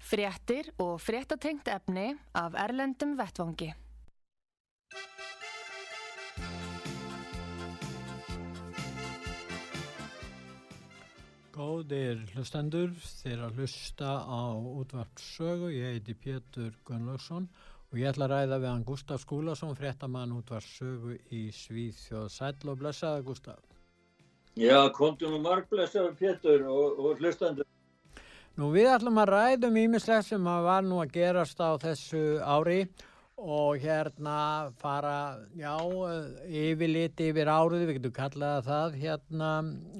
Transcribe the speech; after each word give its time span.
Fréttir 0.00 0.72
og 0.80 0.96
fréttatengt 0.98 1.68
efni 1.68 2.14
af 2.34 2.56
Erlendum 2.56 3.12
Vettvangi. 3.18 3.68
Góðir 11.60 12.22
hlustendur, 12.32 12.94
þeir 13.20 13.42
að 13.44 13.58
hlusta 13.60 14.14
á 14.24 14.56
útvarpssögu, 14.56 15.68
ég 15.74 15.98
heiti 15.98 16.14
Pétur 16.16 16.72
Gunnlaugsson 16.88 17.50
og 17.90 17.98
ég 18.00 18.08
ætla 18.08 18.28
að 18.28 18.32
ræða 18.32 18.58
við 18.62 18.70
hann 18.70 18.86
Gustaf 18.88 19.24
Skúlason, 19.26 19.76
fréttamann 19.76 20.32
útvarpssögu 20.38 21.18
í 21.36 21.42
Svíþjóð. 21.52 22.30
Sæl 22.32 22.70
og 22.72 22.80
blessaði 22.80 23.26
Gustaf. 23.26 23.60
Já, 24.56 24.78
kontum 24.96 25.36
og 25.36 25.44
marg 25.44 25.68
blessaði 25.68 26.14
Pétur 26.22 26.64
og, 26.70 27.02
og 27.02 27.20
hlustendur. 27.20 27.68
Nú 28.60 28.66
við 28.74 28.90
ætlum 28.92 29.16
að 29.22 29.30
ræðum 29.30 29.76
ímislegt 29.80 30.26
sem 30.26 30.48
að 30.52 30.66
var 30.66 30.82
nú 30.84 30.98
að 31.00 31.14
gerast 31.14 31.60
á 31.64 31.80
þessu 31.80 32.20
ári 32.44 32.82
og 33.40 33.78
hérna 33.80 34.34
fara, 34.76 35.46
já, 35.56 35.78
yfirliti 36.44 37.30
yfir 37.30 37.48
áruði, 37.48 37.86
við 37.88 37.96
getum 37.96 38.12
kallaða 38.18 38.58
það 38.66 38.98
hérna, 39.00 39.52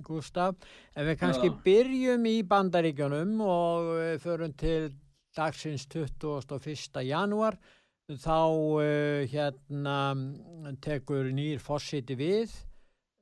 Gustaf, 0.05 0.59
en 0.93 1.09
við 1.09 1.17
kannski 1.23 1.49
já. 1.49 1.55
byrjum 1.65 2.27
í 2.29 2.35
bandaríkjunum 2.51 3.33
og 3.47 3.89
förum 4.27 4.53
til 4.61 4.91
dagsins 5.39 5.89
21. 5.89 7.01
janúar, 7.09 7.57
þá 8.11 8.41
uh, 8.45 9.25
hérna 9.31 9.97
tekur 10.85 11.33
nýr 11.33 11.65
fósiti 11.65 12.19
við 12.19 12.53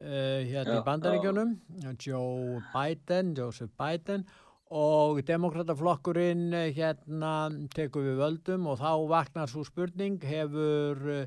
uh, 0.02 0.42
hérna 0.42 0.80
já, 0.80 0.82
í 0.82 0.84
bandaríkjunum, 0.90 1.56
Joe 1.94 2.58
Biden, 2.74 3.36
Joseph 3.38 3.76
Biden 3.78 4.26
og 4.26 4.47
demokrataflokkurinn 4.68 6.52
hérna 6.76 7.50
tekur 7.74 8.04
við 8.04 8.18
völdum 8.20 8.66
og 8.68 8.78
þá 8.80 9.08
vaknar 9.08 9.48
svo 9.48 9.64
spurning 9.64 10.20
hefur 10.20 11.26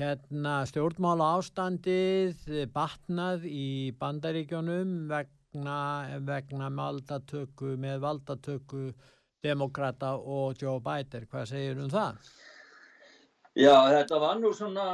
hérna 0.00 0.54
stjórnmála 0.66 1.38
ástandið 1.38 2.68
batnað 2.74 3.46
í 3.46 3.92
bandaríkjónum 4.00 5.08
vegna, 5.08 6.18
vegna 6.26 6.70
valdatöku 6.70 7.76
með 7.78 8.00
valdatöku 8.00 8.92
demokrata 9.42 10.16
og 10.16 10.58
Joe 10.58 10.80
Biden 10.80 11.28
hvað 11.30 11.46
segir 11.52 11.78
um 11.78 11.90
það? 11.90 12.18
Já, 13.52 13.76
þetta 13.92 14.18
var 14.18 14.38
nú 14.40 14.50
svona 14.56 14.86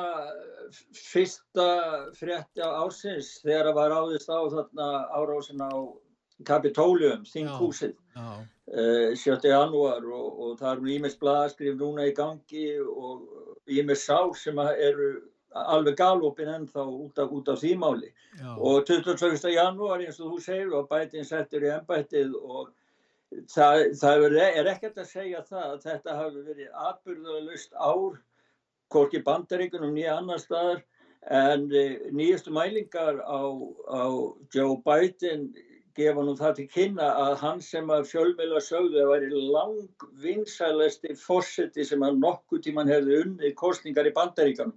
fyrsta 0.93 1.67
frétti 2.19 2.61
á 2.61 2.83
ásins 2.83 3.39
þegar 3.45 3.71
það 3.71 3.77
var 3.79 3.97
áðist 4.03 4.29
á 4.29 4.41
þarna 4.51 4.89
árásin 5.15 5.63
á 5.63 5.73
Kapitólium, 6.47 7.25
þinghúsið, 7.27 7.97
uh, 8.15 8.45
7. 9.19 9.39
janúar 9.51 10.05
og, 10.07 10.29
og 10.39 10.59
það 10.61 10.77
eru 10.77 10.93
ímest 10.95 11.19
blaðaskrif 11.23 11.75
núna 11.81 12.07
í 12.07 12.15
gangi 12.15 12.69
og 12.79 13.67
ímest 13.67 14.07
sár 14.07 14.31
sem 14.39 14.59
eru 14.59 15.11
alveg 15.59 15.97
galopin 15.97 16.51
ennþá 16.53 16.85
út 16.85 17.19
af, 17.19 17.33
út 17.33 17.49
af 17.49 17.61
því 17.63 17.73
máli. 17.81 18.11
Já. 18.39 18.51
Og 18.55 18.85
22. 18.87 19.55
janúar 19.55 20.05
eins 20.05 20.21
og 20.21 20.35
þú 20.35 20.43
segir 20.45 20.75
og 20.77 20.89
bætinn 20.91 21.27
settur 21.27 21.65
í 21.65 21.73
ennbættið 21.73 22.37
og 22.39 22.71
það, 23.53 23.89
það 24.01 24.27
er 24.45 24.71
ekkert 24.75 25.01
að 25.01 25.11
segja 25.11 25.43
það 25.49 25.73
að 25.73 25.83
þetta 25.87 26.19
hafi 26.21 26.45
verið 26.51 26.79
atbyrðulegust 26.91 27.75
ár, 27.75 28.21
hvorki 28.93 29.23
bandaríkunum 29.25 29.97
nýja 29.97 30.19
annar 30.21 30.41
staðar 30.43 30.85
en 31.35 31.67
eh, 31.75 31.99
nýjastu 32.15 32.53
mælingar 32.55 33.19
á, 33.21 33.41
á 33.91 34.05
Joe 34.55 34.79
Biden 34.85 35.51
gefa 35.99 36.23
nú 36.25 36.35
það 36.39 36.55
til 36.59 36.67
kynna 36.73 37.09
að 37.25 37.35
hann 37.43 37.61
sem 37.65 37.91
að 37.91 38.07
fjölmjöla 38.13 38.61
sögðu 38.63 39.03
að 39.03 39.13
væri 39.13 39.43
lang 39.55 40.07
vinsælasti 40.23 41.17
fórseti 41.19 41.87
sem 41.87 42.05
að 42.07 42.21
nokkuð 42.23 42.65
tíman 42.67 42.91
hefði 42.93 43.21
unnið 43.25 43.55
kostningar 43.59 44.09
í 44.09 44.15
bandaríkanum. 44.17 44.75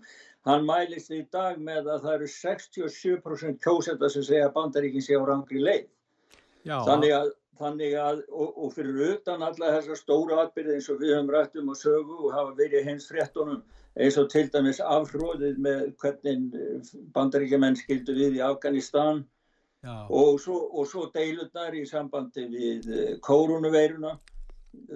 Hann 0.50 0.66
mælist 0.66 1.12
í 1.14 1.22
dag 1.34 1.60
með 1.62 1.92
að 1.94 2.06
það 2.06 2.16
eru 2.16 2.30
67% 2.36 3.60
kjósenda 3.62 4.10
sem 4.10 4.26
segja 4.26 4.48
að 4.50 4.56
bandaríkin 4.56 5.06
sé 5.06 5.20
á 5.20 5.22
rangri 5.28 5.62
leið. 5.62 5.86
Já. 6.66 6.80
Þannig 6.88 7.14
að, 7.18 7.30
þannig 7.62 7.94
að 8.02 8.24
og, 8.30 8.56
og 8.66 8.74
fyrir 8.74 9.04
utan 9.12 9.46
alla 9.46 9.76
þessar 9.76 10.00
stóru 10.00 10.40
atbyrði 10.42 10.80
eins 10.80 10.90
og 10.90 11.04
við 11.04 11.14
höfum 11.16 11.30
rætt 11.36 11.62
um 11.62 11.70
að 11.74 11.84
sögu 11.84 12.18
og 12.18 12.34
hafa 12.34 12.56
verið 12.58 12.90
hens 12.90 13.06
fréttonum 13.10 13.62
eins 14.02 14.18
og 14.18 14.32
til 14.34 14.48
dæmis 14.50 14.82
afhróðið 14.82 15.62
með 15.62 15.86
hvernig 16.02 16.58
bandaríkjumenn 17.14 17.78
skildu 17.78 18.16
við 18.18 18.40
í 18.40 18.44
Afganistan 18.46 19.26
og 19.90 20.40
svo, 20.42 20.58
og 20.78 20.88
svo 20.90 21.08
deilurnar 21.14 21.74
í 21.74 21.86
sambandi 21.90 22.46
við 22.52 22.90
eh, 22.94 23.14
kórunuveiruna 23.26 24.14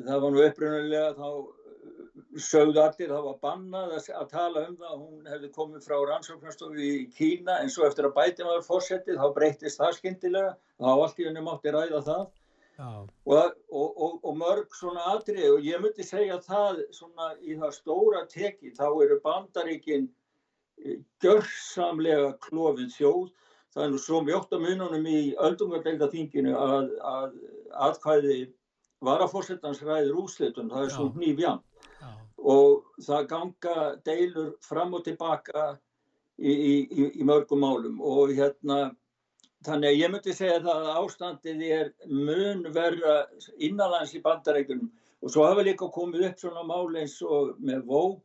það 0.06 0.20
var 0.22 0.34
nú 0.34 0.42
upprunalega 0.46 1.14
þá 1.18 1.30
eh, 1.32 2.42
sögðu 2.46 2.84
allir 2.84 3.14
það 3.14 3.30
var 3.30 3.40
bannað 3.42 3.96
að, 3.98 4.10
að 4.20 4.28
tala 4.34 4.66
um 4.70 4.76
það 4.82 4.98
hún 5.00 5.32
hefði 5.32 5.50
komið 5.56 5.88
frá 5.88 5.96
rannsóknarstofu 6.12 6.86
í 6.86 6.92
Kína 7.18 7.60
en 7.64 7.74
svo 7.74 7.88
eftir 7.88 8.10
að 8.10 8.18
bæti 8.20 8.46
maður 8.46 8.68
fórsettið 8.68 9.22
þá 9.22 9.28
breytist 9.40 9.82
það 9.82 9.96
skindilega 9.98 10.52
þá 10.54 10.92
allt 10.94 11.22
í 11.22 11.28
henni 11.30 11.46
mátti 11.46 11.74
ræða 11.74 12.02
það. 12.06 12.26
Og, 13.24 13.54
og, 13.72 14.16
og 14.20 14.34
mörg 14.36 14.74
svona 14.76 15.06
atrið 15.14 15.46
og 15.54 15.62
ég 15.64 15.80
myndi 15.80 16.04
segja 16.04 16.42
það 16.44 16.82
svona 16.92 17.30
í 17.40 17.56
það 17.56 17.72
stóra 17.72 18.26
teki 18.28 18.74
þá 18.76 18.90
eru 19.06 19.18
bandaríkin 19.24 20.10
eh, 20.84 21.00
gjörsamlega 21.24 22.36
klófið 22.44 22.92
þjóð 23.00 23.32
það 23.76 23.86
er 23.86 23.94
nú 23.94 24.02
svo 24.02 24.22
mjótt 24.24 24.54
að 24.56 24.66
mununum 24.66 25.08
í 25.12 25.22
öldungardeildaþinginu 25.46 26.56
að, 26.58 26.92
að 27.04 27.40
aðkvæði 27.88 28.38
varafórsettans 29.06 29.82
ræður 29.84 30.22
úslitum, 30.24 30.70
það 30.72 30.86
er 30.86 30.94
svo 30.96 31.10
nýfjan 31.20 31.64
og 32.46 32.86
það 33.04 33.28
ganga 33.32 33.76
deilur 34.06 34.54
fram 34.64 34.94
og 34.96 35.04
tilbaka 35.06 35.66
í, 36.38 36.52
í, 36.52 37.08
í 37.20 37.26
mörgum 37.26 37.64
málum. 37.64 37.98
Og 38.04 38.36
hérna 38.38 38.92
þannig 39.66 39.90
að 39.90 40.02
ég 40.02 40.14
myndi 40.14 40.36
segja 40.36 40.62
það 40.64 40.90
að 40.92 41.00
ástandið 41.02 41.64
er 41.80 41.92
mun 42.12 42.68
verða 42.76 43.16
innanlands 43.58 44.14
í 44.16 44.22
bandarækjunum 44.26 44.92
og 45.26 45.34
svo 45.34 45.48
hafa 45.48 45.66
líka 45.66 45.90
komið 45.90 46.28
upp 46.30 46.44
svona 46.44 46.66
mál 46.68 47.00
eins 47.00 47.18
og 47.26 47.56
með 47.58 47.86
vók 47.90 48.22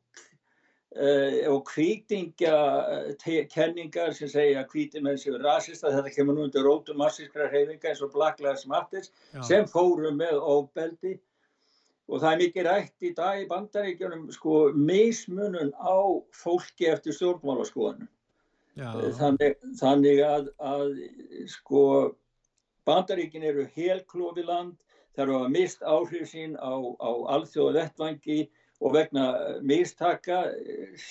og 0.90 1.62
kvítingjakenningar 1.70 4.10
eh, 4.10 4.14
sem 4.14 4.28
segja 4.28 4.60
að 4.64 4.70
kvíti 4.72 5.00
menn 5.00 5.18
séu 5.22 5.38
rasista, 5.38 5.92
þetta 5.94 6.10
kemur 6.16 6.34
nú 6.34 6.42
undir 6.48 6.64
rótum 6.66 6.96
massískra 6.98 7.46
hreyfinga 7.46 7.88
eins 7.92 8.02
og 8.02 8.10
Black 8.12 8.40
Lives 8.42 8.66
Matter 8.66 9.02
sem 9.46 9.66
fóru 9.70 10.10
með 10.10 10.34
óbeldi 10.42 11.14
og 12.10 12.18
það 12.18 12.32
er 12.32 12.42
mikið 12.42 12.66
rætt 12.66 13.06
í 13.06 13.14
dag 13.14 13.38
í 13.38 13.46
bandaríkjunum 13.52 14.34
sko 14.34 14.74
mismunun 14.74 15.70
á 15.78 16.26
fólki 16.34 16.90
eftir 16.90 17.14
stjórnmálaskoðanum 17.14 18.10
uh, 18.82 19.14
þannig, 19.14 19.62
þannig 19.78 20.18
að, 20.26 20.50
að 20.58 20.98
sko 21.54 22.18
bandaríkin 22.82 23.46
eru 23.46 23.62
helklófi 23.76 24.42
land 24.42 24.74
þar 25.14 25.30
hafa 25.36 25.54
mist 25.54 25.86
áhrif 25.86 26.26
sín 26.34 26.58
á, 26.58 26.74
á 26.98 27.10
alþjóða 27.36 27.78
vettvangi 27.78 28.50
og 28.80 28.94
vegna 28.96 29.26
mistaka 29.66 30.42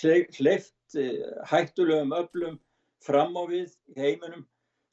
hleyft 0.02 0.98
eh, 0.98 1.26
hættulegum 1.50 2.16
öflum 2.18 2.60
fram 3.06 3.38
á 3.38 3.44
við 3.50 3.76
heiminum 3.98 4.46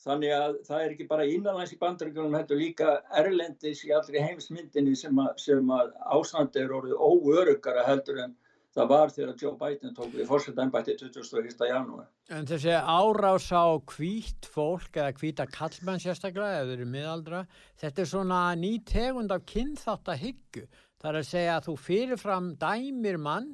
þannig 0.07 0.33
að 0.37 0.57
það 0.69 0.83
er 0.83 0.95
ekki 0.95 1.11
bara 1.11 1.27
innanlands 1.27 1.75
í 1.75 1.79
bandaríkjum 1.81 2.35
þetta 2.37 2.55
er 2.55 2.63
líka 2.63 2.97
erlendis 3.23 3.85
í 3.87 3.93
allri 3.97 4.23
heimsmyndinni 4.23 4.97
sem 4.99 5.23
að, 5.23 5.47
að 5.73 5.95
ástandi 6.19 6.63
er 6.63 6.75
orðið 6.77 7.01
óörugara 7.01 7.87
heldur 7.89 8.21
en 8.27 8.37
það 8.77 8.91
var 8.91 9.13
þegar 9.15 9.39
Joe 9.41 9.55
Biden 9.57 9.95
tók 9.97 10.13
við 10.13 10.27
fórsettanbætti 10.29 10.97
21. 11.01 11.63
janúar. 11.71 12.09
En 12.29 12.49
þessi 12.49 12.75
árás 12.77 13.49
á 13.49 13.65
hvít 13.95 14.49
fólk 14.53 14.99
eða 15.01 15.15
hvíta 15.17 15.47
kallmenn 15.49 16.03
sérstaklega 16.03 16.61
eða 16.63 16.75
eru 16.77 16.89
miðaldra, 16.93 17.45
þetta 17.81 18.05
er 18.05 18.11
svona 18.11 18.41
ný 18.61 18.75
tegund 18.87 19.33
af 19.33 19.47
kynþátt 19.49 20.13
að 20.13 20.23
hyggju 20.27 20.67
Það 21.03 21.11
er 21.11 21.19
að 21.21 21.29
segja 21.29 21.57
að 21.57 21.67
þú 21.67 21.75
fyrirfram 21.85 22.47
dæmir 22.61 23.19
mann, 23.21 23.51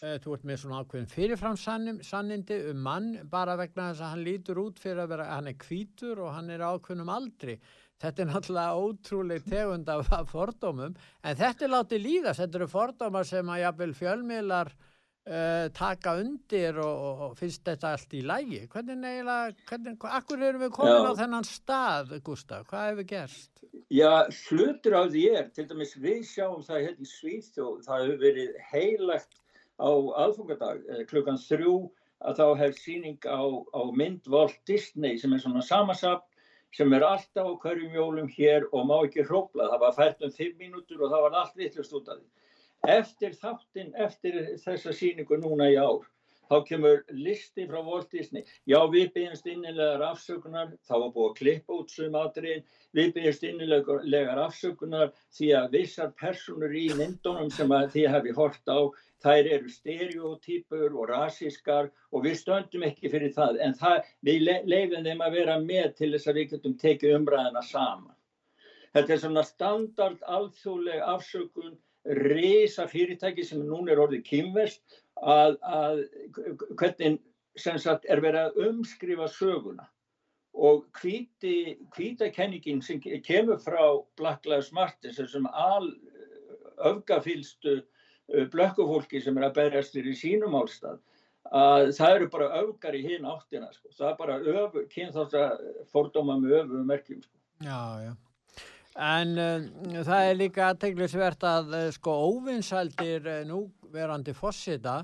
uh, 0.00 0.16
þú 0.22 0.36
ert 0.36 0.46
með 0.48 0.60
svona 0.62 0.80
ákveðin 0.80 1.10
fyrirfram 1.12 1.58
sannindi 1.60 2.58
um 2.70 2.82
mann 2.86 3.10
bara 3.30 3.56
vegna 3.60 3.90
þess 3.90 4.04
að 4.04 4.14
hann 4.14 4.26
lítur 4.26 4.62
út 4.64 4.80
fyrir 4.80 5.04
að 5.04 5.12
vera, 5.14 5.28
hann 5.34 5.50
er 5.52 5.58
kvítur 5.60 6.22
og 6.24 6.34
hann 6.36 6.50
er 6.54 6.64
ákveðnum 6.64 7.12
aldri. 7.12 7.58
Þetta 8.00 8.22
er 8.22 8.30
náttúrulega 8.30 8.84
ótrúlega 8.84 9.50
tegund 9.52 9.90
af 9.92 10.30
fordómum, 10.32 10.94
en 10.96 11.36
þetta 11.36 11.66
er 11.66 11.74
látið 11.74 12.06
líðast, 12.06 12.40
þetta 12.40 12.62
eru 12.62 12.70
fordómar 12.72 13.28
sem 13.28 13.52
að 13.52 13.60
jafnvel 13.66 13.92
fjölmiðlar 13.98 14.72
uh, 15.28 15.66
taka 15.76 16.14
undir 16.20 16.78
og, 16.80 17.24
og 17.26 17.36
finnst 17.38 17.64
þetta 17.66 17.94
allt 17.94 18.16
í 18.16 18.22
lægi. 18.26 18.62
Hvernig 18.72 19.04
eiginlega, 19.04 19.66
hvernig, 19.70 19.96
akkur 20.20 20.46
erum 20.48 20.64
við 20.64 20.72
komin 20.78 20.96
Já. 20.96 21.10
á 21.10 21.20
þennan 21.20 21.48
stað, 21.48 22.16
Gustaf? 22.26 22.66
Hvað 22.70 22.88
hefur 22.90 23.08
gerst? 23.12 23.64
Já, 23.90 24.12
hlutur 24.48 24.96
á 24.96 25.02
því 25.10 25.26
er, 25.34 25.46
til 25.54 25.66
dæmis 25.70 25.96
við 25.98 26.24
sjáum 26.30 26.64
það 26.66 26.84
hérna 26.86 27.06
í 27.06 27.12
Svíþjóð, 27.12 27.78
það 27.86 28.04
hefur 28.04 28.20
verið 28.24 28.58
heilagt 28.70 29.40
á 29.80 29.90
aðfungadag 30.24 30.84
eh, 30.88 31.04
klukkan 31.10 31.40
þrjú 31.40 31.76
að 32.20 32.40
þá 32.40 32.46
hefur 32.60 32.80
síning 32.80 33.18
á, 33.24 33.40
á 33.48 33.82
mynd 33.96 34.28
Walt 34.28 34.58
Disney 34.68 35.16
sem 35.18 35.32
er 35.32 35.42
svona 35.42 35.64
samansapn 35.64 36.26
sem 36.76 36.92
er 36.94 37.02
alltaf 37.06 37.48
á 37.48 37.60
hverjum 37.64 37.96
jólum 37.96 38.28
hér 38.30 38.68
og 38.70 38.84
má 38.86 38.98
ekki 39.02 39.24
hrópla. 39.26 39.70
Það 39.72 39.82
var 39.84 39.96
fært 39.96 40.20
um 40.26 40.34
fimm 40.34 40.60
mínútur 40.60 41.00
og 41.02 41.10
það 41.10 41.24
var 41.26 41.38
allt 41.40 41.56
vittlust 41.58 41.96
út 41.96 42.10
af 42.12 42.20
því. 42.20 42.28
Eftir 42.88 43.34
þáttinn, 43.36 43.92
eftir 43.94 44.40
þessa 44.64 44.94
síningu 44.96 45.36
núna 45.40 45.66
í 45.68 45.76
ár, 45.76 46.06
þá 46.48 46.56
kemur 46.68 47.02
listi 47.12 47.66
frá 47.68 47.82
Walt 47.84 48.10
Disney. 48.10 48.44
Já, 48.66 48.78
við 48.88 49.12
byggjumst 49.16 49.50
innilegar 49.52 50.06
afsökunar, 50.08 50.72
þá 50.88 50.94
var 50.94 51.12
búið 51.16 51.28
að 51.28 51.36
klippa 51.40 51.76
út 51.76 51.92
sum 51.92 52.16
aðriðin, 52.16 52.64
við 52.96 53.12
byggjumst 53.18 53.46
innilegar 53.50 54.40
afsökunar 54.46 55.12
því 55.36 55.52
að 55.60 55.76
vissar 55.76 56.10
personur 56.22 56.74
í 56.74 56.88
myndunum 56.96 57.52
sem 57.52 57.76
þið 57.94 58.08
hefði 58.14 58.36
hort 58.40 58.72
á 58.72 58.80
þær 59.20 59.50
eru 59.54 59.68
stereotypur 59.68 60.94
og 60.96 61.10
rasískar 61.10 61.90
og 62.10 62.24
við 62.24 62.38
stöndum 62.40 62.86
ekki 62.88 63.10
fyrir 63.12 63.34
það 63.36 63.60
en 63.66 63.76
það, 63.76 64.08
við 64.24 64.48
leifum 64.64 65.04
þeim 65.04 65.20
að 65.26 65.36
vera 65.36 65.58
með 65.60 65.92
til 65.98 66.10
þess 66.14 66.30
að 66.30 66.40
við 66.40 66.50
getum 66.54 66.76
tekið 66.80 67.16
umræðina 67.18 67.62
saman. 67.68 68.16
Þetta 68.96 69.14
er 69.14 69.22
svona 69.22 69.44
standard 69.46 70.24
alþjóðleg 70.26 71.04
afsökun 71.12 71.76
reysa 72.04 72.86
fyrirtæki 72.88 73.44
sem 73.44 73.62
núna 73.66 73.92
er 73.92 74.02
orðið 74.02 74.22
kýmverst 74.28 75.00
að, 75.20 75.56
að 75.62 76.02
hvernig 76.80 77.18
sagt, 77.58 78.06
er 78.08 78.22
verið 78.24 78.46
að 78.46 78.60
umskrifa 78.70 79.28
söguna 79.28 79.88
og 80.56 80.86
kvítakenningin 80.96 82.80
sem 82.82 83.00
kemur 83.00 83.60
frá 83.62 83.82
Black 84.18 84.48
Lives 84.48 84.72
Matter 84.72 85.12
sem 85.12 85.46
al 85.52 85.92
öfgafylstu 86.90 87.80
blökkufólki 88.50 89.20
sem 89.22 89.36
er 89.38 89.50
að 89.50 89.56
berjast 89.60 89.94
fyrir 89.94 90.16
sínum 90.16 90.56
álstað 90.58 90.98
að 91.56 91.92
það 91.98 92.16
eru 92.16 92.30
bara 92.32 92.50
öfgar 92.62 92.96
í 92.96 93.04
hinn 93.04 93.28
áttina 93.28 93.70
sko. 93.74 93.92
það 93.96 94.10
er 94.10 94.18
bara 94.18 94.40
öfu, 94.40 94.82
kynþátt 94.92 95.36
að 95.36 95.62
fordóma 95.92 96.36
með 96.40 96.58
öfu 96.62 96.82
merkjum 96.86 97.22
sko. 97.24 97.36
Já, 97.60 97.80
já 98.06 98.12
En 99.00 99.36
uh, 99.40 100.02
það 100.04 100.26
er 100.28 100.38
líka 100.38 100.70
aðteglisvert 100.70 101.44
að 101.48 101.70
uh, 101.72 101.84
sko 101.94 102.16
óvinsældir 102.34 103.28
uh, 103.28 103.42
núverandi 103.48 104.34
fossita 104.36 105.00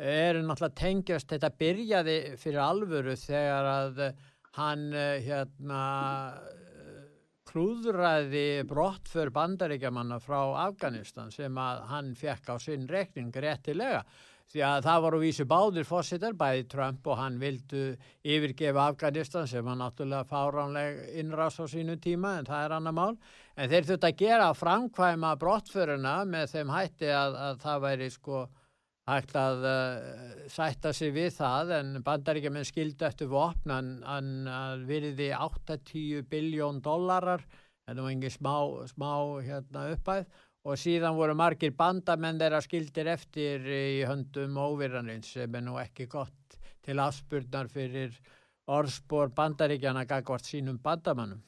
eru 0.00 0.42
náttúrulega 0.44 0.76
tengjast 0.80 1.32
þetta 1.32 1.50
byrjaði 1.60 2.16
fyrir 2.40 2.60
alvöru 2.64 3.16
þegar 3.20 3.70
að 3.70 4.02
uh, 4.10 4.26
hann 4.58 4.90
uh, 4.92 5.16
hérna 5.24 5.84
klúðræði 7.50 8.62
brott 8.68 9.08
fyrir 9.10 9.32
bandaríkjamanna 9.34 10.20
frá 10.22 10.40
Afganistan 10.68 11.32
sem 11.34 11.56
að 11.58 11.80
hann 11.90 12.12
fekk 12.18 12.52
á 12.52 12.56
sinn 12.62 12.86
rekning 12.90 13.32
réttilega 13.34 14.04
því 14.50 14.62
að 14.66 14.86
það 14.86 15.02
voru 15.04 15.18
vísi 15.22 15.46
báðir 15.46 15.86
fósittar, 15.86 16.34
bæði 16.38 16.64
Trump 16.72 17.06
og 17.06 17.18
hann 17.20 17.36
vildu 17.38 17.82
yfirgefa 18.26 18.88
Afganistan 18.90 19.46
sem 19.50 19.64
var 19.66 19.78
náttúrulega 19.78 20.26
fáránleg 20.26 21.04
innrás 21.22 21.60
á 21.62 21.64
sínu 21.70 21.94
tíma 22.02 22.38
en 22.40 22.48
það 22.48 22.64
er 22.64 22.74
annar 22.78 22.96
mál. 22.96 23.12
En 23.54 23.70
þeir 23.70 23.86
þurft 23.92 24.08
að 24.08 24.18
gera 24.24 24.48
framkvæma 24.58 25.36
brottföruna 25.38 26.16
með 26.26 26.56
þeim 26.56 26.74
hætti 26.74 27.12
að, 27.14 27.38
að 27.46 27.62
það 27.62 27.86
væri 27.86 28.10
sko 28.10 28.42
hægt 29.10 29.34
að 29.38 29.64
uh, 29.66 30.44
sætta 30.50 30.92
sig 30.94 31.14
við 31.14 31.32
það 31.38 31.72
en 31.78 31.96
bandaríkjaman 32.06 32.66
skildi 32.68 33.06
eftir 33.06 33.30
vopn 33.30 33.72
að 33.72 34.84
virði 34.90 35.30
8-10 35.34 36.26
biljón 36.30 36.82
dollarar 36.84 37.46
en 37.86 37.96
það 37.96 38.04
var 38.04 38.12
engin 38.12 38.34
smá, 38.34 38.54
smá 38.90 39.12
hérna, 39.46 39.88
uppæð 39.94 40.26
og 40.64 40.76
síðan 40.76 41.16
voru 41.16 41.34
margir 41.36 41.72
bandamenn 41.76 42.40
þeirra 42.40 42.60
skildir 42.64 43.08
eftir 43.14 43.64
í 43.64 44.02
höndum 44.08 44.58
óvirranins 44.60 45.32
sem 45.36 45.54
er 45.54 45.64
nú 45.64 45.78
ekki 45.80 46.06
gott 46.10 46.58
til 46.84 47.00
afspurnar 47.00 47.70
fyrir 47.72 48.16
orðspor 48.70 49.32
bandaríkjana 49.36 50.04
gagvart 50.08 50.46
sínum 50.46 50.78
bandamannum. 50.82 51.40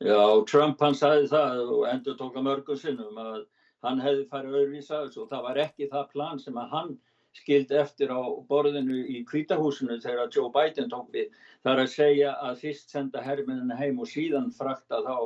Já, 0.00 0.44
Trump 0.48 0.80
hann 0.82 0.96
sagði 0.96 1.28
það 1.32 1.60
og 1.76 1.88
endur 1.90 2.16
tóka 2.18 2.42
mörgum 2.42 2.78
sinnum 2.78 3.18
að 3.18 3.42
hann 3.84 4.00
hefði 4.00 4.28
farið 4.30 4.56
öðruvísa 4.60 5.02
og 5.06 5.28
það 5.30 5.44
var 5.48 5.60
ekki 5.64 5.90
það 5.92 6.08
plan 6.12 6.40
sem 6.40 6.56
að 6.58 6.72
hann 6.76 6.94
skildi 7.34 7.76
eftir 7.76 8.12
á 8.14 8.22
borðinu 8.48 9.00
í 9.10 9.24
kvítahúsinu 9.26 9.98
þegar 10.02 10.30
Joe 10.32 10.50
Biden 10.54 10.90
tók 10.90 11.10
við. 11.12 11.32
Það 11.62 11.72
er 11.72 11.82
að 11.82 11.94
segja 11.94 12.34
að 12.46 12.60
fyrst 12.62 12.94
senda 12.94 13.22
herminina 13.24 13.78
heim 13.78 13.98
og 13.98 14.10
síðan 14.10 14.52
frakta 14.54 15.02
þá 15.02 15.16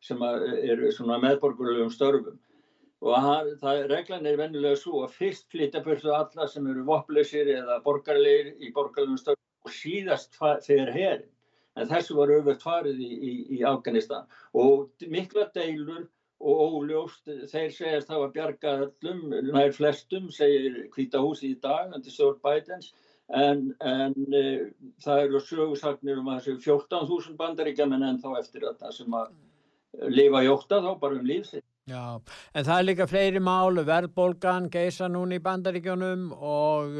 sem 0.00 0.22
eru 0.22 0.90
meðborgulegum 1.20 1.92
störfum. 1.92 2.38
Og 3.06 3.14
hann, 3.22 3.50
það, 3.60 3.84
reglan 3.92 4.26
er 4.26 4.38
vennilega 4.40 4.78
svo 4.80 5.04
að 5.04 5.14
fyrst 5.20 5.46
flytja 5.52 5.82
börsu 5.84 6.10
alla 6.14 6.48
sem 6.50 6.66
eru 6.66 6.82
vopleysir 6.86 7.50
eða 7.54 7.78
borgarleir 7.84 8.54
í 8.58 8.72
borgarlegum 8.74 9.20
störfum 9.20 9.68
og 9.68 9.74
síðast 9.74 10.38
þegar 10.38 10.94
herin. 10.96 11.26
En 11.78 11.86
þessu 11.86 12.16
var 12.18 12.32
auðvitað 12.34 12.64
farið 12.64 13.02
í, 13.06 13.10
í, 13.14 13.32
í 13.58 13.58
Afganistan 13.66 14.26
og 14.58 15.04
mikla 15.06 15.46
deilur 15.54 16.08
og 16.38 16.78
óljóst, 16.78 17.26
þeir 17.50 17.70
segjast 17.74 18.10
það 18.10 18.20
var 18.22 18.34
bjargað 18.34 18.82
öllum, 18.86 19.22
nær 19.50 19.72
flestum 19.74 20.28
segir 20.34 20.84
Hvita 20.94 21.22
húsi 21.22 21.52
í 21.52 21.58
dag 21.62 21.94
undir 21.94 22.14
stjórn 22.14 22.38
Bidens 22.42 22.92
en, 23.34 23.64
en 23.82 24.14
e, 24.34 24.42
það 25.02 25.24
eru 25.24 25.40
sögursagnir 25.42 26.20
um 26.20 26.30
að 26.30 26.44
þessu 26.46 26.78
14.000 26.86 27.38
bandaríkjaman 27.40 28.06
en 28.06 28.20
þá 28.22 28.30
eftir 28.38 28.68
þetta 28.68 28.92
sem 28.94 29.18
að 29.18 29.34
lifa 30.14 30.44
í 30.46 30.52
óta 30.52 30.78
þá 30.84 30.92
bara 31.00 31.18
um 31.18 31.26
lífsitt. 31.26 31.66
Já, 31.88 32.20
en 32.52 32.66
það 32.66 32.78
er 32.78 32.84
líka 32.84 33.08
fleiri 33.08 33.40
mál, 33.40 33.80
verðbólgan 33.86 34.68
geisa 34.72 35.08
núni 35.08 35.38
í 35.38 35.44
bandaríkjónum 35.44 36.30
og 36.36 36.98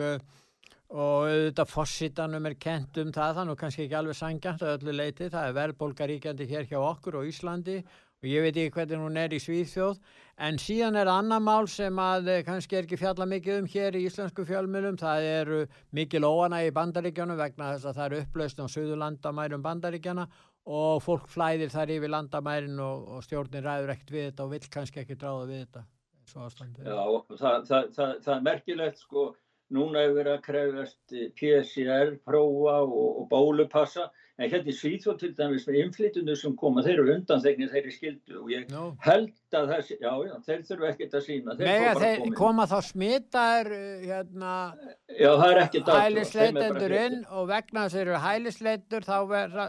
og 0.88 1.26
auðvitað 1.28 1.68
fossitanum 1.68 2.46
er 2.48 2.54
kent 2.56 2.96
um 3.02 3.10
það, 3.12 3.34
þannig 3.36 3.58
kannski 3.60 3.82
ekki 3.84 3.96
alveg 3.98 4.16
sangjant 4.16 4.62
að 4.64 4.78
öllu 4.78 4.94
leiti, 4.96 5.28
það 5.28 5.48
er 5.48 5.56
verðbólgaríkjandi 5.58 6.46
hér 6.48 6.68
hjá 6.70 6.78
okkur 6.80 7.18
og 7.20 7.28
Íslandi 7.28 7.82
og 8.18 8.26
ég 8.26 8.42
veit 8.42 8.56
ekki 8.56 8.72
hvernig 8.74 9.02
hún 9.04 9.18
er 9.20 9.34
í 9.36 9.38
Svíðþjóð 9.42 9.98
en 10.48 10.58
síðan 10.58 10.96
er 10.98 11.10
annar 11.12 11.42
mál 11.44 11.68
sem 11.70 12.00
að 12.02 12.30
eh, 12.32 12.40
kannski 12.46 12.78
er 12.78 12.86
ekki 12.86 12.98
fjalla 12.98 13.26
mikið 13.28 13.60
um 13.60 13.68
hér 13.68 13.98
í 13.98 14.04
íslensku 14.08 14.46
fjölmjölum, 14.48 14.96
það 14.98 15.28
eru 15.28 15.60
mikil 15.94 16.24
óana 16.24 16.64
í 16.64 16.72
bandaríkjana 16.74 17.36
vegna 17.38 17.74
þess 17.74 17.90
að 17.90 18.00
það 18.00 18.06
eru 18.06 18.20
upplaust 18.24 18.62
á 18.62 18.66
söðurlandamærum 18.72 19.62
bandaríkjana 19.68 20.24
og 20.24 20.47
fólk 21.04 21.28
flæðir 21.32 21.72
þar 21.72 21.92
yfir 21.94 22.12
landamærin 22.12 22.80
og, 22.84 23.06
og 23.16 23.24
stjórnin 23.24 23.64
ræður 23.64 23.94
ekkert 23.94 24.14
við 24.14 24.26
þetta 24.28 24.44
og 24.44 24.52
vill 24.52 24.70
kannski 24.74 25.02
ekki 25.02 25.16
dráða 25.20 25.46
við 25.48 25.62
þetta 25.64 25.84
Já, 26.84 27.04
það, 27.40 27.68
það, 27.68 27.86
það, 27.96 28.10
það 28.24 28.32
er 28.34 28.42
merkilegt 28.48 29.00
sko, 29.00 29.22
núna 29.72 30.02
hefur 30.04 30.18
verið 30.18 30.34
að 30.34 30.42
krefast 30.44 31.14
PCR 31.40 32.12
prófa 32.28 32.74
og, 32.84 33.06
og 33.22 33.28
bólupassa 33.32 34.08
en 34.38 34.50
hérna 34.52 34.70
í 34.70 34.74
Svíþjóð 34.76 35.16
til 35.18 35.30
dæmis 35.34 35.64
með 35.66 35.78
inflytundu 35.82 36.34
sem 36.38 36.54
koma, 36.58 36.82
þeir 36.86 37.00
eru 37.02 37.14
undanþegnir 37.16 37.70
þeir 37.72 37.80
eru 37.80 37.94
skildu 37.94 38.36
og 38.42 38.52
ég 38.52 38.68
no. 38.70 38.84
held 39.02 39.58
að 39.58 39.72
þessi, 39.72 39.96
já, 39.98 40.12
já, 40.28 40.34
þeir 40.46 40.62
þurfu 40.68 40.88
ekkert 40.92 41.16
að 41.18 41.24
sína 41.26 41.56
þeir 41.58 41.70
Nei, 41.70 41.88
þeir 42.04 42.36
koma 42.38 42.68
þá 42.70 42.76
smittar 42.86 43.72
hérna 44.04 44.54
já, 45.10 45.32
það 45.32 45.48
er 45.48 45.60
ekki 45.64 45.82
hælisleitendur 45.88 46.96
inn 47.00 47.18
og 47.26 47.50
vegna 47.50 47.84
þess 47.84 47.90
að 47.90 47.98
þeir 47.98 48.06
eru 48.06 48.22
hælisleitur 48.28 49.08
þá 49.08 49.18
verða, 49.32 49.68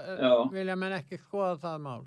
vilja 0.53 0.79
menn 0.83 0.97
ekki 0.99 1.21
skoða 1.23 1.57
það 1.63 1.83
mál. 1.87 2.01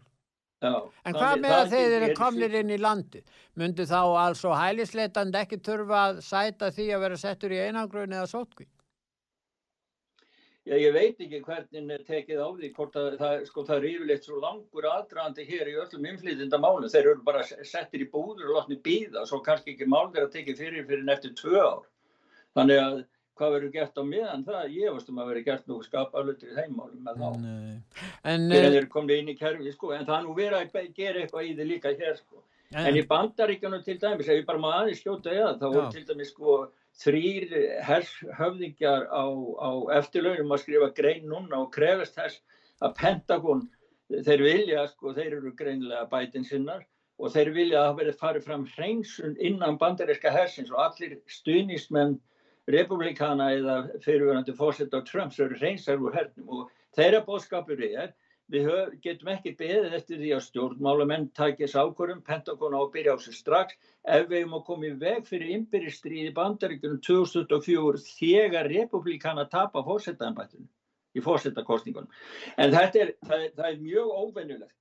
Já, 0.62 0.76
en 0.78 1.16
hvað 1.16 1.40
með 1.42 1.56
að 1.56 1.72
þeir 1.72 1.94
eru 1.96 2.12
komnir 2.14 2.52
inn 2.60 2.70
í 2.70 2.78
landi 2.78 3.24
myndu 3.58 3.82
þá 3.90 3.98
alls 4.22 4.44
og 4.46 4.54
hælisleitand 4.54 5.34
ekki 5.40 5.58
þurfa 5.66 6.04
að 6.04 6.20
sæta 6.22 6.70
því 6.70 6.86
að 6.94 7.02
vera 7.08 7.18
settur 7.18 7.54
í 7.56 7.58
einangrun 7.64 8.14
eða 8.14 8.28
sótkvík 8.30 8.70
Já, 10.62 10.76
ég 10.78 10.92
veit 10.94 11.18
ekki 11.18 11.40
hvernig 11.42 11.88
er 11.90 12.02
tekið 12.06 12.38
á 12.38 12.48
því 12.54 12.68
hvort 12.76 12.98
að 13.00 13.06
það, 13.18 13.40
sko, 13.48 13.62
það 13.66 13.78
er 13.80 13.86
yfirleitt 13.88 14.26
svo 14.28 14.36
langur 14.38 14.86
aðdraðandi 14.86 15.46
hér 15.48 15.70
í 15.72 15.78
öllum 15.82 16.04
inflytjenda 16.12 16.60
málum. 16.62 16.90
Þeir 16.92 17.08
eru 17.10 17.24
bara 17.26 17.42
settir 17.42 18.04
í 18.04 18.10
búður 18.12 18.52
og 18.52 18.60
látni 18.60 18.78
býða, 18.84 19.24
svo 19.26 19.40
kannski 19.42 19.74
ekki 19.74 19.88
mál 19.90 20.12
þeirra 20.12 20.30
tekið 20.30 20.60
fyrir 20.62 20.86
fyrir 20.86 21.02
neftir 21.08 21.34
tvö 21.40 21.64
ár. 21.64 21.88
Þannig 22.54 22.82
að 22.84 23.00
hvað 23.40 23.54
verður 23.56 23.72
gert 23.74 23.98
á 23.98 24.02
miðan 24.06 24.44
það, 24.46 24.68
ég 24.76 24.94
veist 24.94 25.10
um 25.10 25.18
að 25.18 25.32
verður 25.32 25.46
gert 25.48 25.66
nú 25.66 25.78
skapalutri 25.82 26.54
þeimálum 26.54 27.08
með 27.08 27.22
þá. 27.24 27.28
En 28.30 28.46
þeir 28.52 28.68
eru 28.68 28.90
komið 28.92 29.22
inn 29.22 29.32
í 29.32 29.36
kerfi, 29.40 29.72
sko, 29.74 29.90
en 29.96 30.06
það 30.06 30.26
nú 30.28 30.36
verður 30.36 30.60
að 30.60 30.92
gera 30.94 31.24
eitthvað 31.24 31.48
í 31.48 31.56
því 31.56 31.66
líka 31.72 31.94
hér, 31.96 32.20
sko. 32.20 32.44
En, 32.72 32.86
en 32.88 33.00
í 33.00 33.02
bandaríkjanu 33.08 33.82
til 33.84 33.98
dæmis, 34.00 34.28
ef 34.30 34.38
ég 34.38 34.46
bara 34.48 34.62
maður 34.62 34.84
aðeins 34.84 35.02
skjóta 35.02 35.32
eða, 35.32 35.56
þá 35.58 35.66
voru 35.66 35.88
til 35.96 36.04
dæmis, 36.08 36.30
sko, 36.32 36.60
þrýr 37.00 37.44
höfðingjar 38.38 39.06
á, 39.08 39.24
á 39.64 39.70
eftirlaunum 39.98 40.52
að 40.52 40.60
skrifa 40.62 40.88
grein 40.98 41.24
núna 41.30 41.62
og 41.64 41.70
krefast 41.72 42.18
þess 42.18 42.40
að 42.84 42.94
Pentagon 42.98 43.62
þeir 44.26 44.42
vilja, 44.44 44.82
sko, 44.90 45.14
þeir 45.16 45.38
eru 45.38 45.52
greinlega 45.56 46.04
bætin 46.12 46.44
sinnar 46.44 46.82
og 47.18 47.32
þeir 47.32 47.52
vilja 47.54 47.80
að 47.80 47.86
það 47.88 47.98
verið 48.02 48.18
farið 48.20 48.46
fram 48.48 48.66
hreinsun 48.74 49.36
innan 49.40 49.78
bandaríska 49.80 50.32
hersins 50.34 50.72
og 50.72 50.82
allir 50.84 51.16
stuðnismenn 51.30 52.18
republikana 52.70 53.48
eða 53.56 53.78
fyrirverandi 54.04 54.54
fórsett 54.58 54.92
á 54.94 55.00
Trumps 55.06 55.40
eru 55.42 55.56
hreinsar 55.58 56.02
úr 56.02 56.14
hernum 56.14 56.58
og 56.60 56.68
þeirra 56.96 57.22
bóðskapur 57.26 57.80
er 57.88 58.12
við 58.50 58.68
höf, 58.68 58.92
getum 59.04 59.30
ekki 59.32 59.54
beðið 59.58 59.96
eftir 59.98 60.20
því 60.20 60.32
að 60.36 60.44
stjórnmálamenn 60.46 61.28
takis 61.36 61.76
ákvörum, 61.78 62.22
Pentagon 62.26 62.76
á 62.76 62.80
að 62.82 62.92
byrja 62.96 63.14
á 63.14 63.18
sig 63.22 63.36
strax. 63.38 63.78
Ef 64.02 64.28
við 64.28 64.42
hefum 64.42 64.58
að 64.58 64.66
koma 64.66 64.88
í 64.88 64.92
veg 64.98 65.26
fyrir 65.28 65.54
ymbiristríði 65.56 66.34
bandaríkunum 66.36 67.00
2004 67.06 68.02
þegar 68.08 68.70
republikana 68.72 69.46
tapa 69.48 69.84
fórsetanbættunum 69.86 70.68
í 71.14 71.24
fórsetakostningunum. 71.24 72.10
En 72.56 72.74
er, 72.74 73.14
það, 73.26 73.48
það 73.56 73.66
er 73.70 73.82
mjög 73.82 74.14
óvennulegt 74.22 74.76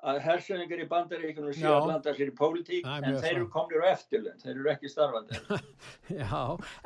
að 0.00 0.20
hersöðingar 0.24 0.80
í 0.80 0.86
bandaríkunum 0.88 1.52
séu 1.56 1.68
að 1.72 1.84
blanda 1.88 2.14
sér 2.16 2.30
í 2.30 2.34
pólitík 2.36 2.88
en 2.88 3.18
þeir 3.20 3.34
eru 3.34 3.48
komnir 3.52 3.84
á 3.84 3.92
eftirlun, 3.92 4.38
þeir 4.40 4.54
eru 4.54 4.72
ekki 4.72 4.90
starfandi. 4.92 5.40
Já, 6.22 6.40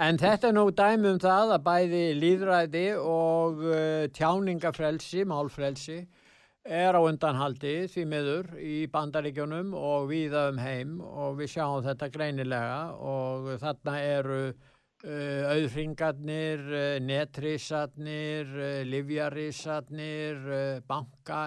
en 0.08 0.20
þetta 0.20 0.50
er 0.50 0.56
nú 0.56 0.66
dæmi 0.74 1.12
um 1.12 1.22
það 1.22 1.54
að 1.56 1.64
bæði 1.68 2.02
líðræði 2.18 2.84
og 2.98 3.64
uh, 3.68 3.78
tjáningafrelsi, 4.18 5.24
málfrelsi 5.30 6.02
er 6.64 6.96
á 6.96 7.00
undanhaldi 7.04 7.74
því 7.92 8.06
miður 8.08 8.52
í 8.56 8.76
bandaríkjunum 8.92 9.74
og 9.76 10.08
viða 10.08 10.48
um 10.50 10.62
heim 10.64 11.00
og 11.04 11.36
við 11.42 11.58
sjáum 11.58 11.84
þetta 11.84 12.08
greinilega 12.14 12.78
og 12.96 13.50
þarna 13.60 13.98
eru 14.00 14.40
uh, 14.48 14.70
auðringarnir, 15.04 16.62
uh, 16.64 16.96
netrísarnir, 17.04 18.48
uh, 18.56 18.80
livjarísarnir, 18.88 20.38
uh, 20.48 20.80
banka 20.88 21.40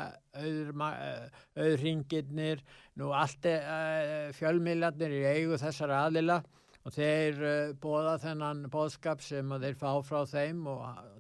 auðringirnir, 1.57 2.61
nú 3.01 3.09
allt 3.17 3.47
uh, 3.49 4.29
fjölmiðlarnir 4.37 5.15
í 5.17 5.23
eigu 5.31 5.57
þessar 5.57 5.95
aðlila 6.03 6.37
og 6.85 6.93
þeir 6.95 7.41
bóða 7.81 8.15
þennan 8.21 8.61
bóðskap 8.71 9.19
sem 9.25 9.49
þeir 9.59 9.75
fá 9.75 9.89
frá 10.05 10.21
þeim 10.29 10.61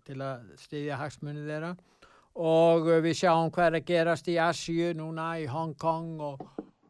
til 0.07 0.21
að 0.23 0.53
styðja 0.61 0.99
hagsmunni 1.01 1.43
þeirra. 1.43 1.73
Og 2.37 2.87
við 3.03 3.17
sjáum 3.19 3.49
hvað 3.51 3.67
er 3.67 3.75
að 3.81 3.87
gerast 3.89 4.29
í 4.31 4.37
Asju 4.39 4.93
núna 4.95 5.33
í 5.41 5.49
Hong 5.49 5.73
Kong 5.81 6.21
og, 6.23 6.45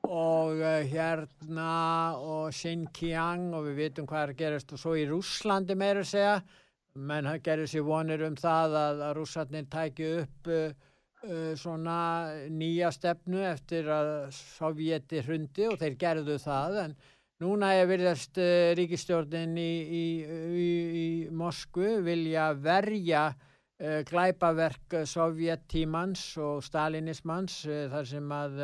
og 0.07 0.61
hérna 0.87 1.71
og 2.19 2.55
Xinjiang 2.55 3.51
og 3.55 3.67
við 3.67 3.81
vitum 3.81 4.07
hvað 4.07 4.23
er 4.23 4.33
að 4.33 4.39
gerast 4.41 4.73
og 4.73 4.81
svo 4.81 4.95
í 4.95 5.05
Rúslandi 5.09 5.75
meira 5.75 6.03
að 6.05 6.11
segja. 6.13 6.37
Menn 6.97 7.27
gerir 7.45 7.69
sér 7.69 7.85
vonir 7.85 8.23
um 8.25 8.35
það 8.39 8.77
að, 8.79 9.01
að 9.05 9.11
rússarnir 9.19 9.67
tækju 9.69 10.13
upp 10.23 10.49
uh, 10.53 11.51
svona 11.59 11.97
nýja 12.49 12.89
stefnu 12.95 13.43
eftir 13.51 13.89
að 13.93 14.09
Sovjeti 14.33 15.21
hrundi 15.25 15.67
og 15.69 15.77
þeir 15.81 15.97
gerðu 16.01 16.37
það. 16.41 16.79
En 16.85 16.95
núna 17.43 17.73
er 17.77 17.89
virðast 17.91 18.39
uh, 18.41 18.71
ríkistjórnin 18.79 19.53
í, 19.61 19.71
í, 20.01 20.05
í, 20.23 20.69
í 21.03 21.07
Moskvu 21.29 21.99
vilja 22.07 22.49
verja 22.57 23.27
uh, 23.29 23.99
glæpaverk 24.09 25.03
Sovjettímans 25.05 26.31
og 26.41 26.63
Stalinismans 26.65 27.61
þar 27.67 28.09
sem 28.09 28.33
að 28.33 28.63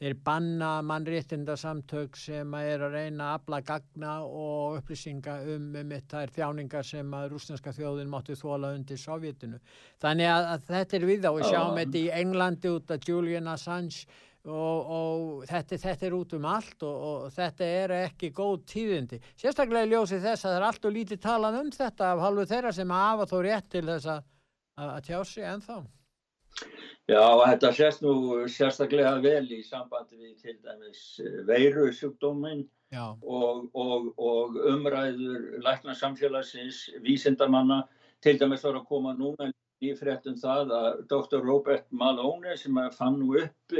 Þeir 0.00 0.14
banna 0.24 0.68
mannréttindasamtök 0.88 2.14
sem 2.16 2.54
er 2.56 2.80
að 2.86 2.94
reyna 2.96 3.26
að 3.26 3.34
afla 3.34 3.58
gagna 3.68 4.14
og 4.24 4.78
upplýsinga 4.78 5.34
um, 5.52 5.66
um 5.76 5.92
þær 6.08 6.32
þjáningar 6.38 6.86
sem 6.88 7.12
að 7.18 7.26
rúsneska 7.34 7.74
þjóðin 7.76 8.08
mátti 8.08 8.38
þóla 8.40 8.70
undir 8.78 8.96
Sovjetinu. 9.02 9.60
Þannig 10.00 10.32
að, 10.32 10.48
að 10.54 10.64
þetta 10.70 10.96
er 10.96 11.06
við 11.10 11.28
á. 11.28 11.32
Við 11.36 11.46
sjáum 11.50 11.76
þetta 11.82 12.00
í 12.00 12.08
Englandi 12.22 12.72
út 12.72 12.96
af 12.96 13.04
Julian 13.10 13.52
Assange 13.52 14.08
og, 14.48 14.88
og 14.96 15.46
þetta, 15.52 15.82
þetta 15.84 16.08
er 16.08 16.18
út 16.22 16.34
um 16.38 16.48
allt 16.48 16.88
og, 16.88 17.06
og 17.10 17.30
þetta 17.36 17.70
er 17.84 17.96
ekki 18.00 18.32
góð 18.40 18.58
tíðindi. 18.72 19.20
Sérstaklega 19.36 19.92
ljósi 19.92 20.24
þess 20.24 20.46
að 20.46 20.54
það 20.54 20.60
er 20.62 20.68
allt 20.70 20.88
og 20.88 20.96
lítið 20.96 21.24
talað 21.28 21.60
um 21.60 21.72
þetta 21.76 22.12
af 22.14 22.24
halvu 22.24 22.48
þeirra 22.48 22.76
sem 22.80 22.98
hafa 23.02 23.28
þó 23.28 23.38
rétt 23.44 23.72
til 23.76 23.88
þess 23.92 24.14
að, 24.16 24.28
að 24.88 25.00
tjá 25.10 25.18
sig 25.28 25.50
ennþá. 25.52 25.82
Já, 27.10 27.22
þetta 27.42 27.70
sést 27.74 28.02
nú 28.04 28.12
sérstaklega 28.50 29.16
vel 29.24 29.46
í 29.50 29.62
sambandi 29.66 30.18
við 30.20 30.34
til 30.44 30.56
dæmis 30.62 31.00
eh, 31.24 31.40
veiru 31.48 31.88
sjúkdóminn 31.96 32.62
og, 32.98 33.64
og, 33.74 34.10
og 34.18 34.58
umræður 34.70 35.62
læknarsamfélagsins, 35.64 36.84
vísindamanna, 37.02 37.82
til 38.22 38.36
dæmis 38.38 38.62
var 38.66 38.78
að 38.78 38.86
koma 38.92 39.14
núna 39.18 39.50
í 39.80 39.94
fréttum 39.96 40.36
það 40.38 40.74
að 40.76 41.02
Dr. 41.10 41.42
Robert 41.46 41.86
Malone 41.90 42.56
sem 42.60 42.78
fann 42.94 43.18
nú 43.22 43.34
upp 43.40 43.78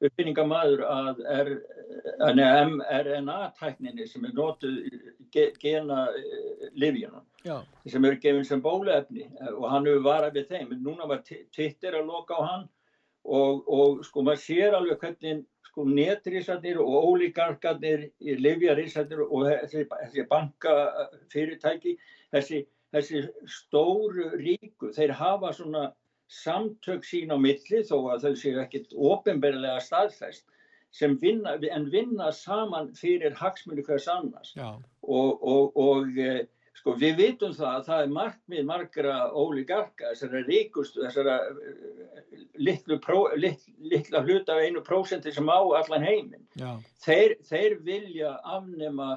eh, 0.00 0.06
uppbyggingamæður 0.08 0.82
að 0.88 1.22
mRNA-tækninni 2.34 4.06
sem 4.08 4.24
er 4.24 4.34
nótuð 4.36 4.78
gena 5.32 6.06
eh, 6.16 6.68
livjunum 6.74 7.24
sem 7.88 8.04
eru 8.04 8.18
gefinn 8.20 8.46
sem 8.46 8.62
bólefni 8.62 9.26
eh, 9.28 9.52
og 9.54 9.68
hann 9.70 9.88
hefur 9.88 10.04
varað 10.04 10.36
við 10.38 10.52
þeim. 10.54 10.74
Núna 10.84 11.08
var 11.10 11.22
Twitter 11.26 11.98
að 12.00 12.10
loka 12.10 12.36
á 12.36 12.42
hann 12.48 12.66
og, 13.24 13.64
og 13.68 14.04
sko 14.06 14.24
maður 14.24 14.44
sér 14.44 14.76
alveg 14.76 15.00
hvernig 15.04 15.44
sko 15.70 15.84
netrísarnir 15.86 16.80
og 16.82 17.10
ólíkarkarnir 17.12 18.08
í 18.18 18.36
livjarísarnir 18.40 19.22
og 19.26 19.46
þessi, 19.46 19.86
þessi 19.86 20.26
bankafyrirtæki 20.30 21.96
þessi, 22.32 22.64
þessi 22.94 23.24
stóru 23.46 24.32
ríku 24.40 24.90
þeir 24.96 25.14
hafa 25.20 25.52
svona 25.54 25.90
samtök 26.30 27.04
sín 27.06 27.34
á 27.34 27.38
milli 27.40 27.82
þó 27.86 27.96
að 28.12 28.26
þau 28.26 28.38
séu 28.38 28.62
ekkit 28.62 28.94
ofinberlega 28.94 29.82
staðfæst 29.82 30.46
sem 30.94 31.16
vinna, 31.22 31.56
en 31.70 31.90
vinna 31.90 32.30
saman 32.34 32.90
fyrir 32.98 33.34
hagsmunni 33.38 33.84
hvers 33.86 34.08
annars. 34.10 34.54
Og, 35.02 35.42
og, 35.42 35.76
og 35.78 36.18
e, 36.18 36.46
sko 36.78 36.96
við 36.98 37.16
vitum 37.20 37.54
það 37.54 37.76
að 37.76 37.86
það 37.88 38.02
er 38.04 38.12
markmið 38.16 38.66
margra 38.66 39.16
ólíkarka 39.30 40.12
þessara 40.12 40.42
ríkustu, 40.48 41.04
þessara 41.04 41.36
e, 41.50 42.44
litlu 42.58 42.98
pró, 43.02 43.24
lit, 43.38 43.66
litla 43.78 44.22
hluta 44.26 44.56
af 44.56 44.66
einu 44.66 44.82
prósenti 44.86 45.34
sem 45.34 45.50
á 45.50 45.60
allan 45.78 46.06
heiminn. 46.06 46.46
Þeir, 47.04 47.36
þeir 47.46 47.78
vilja 47.86 48.36
afnema 48.42 49.16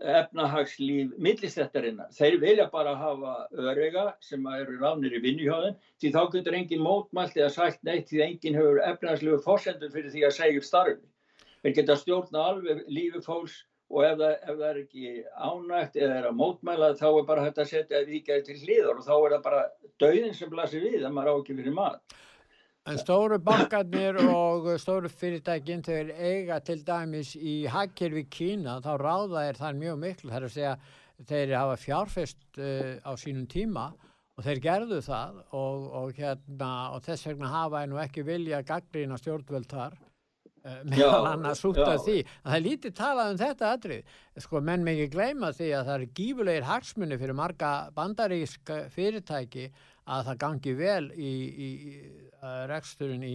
efnahagslíf 0.00 1.14
millislettarinnar. 1.18 2.10
Þeir 2.14 2.38
vilja 2.42 2.66
bara 2.72 2.94
hafa 2.98 3.34
örega 3.52 4.04
sem 4.24 4.44
eru 4.54 4.78
ránir 4.80 5.16
í 5.18 5.22
vinnuhjóðin 5.24 5.78
því 6.00 6.12
þá 6.14 6.20
getur 6.34 6.58
engin 6.58 6.84
mótmælt 6.84 7.38
eða 7.38 7.50
sagt 7.54 7.82
neitt 7.86 8.10
því 8.10 8.22
engin 8.26 8.58
hefur 8.58 8.82
efnahagslífu 8.86 9.40
fórsendur 9.46 9.92
fyrir 9.94 10.12
því 10.14 10.26
að 10.28 10.36
segja 10.38 10.62
upp 10.62 10.68
starfi. 10.68 11.00
Þeir 11.62 11.74
geta 11.80 11.98
stjórna 11.98 12.46
alveg 12.52 12.84
lífi 12.86 13.24
fólks 13.24 13.64
og 13.88 14.04
ef 14.04 14.16
það, 14.20 14.32
ef 14.36 14.54
það 14.54 14.68
er 14.68 14.80
ekki 14.82 15.12
ánægt 15.48 15.98
eða 15.98 16.16
er 16.20 16.28
að 16.28 16.38
mótmæla 16.38 16.94
þá 17.00 17.06
er 17.08 17.28
bara 17.30 17.44
hægt 17.46 17.60
að 17.62 17.70
setja 17.72 18.02
ríkjaði 18.04 18.46
til 18.46 18.58
hlýðar 18.62 19.00
og 19.00 19.06
þá 19.06 19.14
er 19.16 19.34
það 19.34 19.44
bara 19.46 19.62
dauðin 20.02 20.34
sem 20.36 20.50
blasir 20.52 20.84
við 20.84 21.06
að 21.08 21.14
maður 21.16 21.32
á 21.32 21.40
ekki 21.40 21.56
fyrir 21.58 21.76
mat. 21.78 22.18
En 22.88 22.96
stóru 22.96 23.36
bankarnir 23.44 24.16
og 24.32 24.70
stóru 24.80 25.10
fyrirtækinn 25.12 25.82
þegar 25.84 26.12
eiga 26.24 26.56
til 26.64 26.78
dæmis 26.86 27.34
í 27.36 27.66
hagkerfi 27.68 28.22
Kína 28.32 28.78
þá 28.80 28.92
ráða 29.02 29.42
er 29.44 29.58
það 29.58 29.80
mjög 29.82 29.98
miklu. 30.04 30.30
Þar 30.32 30.46
að 30.46 30.54
segja 30.54 30.70
þeir 31.28 31.52
hafa 31.58 31.74
fjárfest 31.82 32.60
uh, 32.62 32.94
á 33.04 33.12
sínum 33.20 33.44
tíma 33.50 33.90
og 34.38 34.46
þeir 34.46 34.62
gerðu 34.64 35.00
það 35.04 35.40
og, 35.58 35.84
og, 36.00 36.12
hérna, 36.16 36.70
og 36.94 37.02
þess 37.04 37.28
vegna 37.28 37.50
hafa 37.52 37.82
nú 37.90 38.00
ekki 38.00 38.24
vilja 38.24 38.62
gaggrína 38.64 39.18
stjórnvöld 39.20 39.68
þar 39.68 39.98
uh, 39.98 40.80
meðal 40.88 41.28
annars 41.34 41.64
út 41.68 41.82
af 41.84 42.06
því. 42.06 42.22
Að 42.24 42.48
það 42.48 42.56
er 42.56 42.66
lítið 42.70 42.96
talað 43.02 43.34
um 43.34 43.42
þetta 43.42 43.74
aðrið 43.74 44.16
sko 44.46 44.64
menn 44.64 44.88
mikið 44.88 45.12
gleyma 45.12 45.52
því 45.60 45.70
að 45.76 45.92
það 45.92 45.94
er 45.98 46.16
gífulegir 46.22 46.68
hagsmunni 46.70 47.20
fyrir 47.20 47.40
marga 47.44 47.76
bandarísk 48.00 48.74
fyrirtæki 48.96 49.68
að 50.08 50.30
það 50.30 50.40
gangi 50.44 50.74
vel 50.78 51.10
í, 51.12 51.32
í, 51.48 51.68
í 51.68 52.48
reksturinn 52.70 53.24
í, 53.26 53.34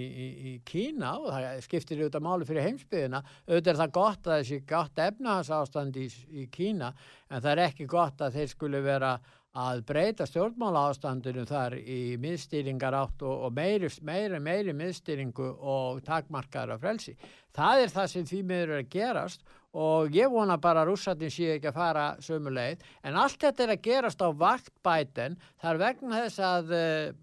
í 0.49 0.53
Kína 0.65 1.13
og 1.19 1.29
það 1.33 1.61
skiptir 1.65 2.01
auðvitað 2.01 2.25
máli 2.25 2.47
fyrir 2.47 2.67
heimsbyðina 2.69 3.21
auðvitað 3.49 3.71
er 3.73 3.79
það 3.81 3.95
gott 3.99 4.27
að 4.27 4.41
þessi 4.41 4.59
gott 4.73 5.05
efnahagsástand 5.05 6.01
í 6.01 6.47
Kína 6.53 6.93
en 7.29 7.43
það 7.43 7.51
er 7.53 7.63
ekki 7.67 7.89
gott 7.91 8.23
að 8.23 8.39
þeir 8.39 8.53
skulle 8.53 8.83
vera 8.85 9.17
að 9.53 9.83
breyta 9.85 10.25
stjórnmála 10.25 10.87
ástandinu 10.89 11.43
þar 11.45 11.75
í 11.77 12.15
miðstýringar 12.21 12.95
átt 12.97 13.21
og, 13.21 13.43
og 13.45 13.53
meiri, 13.53 13.89
meiri, 14.01 14.39
meiri 14.41 14.73
miðstýringu 14.73 15.49
og 15.61 15.99
takmarkar 16.07 16.73
af 16.73 16.81
frelsi. 16.81 17.13
Það 17.53 17.83
er 17.83 17.93
það 17.93 18.07
sem 18.15 18.25
því 18.31 18.39
miður 18.49 18.73
er 18.73 18.81
að 18.81 18.89
gerast 18.95 19.45
og 19.73 20.13
ég 20.13 20.29
vona 20.29 20.59
bara 20.61 20.83
að 20.83 20.91
rússatin 20.91 21.31
sé 21.33 21.55
ekki 21.55 21.71
að 21.71 21.77
fara 21.79 22.05
sömu 22.21 22.53
leið. 22.53 22.83
En 23.03 23.17
allt 23.17 23.39
þetta 23.41 23.65
er 23.65 23.73
að 23.75 23.85
gerast 23.87 24.21
á 24.21 24.29
vaktbæten 24.29 25.37
þar 25.61 25.81
vegna 25.81 26.21
þess 26.25 26.43
að 26.45 26.73
uh, 26.77 27.15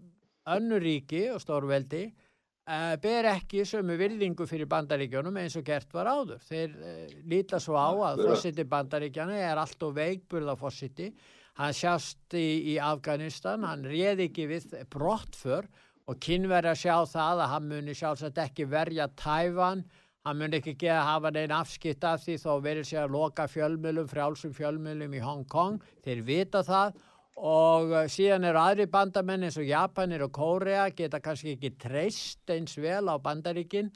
önnuríki 0.57 1.28
og 1.30 1.42
stórveldi 1.45 2.04
uh, 2.11 2.97
ber 3.02 3.30
ekki 3.37 3.66
sömu 3.69 3.99
virðingu 4.00 4.49
fyrir 4.50 4.71
bandaríkjónum 4.71 5.38
eins 5.42 5.59
og 5.61 5.66
gert 5.66 5.95
var 5.95 6.11
áður. 6.11 6.42
Þeir 6.49 6.75
uh, 6.75 7.04
líta 7.30 7.62
svo 7.62 7.78
á 7.78 7.90
að 8.11 8.25
fósiti 8.26 8.66
bandaríkjana 8.66 9.38
er 9.38 9.62
allt 9.62 9.87
og 9.87 9.95
veikburða 10.00 10.59
fósiti 10.59 11.12
hann 11.61 11.76
sjást 11.76 12.35
í, 12.38 12.75
í 12.75 12.78
Afganistan 12.83 13.66
hann 13.66 13.85
réði 13.87 14.28
ekki 14.30 14.49
við 14.50 14.75
brottför 14.92 15.69
og 16.11 16.19
kynverja 16.23 16.75
sjá 16.78 16.95
það 17.07 17.42
að 17.45 17.52
hann 17.54 17.69
muni 17.71 17.95
sjálfsagt 17.97 18.38
ekki 18.42 18.66
verja 18.71 19.07
tæfan, 19.19 19.85
hann 20.27 20.41
muni 20.41 20.59
ekki 20.61 20.77
geða 20.81 20.99
að 21.00 21.09
hafa 21.09 21.31
neina 21.37 21.61
afskipt 21.65 22.05
af 22.05 22.25
því 22.25 22.37
þó 22.43 22.50
verið 22.65 22.89
sér 22.91 23.07
að 23.07 23.15
loka 23.17 23.47
fjölmjölum, 23.49 24.11
frjálsum 24.11 24.53
fjölmjölum 24.57 25.17
í 25.17 25.23
Hong 25.25 25.47
Kong, 25.49 25.81
þeir 26.05 26.23
vita 26.27 26.65
það 26.67 27.00
og 27.41 27.95
eh, 27.97 28.07
síðan 28.12 28.45
eru 28.50 28.61
aðri 28.61 28.87
bandamenn 28.93 29.47
eins 29.49 29.59
og 29.61 29.69
Japanir 29.69 30.27
og 30.27 30.33
Kórea 30.37 30.89
geta 30.97 31.23
kannski 31.25 31.57
ekki 31.57 31.73
treyst 31.81 32.53
eins 32.53 32.77
vel 32.77 33.09
á 33.09 33.17
bandaríkinn 33.17 33.91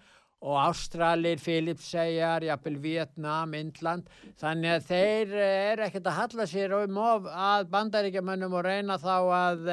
og 0.45 0.59
Ástralir, 0.61 1.39
Filipsæjar, 1.41 2.45
jafnvel 2.45 2.77
Vietnam, 2.83 3.55
Indland. 3.57 4.11
Þannig 4.41 4.75
að 4.75 4.89
þeir 4.91 5.35
eh, 5.41 5.73
eru 5.73 5.87
ekkert 5.87 6.09
að 6.09 6.19
halla 6.21 6.49
sér 6.49 6.77
um 6.83 7.01
of 7.01 7.29
að 7.29 7.69
bandaríkjamönnum 7.73 8.57
og 8.57 8.65
reyna 8.65 8.99
þá 9.01 9.17
að, 9.17 9.73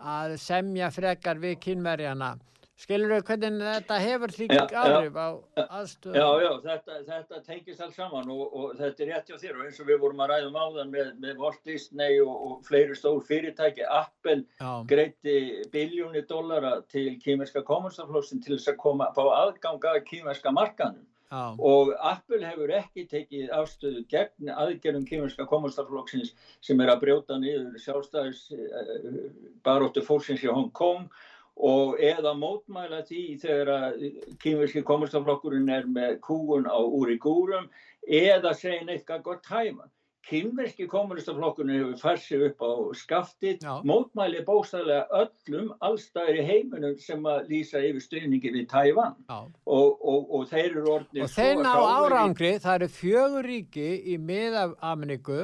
að 0.00 0.36
semja 0.40 0.92
frekar 0.92 1.40
við 1.40 1.58
kynverjana. 1.64 2.34
Skilur 2.74 3.12
þau 3.14 3.26
hvernig 3.28 3.60
þetta 3.62 3.96
hefur 4.02 4.32
líka 4.34 4.62
áhrif 4.80 5.14
á 5.14 5.28
aðstöðu? 5.62 6.14
Já, 6.18 6.26
já, 6.42 6.50
þetta, 6.64 6.96
þetta 7.06 7.38
tengist 7.46 7.82
alls 7.84 7.98
saman 8.00 8.30
og, 8.34 8.42
og 8.50 8.72
þetta 8.80 9.04
er 9.04 9.10
rétt 9.12 9.28
hjá 9.30 9.36
þér 9.38 9.60
og 9.60 9.68
eins 9.68 9.78
og 9.78 9.90
við 9.90 10.00
vorum 10.02 10.22
að 10.24 10.32
ræðum 10.32 10.56
áðan 10.58 10.90
með, 10.90 11.12
með 11.22 11.42
Walt 11.44 11.60
Disney 11.70 12.18
og, 12.24 12.32
og 12.34 12.64
fleiri 12.66 12.96
stór 12.98 13.20
fyrirtæki, 13.28 13.84
Apple 13.86 14.40
greiti 14.90 15.36
biljóni 15.70 16.24
dollara 16.26 16.80
til 16.90 17.12
kýmerska 17.22 17.62
kommunstafloksin 17.68 18.42
til 18.42 18.56
þess 18.56 18.72
að 18.72 18.80
koma 18.82 19.06
á 19.14 19.22
aðganga 19.22 19.92
kýmerska 20.08 20.50
markanum 20.56 21.04
já. 21.30 21.44
og 21.54 21.92
Apple 22.02 22.42
hefur 22.42 22.72
ekki 22.74 23.04
tekið 23.12 23.52
afstöðu 23.54 24.02
gegn 24.10 24.50
aðgerðum 24.50 25.06
kýmerska 25.12 25.46
kommunstaflokksins 25.46 26.34
sem 26.58 26.82
er 26.82 26.90
að 26.90 27.06
brjóta 27.06 27.38
niður 27.38 27.78
sjálfstæðis 27.86 28.42
baróttu 29.62 30.02
fólksins 30.02 30.42
í 30.42 30.50
Hong 30.50 30.74
Kong 30.74 31.06
og 31.06 31.30
eða 31.54 32.34
mótmæla 32.34 33.02
því 33.06 33.24
þegar 33.42 33.98
kýmverski 34.42 34.82
komastaflokkurinn 34.82 35.68
er 35.70 35.86
með 35.86 36.18
kúun 36.20 36.66
á 36.66 36.78
úri 36.82 37.18
gúrum 37.18 37.70
eða 38.06 38.54
segja 38.54 38.84
neitt 38.84 39.06
gott 39.06 39.46
hæma. 39.46 39.88
Kynverski 40.24 40.86
kommunistaflokkurinn 40.88 41.74
hefur 41.76 41.98
færsið 42.00 42.44
upp 42.46 42.62
á 42.64 42.72
skaftið, 42.96 43.58
Já. 43.60 43.72
mótmæli 43.84 44.40
bóstæðilega 44.46 45.20
öllum 45.20 45.66
allstæðir 45.84 46.38
í 46.40 46.44
heiminum 46.48 46.94
sem 47.00 47.26
að 47.28 47.50
lýsa 47.50 47.82
yfir 47.84 48.04
stuðningi 48.06 48.52
við 48.54 48.64
Tævan 48.70 49.18
og, 49.28 49.50
og, 50.00 50.30
og 50.32 50.46
þeir 50.48 50.70
eru 50.70 50.94
orðinir... 50.94 51.26
Og 51.26 51.34
þeir 51.34 51.60
ná 51.60 51.74
árangri, 51.76 52.54
það 52.64 52.78
eru 52.78 52.88
fjögur 52.96 53.48
ríki 53.50 53.90
í 54.14 54.16
miðafamniku 54.30 55.42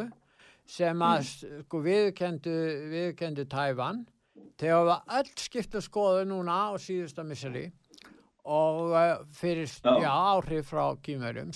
sem 0.70 1.04
að 1.04 1.20
mm. 1.20 1.60
sko, 1.66 1.82
viðkendu, 1.84 2.56
viðkendu 2.94 3.46
Tævan 3.52 4.06
þegar 4.60 4.88
við 4.88 5.14
öll 5.18 5.30
skiptum 5.44 5.84
skoðu 5.84 6.24
núna 6.30 6.56
á 6.68 6.70
síðusta 6.80 7.24
misseri 7.26 7.68
og 8.50 8.94
uh, 8.94 9.20
fyrir 9.36 9.68
já. 9.68 10.08
Áhrif 10.08 10.70
frá 10.72 10.96
kýmverjum 11.04 11.52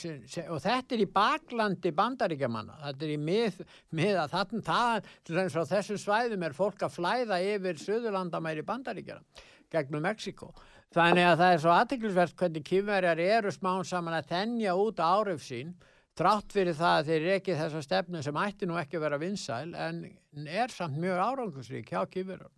og 0.53 0.61
þetta 0.63 0.95
er 0.95 1.03
í 1.03 1.09
baklandi 1.09 1.93
bandaríkjamanna 1.97 2.77
þetta 2.83 3.07
er 3.07 3.15
í 3.15 3.19
mið, 3.21 3.63
mið 3.97 4.21
að 4.21 4.35
þarna 4.35 4.63
það, 4.69 5.09
til 5.25 5.39
þess 5.39 5.59
að 5.63 5.73
þessum 5.73 6.01
svæðum 6.05 6.45
er 6.45 6.57
fólk 6.57 6.85
að 6.85 6.97
flæða 6.99 7.41
yfir 7.55 7.81
söðurlandamæri 7.81 8.67
bandaríkjana 8.69 9.45
gegnum 9.73 10.05
Mexiko 10.05 10.53
þannig 10.95 11.31
að 11.31 11.41
það 11.41 11.55
er 11.55 11.65
svo 11.65 11.75
aðtiklisvert 11.75 12.37
hvernig 12.39 12.69
kýmverjar 12.69 13.25
eru 13.25 13.55
smán 13.55 13.89
saman 13.89 14.19
að 14.21 14.31
þennja 14.35 14.77
út 14.79 15.01
áhrif 15.03 15.43
sín 15.47 15.73
trátt 16.15 16.53
fyrir 16.55 16.77
það 16.79 16.99
að 17.01 17.09
þeir 17.09 17.31
ekki 17.39 17.57
þessa 17.59 17.83
stefnu 17.83 18.23
sem 18.23 18.43
ætti 18.45 18.69
nú 18.69 18.77
ekki 18.79 19.01
að 19.01 19.07
vera 19.09 19.23
vinsæl 19.23 19.73
en 19.73 20.05
er 20.47 20.71
samt 20.71 21.01
mjög 21.01 21.25
árangusrík 21.25 21.91
hjá 21.91 22.05
kýmverjar 22.13 22.53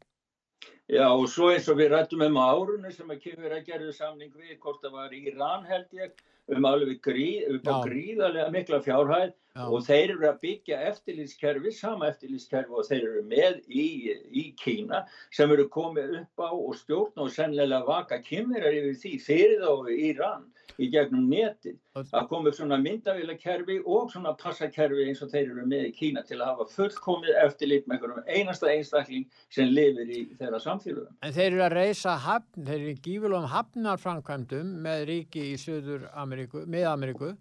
Já 0.86 1.06
og 1.10 1.24
svo 1.26 1.48
eins 1.50 1.66
og 1.66 1.80
við 1.80 1.88
rættum 1.90 2.20
um 2.22 2.36
árunni 2.38 2.92
sem 2.94 3.08
að 3.10 3.22
kemur 3.24 3.54
að 3.56 3.64
gerðu 3.66 3.94
samning 3.94 4.30
við 4.38 4.58
hvort 4.62 4.84
það 4.84 4.92
var 4.94 5.16
Íran 5.18 5.64
held 5.66 5.96
ég 5.98 6.12
um 6.54 6.68
alveg 6.68 7.00
gríð, 7.02 7.58
á 7.66 7.82
gríðarlega 7.82 8.52
mikla 8.54 8.78
fjárhæð 8.84 9.32
Já. 9.32 9.34
Og 9.64 9.84
þeir 9.86 10.12
eru 10.16 10.28
að 10.30 10.40
byggja 10.42 10.80
eftirlýskerfi, 10.90 11.72
sama 11.74 12.10
eftirlýskerfi 12.12 12.76
og 12.76 12.88
þeir 12.88 13.06
eru 13.10 13.22
með 13.30 13.62
í, 13.68 13.86
í 14.30 14.44
Kína 14.60 15.04
sem 15.34 15.52
eru 15.52 15.68
komið 15.72 16.18
upp 16.22 16.44
á 16.44 16.50
og 16.50 16.74
stjórn 16.80 17.24
og 17.24 17.32
sennilega 17.32 17.86
vaka 17.86 18.20
kymmerar 18.24 18.76
yfir 18.76 19.00
því 19.00 19.14
fyrir 19.24 19.64
þá 19.64 19.90
Íran 19.96 20.46
í 20.82 20.88
gegnum 20.92 21.28
neti 21.30 21.72
að 21.96 22.26
upp 22.28 22.52
svona 22.58 22.76
myndavílakerfi 22.82 23.78
og 23.88 24.10
svona 24.12 24.34
passakerfi 24.36 25.06
eins 25.06 25.22
og 25.24 25.30
þeir 25.32 25.54
eru 25.54 25.64
með 25.68 25.86
í 25.88 25.92
Kína 25.96 26.24
til 26.26 26.40
að 26.40 26.50
hafa 26.50 26.68
fullkomið 26.74 27.40
eftirlit 27.44 27.88
með 27.88 28.04
einasta 28.26 28.68
einstakling 28.72 29.24
sem 29.54 29.72
lifir 29.72 30.10
í 30.10 30.26
þeirra 30.36 30.60
samfélagum. 30.60 31.14
En 31.24 31.32
þeir 31.32 31.48
eru 31.48 31.64
að 31.64 31.76
reysa 31.78 32.18
hafn, 32.26 32.66
þeir 32.68 32.76
eru 32.76 32.92
í 32.92 33.00
gífurlum 33.06 33.48
hafnarframkvæmdum 33.54 34.76
með 34.84 35.06
ríki 35.12 35.48
í 35.54 35.56
Suður 35.60 36.08
Ameríku, 36.12 36.66
með 36.68 36.90
Ameríku 36.92 37.32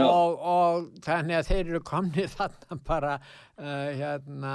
og, 0.00 0.38
og 0.40 0.86
þannig 1.04 1.36
að 1.38 1.50
þeir 1.50 1.64
eru 1.66 1.82
komnið 1.84 2.30
þarna 2.38 2.78
bara 2.86 3.18
uh, 3.18 3.90
hérna, 3.98 4.54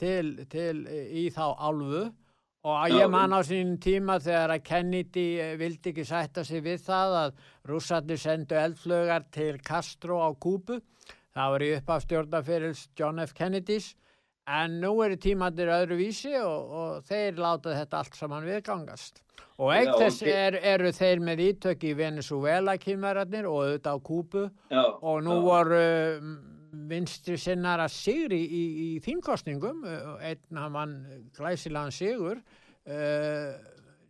til, 0.00 0.34
til 0.50 0.82
í 0.90 1.28
þá 1.34 1.46
álfu 1.54 2.08
Og 2.62 2.92
ég 2.94 3.08
man 3.10 3.32
á 3.34 3.42
sínum 3.42 3.74
tíma 3.82 4.20
þegar 4.22 4.52
að 4.54 4.60
Kennedy 4.68 5.24
eh, 5.42 5.56
vildi 5.58 5.90
ekki 5.90 6.04
sætta 6.06 6.44
sig 6.46 6.62
við 6.62 6.84
það 6.84 7.14
að 7.18 7.40
rússarnir 7.66 8.20
sendu 8.22 8.54
eldflögar 8.54 9.24
til 9.34 9.56
Castro 9.66 10.20
á 10.22 10.30
Kúbu. 10.30 10.76
Það 11.34 11.50
var 11.54 11.64
í 11.66 11.70
uppafstjórnafyrils 11.80 12.84
John 12.94 13.18
F. 13.24 13.34
Kennedys 13.34 13.96
en 14.46 14.78
nú 14.82 14.94
eru 15.04 15.18
tímandir 15.20 15.70
öðru 15.70 15.98
vísi 16.00 16.32
og, 16.40 16.72
og 16.72 17.04
þeir 17.06 17.38
láta 17.38 17.74
þetta 17.76 18.00
allt 18.00 18.16
saman 18.18 18.46
viðgangast. 18.48 19.22
Og 19.62 19.70
eitt 19.74 19.92
þess 19.94 20.22
er, 20.26 20.56
eru 20.72 20.90
þeir 20.96 21.20
með 21.22 21.42
ítök 21.44 21.84
í 21.86 21.92
Venezuela 21.94 22.74
kynverðarnir 22.80 23.46
og 23.46 23.58
auðvitað 23.60 24.00
á 24.00 24.06
Kúbu 24.08 24.46
já, 24.72 24.82
og 24.82 25.20
nú 25.22 25.36
já. 25.36 25.42
voru 25.44 25.82
mm, 26.16 26.32
vinstri 26.90 27.36
sinnar 27.38 27.84
að 27.84 27.92
sigri 27.94 28.40
í, 28.42 28.62
í 28.86 28.88
þýmkostningum 29.04 29.84
einn 29.84 30.58
hann 30.58 30.74
vann 30.74 30.96
glæsilegan 31.36 31.94
sigur 31.94 32.40
uh, 32.40 33.52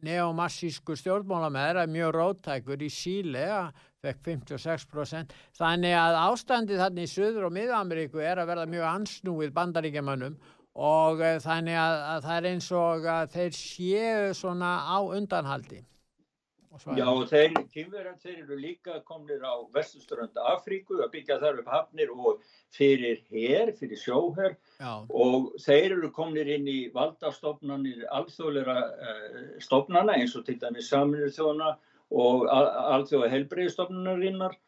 neomassísku 0.03 0.97
stjórnmálamæður 0.99 1.83
er 1.83 1.93
mjög 1.93 2.15
róttækur 2.17 2.87
í 2.87 2.91
síle 2.91 3.45
að 3.53 3.83
fekk 4.03 4.25
56% 4.27 5.37
þannig 5.59 5.95
að 5.95 6.19
ástandið 6.25 6.83
þannig 6.83 7.07
í 7.07 7.13
Suður 7.13 7.47
og 7.49 7.55
Miða-Ameríku 7.55 8.23
er 8.23 8.41
að 8.43 8.51
verða 8.51 8.67
mjög 8.73 8.89
ansnúið 8.89 9.55
bandaríkjamannum 9.59 10.35
og 10.73 11.23
uh, 11.23 11.39
þannig 11.45 11.79
að, 11.79 11.97
að 12.11 12.27
það 12.27 12.37
er 12.41 12.51
eins 12.51 12.69
og 12.75 13.09
að 13.15 13.33
þeir 13.37 13.57
séu 13.61 14.37
svona 14.37 14.75
á 14.89 14.99
undanhaldi. 15.05 15.83
Já 16.97 17.05
og 17.05 17.27
þeir, 17.29 17.53
kynverðar, 17.69 18.15
þeir 18.23 18.37
eru 18.47 18.57
líka 18.57 18.95
komnir 19.05 19.43
á 19.45 19.61
vestusturönda 19.75 20.41
Afríku 20.55 21.03
að 21.05 21.11
byggja 21.13 21.37
þar 21.43 21.59
upp 21.61 21.69
hafnir 21.69 22.15
og 22.17 22.41
fyrir 22.73 23.21
hér, 23.29 23.75
fyrir 23.77 24.01
sjóher. 24.01 24.57
Og 25.13 25.53
þeir 25.61 25.99
eru 25.99 26.09
komnir 26.17 26.49
inn 26.55 26.65
í 26.73 26.79
valdastofnanir 26.95 28.07
alþjóðleira 28.17 28.79
uh, 28.89 29.43
stofnana 29.61 30.17
eins 30.17 30.33
og 30.41 30.49
til 30.49 30.57
dæmis 30.65 30.89
saminir 30.89 31.31
þjóna 31.37 31.75
og 32.13 32.45
alþjóða 32.51 33.31
helbreyðstofnarinnar 33.33 34.59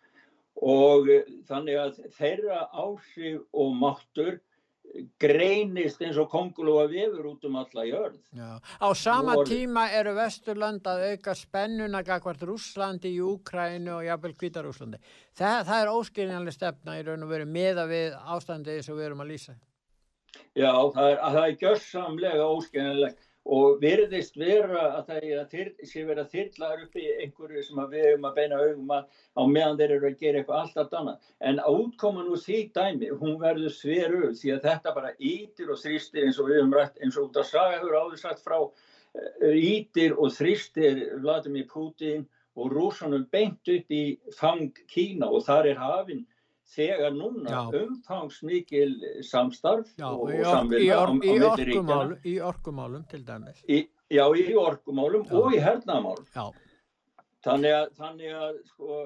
og 0.64 1.08
þannig 1.48 1.78
að 1.80 2.02
þeirra 2.16 2.64
áhrif 2.72 3.42
og 3.52 3.72
máttur 3.76 4.38
greinist 5.18 6.02
eins 6.04 6.18
og 6.20 6.28
kongulóa 6.30 6.84
vefur 6.90 7.26
út 7.32 7.44
um 7.48 7.56
alla 7.58 7.84
jörð. 7.88 8.18
Já. 8.36 8.60
Á 8.78 8.88
sama 8.94 9.34
Vor... 9.34 9.48
tíma 9.48 9.88
eru 9.90 10.14
Vesturland 10.14 10.86
að 10.86 11.04
auka 11.10 11.34
spennuna 11.34 12.02
gagvart 12.06 12.42
Rúslandi 12.46 13.10
í 13.16 13.20
Úkrænu 13.24 13.96
og 13.96 14.04
jafnvel 14.06 14.34
Kvítarúslandi. 14.38 15.00
Það, 15.34 15.60
það 15.68 15.78
er 15.80 15.92
óskiljanlega 15.94 16.56
stefna 16.58 16.98
í 17.00 17.04
raun 17.06 17.26
og 17.26 17.32
veru 17.32 17.48
meða 17.48 17.86
við 17.90 18.18
ástandið 18.36 18.82
sem 18.86 18.98
við 18.98 19.08
erum 19.08 19.24
að 19.24 19.32
lýsa. 19.34 19.56
Já, 20.54 20.70
það 20.70 21.08
er, 21.10 21.18
það 21.24 21.44
er 21.44 21.58
gjörsamlega 21.62 22.50
óskiljanlega 22.50 23.30
og 23.44 23.80
verðist 23.82 24.38
vera 24.40 24.84
að 24.98 25.10
það 25.10 25.56
sé 25.84 26.04
verið 26.08 26.20
að 26.22 26.30
þyrlaður 26.32 26.84
upp 26.86 26.94
í 26.96 27.04
einhverju 27.24 27.64
sem 27.66 27.80
við 27.90 28.06
hefum 28.06 28.28
að 28.28 28.38
beina 28.38 28.60
augum 28.62 28.94
að 28.96 29.18
á 29.36 29.42
meðan 29.44 29.80
þeir 29.80 29.92
eru 29.98 30.08
að 30.08 30.22
gera 30.22 30.40
eitthvað 30.40 30.60
alltaf 30.62 30.96
annað. 31.00 31.28
En 31.44 31.60
átkoman 31.60 32.30
úr 32.32 32.40
því 32.40 32.60
dæmi, 32.78 33.10
hún 33.20 33.36
verður 33.42 33.74
sveru 33.76 34.32
því 34.32 34.54
að 34.54 34.64
þetta 34.70 34.94
bara 34.96 35.12
ítir 35.18 35.74
og 35.74 35.80
þrýstir 35.82 36.24
eins 36.24 36.40
og 36.40 36.48
við 36.48 36.60
hefum 36.62 36.76
rætt 36.78 37.02
eins 37.04 37.18
og 37.20 37.28
út 37.28 37.40
af 37.42 37.50
saga 37.50 37.76
hefur 37.76 37.98
áður 38.00 38.22
sagt 38.22 38.44
frá 38.46 38.58
ítir 39.44 40.16
og 40.16 40.32
þrýstir 40.32 41.04
Vladimir 41.20 41.68
Putin 41.68 42.24
og 42.56 42.72
rúsanum 42.72 43.26
beint 43.34 43.68
upp 43.68 43.92
í 43.92 44.04
fang 44.38 44.72
Kína 44.88 45.28
og 45.28 45.44
þar 45.44 45.68
er 45.68 45.82
hafinn 45.82 46.24
þegar 46.72 47.14
núna 47.14 47.64
umfangsmikil 47.76 48.94
samstarf 49.26 49.90
já, 49.98 50.08
og 50.08 50.32
samvinna. 50.46 52.18
Í 52.24 52.36
orkumálum 52.42 53.04
til 53.10 53.24
dæmis. 53.26 53.60
Í, 53.68 53.84
já, 54.12 54.24
í 54.24 54.54
orkumálum 54.58 55.26
já. 55.28 55.36
og 55.40 55.54
í 55.54 55.62
hernaðmálum. 55.62 56.28
Já. 56.34 56.46
Þannig 57.44 57.74
að, 57.76 57.88
þannig 57.98 58.36
að 58.40 58.58
sko, 58.70 58.98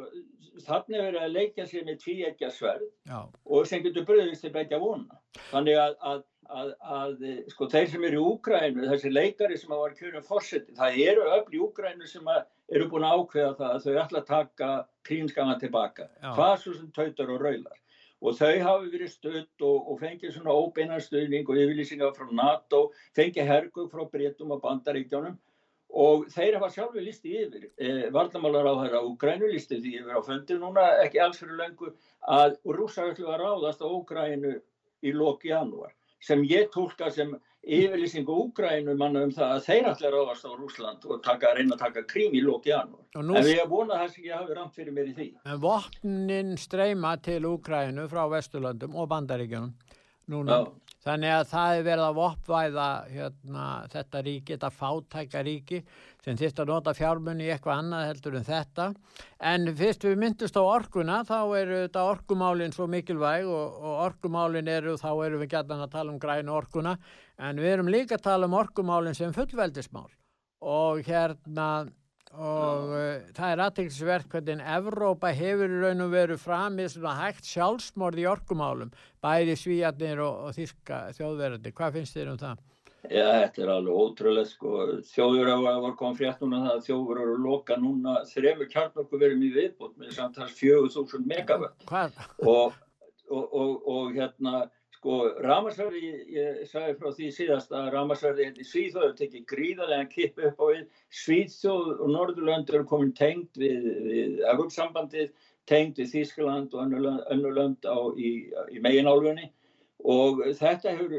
þannig 0.62 1.01
verður 1.03 1.23
að 1.25 1.33
leika 1.35 1.64
sér 1.66 1.87
með 1.88 1.97
tví 2.05 2.16
ekki 2.29 2.47
að 2.47 2.53
sverð 2.55 3.14
og 3.18 3.66
sem 3.66 3.83
getur 3.83 4.07
bröðist 4.07 4.47
til 4.47 4.53
begja 4.55 4.79
vona. 4.83 5.18
Þannig 5.51 5.81
að, 5.83 5.97
að, 6.12 6.23
að, 6.48 6.70
að 6.80 7.24
sko 7.52 7.68
þeir 7.70 7.90
sem 7.92 8.04
eru 8.08 8.20
í 8.20 8.28
Úgrænu, 8.32 8.87
þessi 8.92 9.11
leikari 9.12 9.58
sem 9.61 9.72
var 9.74 9.96
kjörun 9.96 10.24
fórseti, 10.24 10.76
það 10.76 11.00
eru 11.04 11.26
öll 11.34 11.56
í 11.56 11.61
Úgrænu 11.64 12.08
sem 12.08 12.30
eru 12.32 12.87
búin 12.90 13.06
að 13.06 13.18
ákveða 13.22 13.50
það 13.58 13.74
að 13.74 13.84
þau 13.84 13.98
ætla 14.04 14.22
að 14.22 14.30
taka 14.30 14.70
krínskanga 15.08 15.58
tilbaka, 15.61 16.08
Já. 16.22 16.30
hvað 16.37 16.54
svo 16.62 16.76
sem 16.78 16.94
tautar 16.96 17.34
og 17.34 17.44
raular. 17.44 17.82
Og 18.18 18.34
þau 18.34 18.54
hafi 18.64 18.88
verið 18.90 19.11
stödd 19.12 19.66
og, 19.66 19.90
og 19.92 20.00
fengið 20.00 20.32
svona 20.34 20.54
óbeinar 20.56 21.04
stöðning 21.04 21.46
og 21.46 21.61
yfirlýsingar 21.61 22.16
frá 22.16 22.32
NATO, 22.34 22.88
fengið 23.14 23.46
hergug 23.46 23.92
frá 23.92 24.08
Breitum 24.11 24.56
og 24.56 24.64
Bandaríkjónum 24.64 25.37
og 25.98 26.26
þeir 26.32 26.58
hafa 26.58 26.68
sjálfur 26.74 27.04
listi 27.04 27.37
yfir, 27.44 27.68
eh, 27.80 28.08
vardamálar 28.12 28.66
á 28.68 28.74
þeirra 28.80 29.04
Úgrænu 29.06 29.52
listi 29.52 29.78
því 29.78 29.94
yfir 30.02 30.18
á 30.18 30.22
fundir 30.26 30.58
núna 30.61 30.88
ekki 31.04 31.22
alls 31.22 31.38
fyrir 31.40 31.56
lengur 31.56 31.94
að 32.28 32.58
rúsa 32.66 33.06
ætlu 33.08 33.30
að 33.30 33.40
ráðast 33.44 33.80
á 33.80 33.88
Úgrænu 33.88 34.58
í 35.00 35.14
loki 35.14 35.48
janúar 35.54 35.94
sem 36.20 36.42
ég 36.48 36.70
tólka 36.74 37.11
sem 37.14 37.35
yfirlýsingu 37.68 38.35
Úgrænu 38.44 38.94
manna 38.96 39.22
um 39.26 39.33
það 39.35 39.54
að 39.57 39.64
þeir 39.66 39.88
allir 39.92 40.14
ráðast 40.14 40.46
á 40.48 40.50
Rúsland 40.57 41.07
og 41.07 41.22
taka, 41.24 41.52
reyna 41.57 41.76
að 41.76 41.83
taka 41.85 42.04
krím 42.09 42.37
í 42.38 42.42
lóki 42.44 42.72
janúar. 42.72 43.04
En 43.18 43.33
við 43.37 43.54
erum 43.59 43.72
vonað 43.72 44.04
þess 44.04 44.18
að 44.18 44.28
ég 44.28 44.37
hafi 44.38 44.59
ramt 44.59 44.78
fyrir 44.78 44.96
mér 44.96 45.11
í 45.11 45.14
því. 45.18 45.28
En 45.44 45.62
vopnin 45.62 46.54
streyma 46.61 47.16
til 47.24 47.40
Úgrænu 47.50 48.07
frá 48.09 48.22
Vesturlandum 48.33 48.96
og 48.96 49.11
Bandaríkjunum 49.12 49.74
núna. 50.33 50.62
Já. 50.62 50.88
Þannig 51.09 51.31
að 51.33 51.44
það 51.49 51.75
er 51.75 51.85
verið 51.87 52.05
að 52.05 52.16
voppvæða 52.18 52.87
hérna, 53.09 53.66
þetta 53.94 54.21
ríki, 54.27 54.57
þetta 54.57 54.68
fátæka 54.77 55.40
ríki 55.47 55.79
sem 56.25 56.37
þýrt 56.37 56.61
að 56.61 56.68
nota 56.68 56.92
fjármunni 56.99 57.47
í 57.47 57.53
eitthvað 57.55 57.81
annað 57.81 58.05
heldur 58.11 58.37
en 58.37 58.44
þetta. 58.44 58.88
En 59.53 59.71
fyrst 59.79 60.05
við 60.05 60.18
myndust 60.21 60.59
á 60.61 60.62
orkuna 60.62 61.23
þá 61.25 61.38
eru 61.62 61.79
þetta 61.87 62.05
orkumálinn 62.11 62.77
svo 62.77 62.90
mikilvæg 62.92 63.49
og, 63.49 63.79
og 63.81 64.03
orkumálinn 64.05 64.68
eru, 64.68 64.99
þá 65.01 65.11
eru 65.14 65.40
við 65.40 65.55
gætan 65.55 65.81
að 65.87 65.94
tala 65.97 66.12
um 66.12 66.21
grænu 66.21 66.53
orkuna 66.59 66.99
en 67.38 67.62
við 67.62 67.79
erum 67.79 67.92
líka 67.94 68.18
að 68.18 68.27
tala 68.29 68.51
um 68.51 68.59
orkumálinn 68.59 69.16
sem 69.16 69.33
fullveldismál 69.33 70.11
og 70.61 71.01
hérna 71.07 71.88
og 72.37 72.91
uh, 72.93 73.29
það 73.37 73.53
er 73.53 73.62
aðtækksverk 73.64 74.33
hvernig 74.35 74.64
Evrópa 74.77 75.31
hefur 75.35 75.73
í 75.73 75.83
raun 75.83 76.05
og 76.05 76.11
veru 76.12 76.38
fram 76.41 76.79
í 76.83 76.88
svona 76.93 77.14
hægt 77.23 77.49
sjálfsmorð 77.49 78.23
í 78.23 78.27
orkumálum 78.29 78.91
bæði 79.25 79.57
svíjarnir 79.59 80.21
og, 80.25 80.49
og 80.49 80.57
þíska 80.59 81.07
þjóðverðandi. 81.17 81.75
Hvað 81.79 81.99
finnst 81.99 82.19
þér 82.19 82.33
um 82.35 82.41
það? 82.43 82.64
Já, 83.09 83.25
þetta 83.31 83.62
er 83.62 83.71
alveg 83.73 84.01
ótrúlega 84.03 84.51
sko. 84.51 84.73
Þjóður 85.09 85.53
var 85.64 85.95
komið 85.97 86.19
frétt 86.21 86.43
núna 86.43 86.64
það 86.64 86.75
að 86.75 86.83
þjóður 86.88 87.21
eru 87.25 87.37
loka 87.45 87.77
núna 87.81 88.17
þremur 88.29 88.71
kjarnorkuverum 88.73 89.45
í 89.47 89.53
viðbútt 89.55 89.95
með 90.01 90.17
samtals 90.19 90.57
4000 90.59 91.29
megawatt 91.31 91.87
og, 92.43 92.75
og, 93.31 93.87
og 93.88 94.12
hérna 94.19 94.67
Sko 94.98 95.16
rámasverði, 95.44 96.00
ég, 96.02 96.22
ég 96.34 96.62
sagði 96.66 96.94
frá 96.98 97.12
því 97.14 97.26
síðast 97.37 97.74
að 97.76 97.92
rámasverði 97.94 98.48
hérna 98.48 98.64
í 98.64 98.66
Svíþjóðu 98.66 99.12
tekið 99.20 99.44
gríðarlega 99.52 100.08
kipp 100.11 100.40
upp 100.48 100.58
á 100.58 100.66
við. 100.72 100.80
Svíþjóð 101.20 101.92
og 101.92 102.08
Norðurlöndur 102.16 102.78
eru 102.80 102.88
komin 102.90 103.12
tengt 103.14 103.61
við, 103.62 103.87
við 104.08 104.40
Európsambandið, 104.50 105.30
tengt 105.70 106.00
við 106.02 106.11
Þískland 106.16 106.74
og 106.74 106.96
önnu 106.96 107.52
lönd 107.54 107.87
á, 107.87 107.98
í, 108.18 108.32
í 108.74 108.82
meginálfunni 108.82 109.46
og 110.02 110.42
þetta 110.58 110.96
hefur 110.98 111.14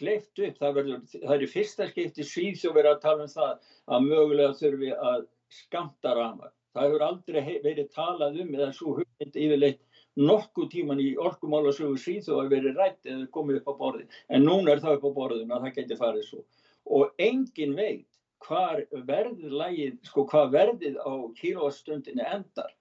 hleyft 0.00 0.42
upp. 0.42 0.58
Það, 0.58 0.74
verður, 0.80 1.06
það 1.14 1.36
er 1.36 1.46
í 1.46 1.50
fyrsta 1.54 1.88
skipti 1.92 2.26
Svíþjóð 2.26 2.76
verið 2.80 2.96
að 2.96 3.02
tala 3.06 3.28
um 3.28 3.34
það 3.36 3.54
að 3.86 4.08
mögulega 4.08 4.58
þurfi 4.64 4.92
að 4.98 5.24
skamta 5.62 6.18
ráma. 6.18 6.50
Það 6.74 6.88
hefur 6.88 7.06
aldrei 7.06 7.58
verið 7.62 7.94
talað 7.94 8.42
um 8.42 8.54
eða 8.58 8.72
svo 8.74 8.98
hugmynd 8.98 9.42
yfirleitt 9.46 9.82
nokkuð 10.20 10.68
tíman 10.74 11.00
í 11.00 11.12
orkumálasögu 11.16 11.96
síðu 12.00 12.40
að 12.40 12.52
verið 12.56 12.80
rætt 12.80 13.08
eða 13.08 13.28
komið 13.36 13.60
upp 13.60 13.70
á 13.72 13.74
borðin 13.80 14.18
en 14.28 14.44
núna 14.44 14.74
er 14.74 14.82
það 14.82 14.98
upp 14.98 15.06
á 15.08 15.16
borðin 15.18 15.54
að 15.54 15.66
það 15.66 15.78
geti 15.78 15.98
farið 16.00 16.26
svo. 16.28 16.42
Og 16.84 17.22
engin 17.22 17.76
veit 17.78 18.08
hvað 18.42 18.84
verðið 19.08 19.98
sko 20.08 20.26
hvað 20.28 20.54
verðið 20.56 20.98
á 20.98 21.12
kílóastundinni 21.38 22.26
endar. 22.26 22.72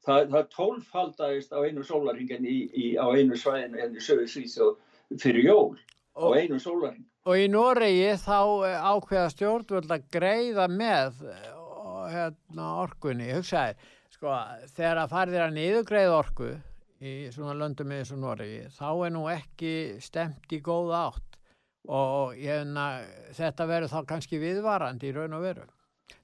Það, 0.00 0.30
það 0.32 0.46
tólfaldægist 0.56 1.50
á 1.52 1.60
einu 1.60 1.84
sólaringin 1.84 2.46
í, 2.48 2.58
í, 2.72 2.84
á 2.96 3.04
einu 3.12 3.36
svæðinu 3.36 3.82
en 3.84 3.98
í 3.98 4.00
sögu 4.00 4.24
síðu 4.32 4.70
fyrir 5.20 5.44
jól 5.44 5.76
og, 6.16 6.24
á 6.24 6.40
einu 6.40 6.56
sólaring 6.62 7.04
og 7.28 7.36
í 7.36 7.48
Noregi 7.52 8.14
þá 8.22 8.38
eh, 8.64 8.80
ákveða 8.80 9.32
stjórnvöld 9.34 9.92
að 9.92 10.06
greiða 10.14 10.66
með 10.72 11.20
eh, 11.28 11.50
hérna, 12.14 12.68
orkunni, 12.80 13.28
hugsaði 13.34 13.76
sko 14.14 14.34
þegar 14.72 15.02
að 15.04 15.12
farðir 15.12 15.44
að 15.44 15.56
niðugreið 15.58 16.14
orku 16.16 16.50
í 17.00 17.12
svona 17.32 17.56
löndum 17.56 17.92
eins 17.96 18.12
og 18.14 18.20
Noregi 18.22 18.62
þá 18.76 18.88
er 18.92 19.12
nú 19.14 19.26
ekki 19.32 19.74
stemt 20.04 20.52
í 20.52 20.60
góða 20.64 21.04
átt 21.08 21.38
og 21.88 22.34
hefna, 22.36 22.86
þetta 23.36 23.66
verður 23.66 23.94
þá 23.94 24.00
kannski 24.10 24.40
viðvarandi 24.40 25.08
í 25.08 25.14
raun 25.16 25.38
og 25.38 25.46
veru. 25.46 25.68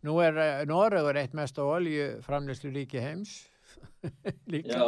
Nú 0.05 0.19
er 0.21 0.37
eh, 0.43 0.65
Noregur 0.69 1.17
eitt 1.17 1.37
mest 1.39 1.57
á 1.57 1.65
olju 1.65 2.19
framleyslu 2.27 2.75
ríki 2.75 3.01
heims. 3.01 3.39
Já 4.53 4.85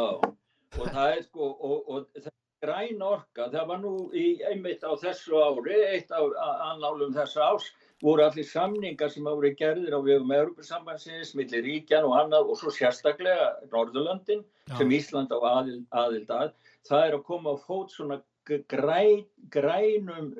og 0.77 0.91
það 0.93 1.15
er 1.15 1.23
sko 1.25 1.49
og, 1.49 1.89
og 1.89 2.07
það 2.13 2.29
er 2.29 2.35
græn 2.65 3.03
orka, 3.05 3.47
það 3.53 3.69
var 3.71 3.81
nú 3.81 3.93
í 4.13 4.25
einmitt 4.49 4.83
á 4.85 4.91
þessu 4.99 5.39
ári, 5.39 5.77
eitt 5.95 6.11
af 6.13 6.35
annálum 6.69 7.15
þessu 7.15 7.41
ás 7.45 7.69
voru 8.03 8.23
allir 8.23 8.47
samningar 8.47 9.11
sem 9.11 9.27
hafa 9.27 9.41
verið 9.41 9.57
gerðir 9.59 9.97
á 9.97 9.99
vegum 10.05 10.31
Európa-sambansins, 10.35 11.33
millir 11.35 11.65
ríkjan 11.65 12.07
og 12.07 12.15
annað 12.19 12.51
og 12.53 12.59
svo 12.59 12.71
sérstaklega 12.73 13.49
Norðurlandin 13.73 14.45
Já. 14.69 14.77
sem 14.77 14.93
Ísland 14.95 15.33
á 15.35 15.39
aðild, 15.39 15.85
aðild 15.91 16.31
að. 16.31 16.53
Það 16.87 17.05
er 17.07 17.17
að 17.17 17.25
koma 17.27 17.55
á 17.55 17.63
fót 17.65 17.91
svona 17.95 18.21
græn, 18.47 19.25
grænum 19.51 20.31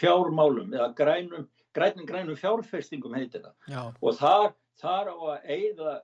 fjármálum 0.00 0.72
eða 0.74 0.88
grænum, 0.96 1.46
grænum, 1.76 2.08
grænum 2.08 2.40
fjárfestingum 2.40 3.14
heitir 3.14 3.44
það. 3.44 3.54
Já. 3.68 3.82
Og 4.00 4.18
þar, 4.18 4.50
þar 4.80 5.12
á 5.12 5.16
að 5.36 5.54
eigða 5.58 5.94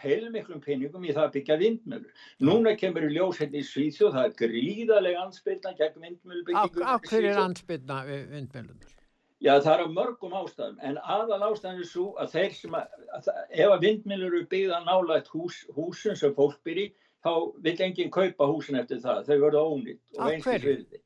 heilmiklum 0.00 0.62
peningum 0.64 1.04
í 1.04 1.12
það 1.12 1.26
að 1.26 1.32
byggja 1.36 1.60
vindmjölur. 1.60 2.24
Núna 2.48 2.72
kemur 2.80 3.04
í 3.04 3.12
ljós 3.12 3.40
hérna 3.42 3.60
í 3.60 3.68
Svíþjóð, 3.68 4.16
það 4.16 4.28
er 4.30 4.36
gríðarlega 4.40 5.24
ansbyrna 5.26 5.74
gegn 5.78 6.06
vindmjölubyggingum. 6.06 6.86
Af 6.94 7.08
hverju 7.10 7.32
er 7.34 7.40
ansbyrna 7.44 8.02
vindmjölunum? 8.08 8.94
Já, 9.42 9.58
það 9.60 9.72
er 9.72 9.82
á 9.82 9.88
mörgum 9.92 10.34
ástæðum, 10.38 10.76
en 10.86 10.98
aðal 11.02 11.40
ástæðan 11.50 11.80
er 11.82 11.88
svo 11.88 12.04
að 12.22 12.36
þeir 12.36 12.52
sem 12.56 12.76
að, 12.78 12.92
að 13.16 13.30
ef 13.50 13.72
að 13.74 13.82
vindmilur 13.82 14.30
eru 14.30 14.46
byggða 14.52 14.78
nálægt 14.86 15.30
hús, 15.34 15.58
húsun 15.74 16.16
sem 16.16 16.34
fólk 16.36 16.60
byrji, 16.64 16.92
þá 17.24 17.32
vil 17.66 17.74
enginn 17.86 18.12
kaupa 18.14 18.48
húsin 18.48 18.78
eftir 18.80 19.02
það, 19.02 19.24
þau 19.26 19.38
verða 19.42 19.64
ónýtt 19.68 20.18
og 20.18 20.30
einskils 20.30 20.66
virði. 20.68 21.02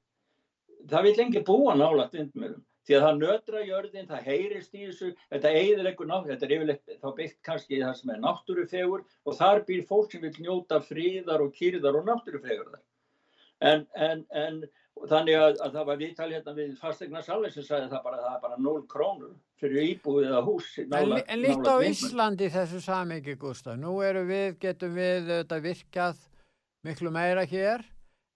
Það 0.89 1.09
vil 1.09 1.15
enginn 1.25 1.47
búa 1.49 1.75
nálægt 1.79 2.15
vindmilum, 2.19 2.63
því 2.87 2.99
að 2.99 3.05
það 3.07 3.21
nötra 3.23 3.65
jörðin, 3.67 4.09
það 4.13 4.29
heyrist 4.31 4.77
í 4.77 4.85
þessu, 4.85 5.13
þetta 5.33 5.55
eigður 5.57 5.91
eitthvað 5.91 6.13
nátt, 6.13 6.29
þetta 6.31 6.47
er 6.47 6.55
yfirleitt 6.59 6.95
þá 7.03 7.09
byggt 7.19 7.39
kannski 7.49 7.83
það 7.83 7.99
sem 7.99 8.13
er 8.15 8.23
náttúrufegur 8.23 9.07
og 9.25 9.39
þar 9.41 9.65
býr 9.69 9.87
fólk 9.89 10.15
sem 10.15 10.25
vil 10.25 10.35
njóta 10.45 10.79
fríðar 10.85 11.45
og 11.45 11.55
kýrðar 11.59 11.99
og 12.01 12.09
náttúrufegurðar. 12.13 12.85
En, 13.59 13.89
en, 13.99 14.23
en 14.31 14.63
þannig 15.09 15.37
að, 15.39 15.59
að 15.65 15.77
það 15.77 15.91
var 15.91 16.01
viðtal 16.03 16.31
hérna 16.33 16.55
við 16.57 16.73
fastegna 16.81 17.23
salvi 17.23 17.51
sem 17.55 17.67
sagði 17.67 17.91
það 17.93 18.03
bara, 18.07 18.23
það 18.25 18.35
er 18.35 18.41
bara 18.47 18.59
0 18.65 18.81
krónur 18.91 19.37
fyrir 19.59 19.91
íbúið 19.93 20.31
eða 20.31 20.41
hús 20.47 20.71
nála, 20.87 21.21
En, 21.27 21.43
líkt 21.43 21.69
á 21.71 21.77
Íslandi 21.87 22.49
þessu 22.55 22.81
samiki 22.83 23.37
Gustaf, 23.41 23.79
nú 23.79 23.99
við, 23.99 24.59
getum 24.63 24.97
við 24.97 25.31
þetta 25.33 25.61
virkað 25.65 26.27
miklu 26.87 27.13
meira 27.15 27.45
hér 27.49 27.85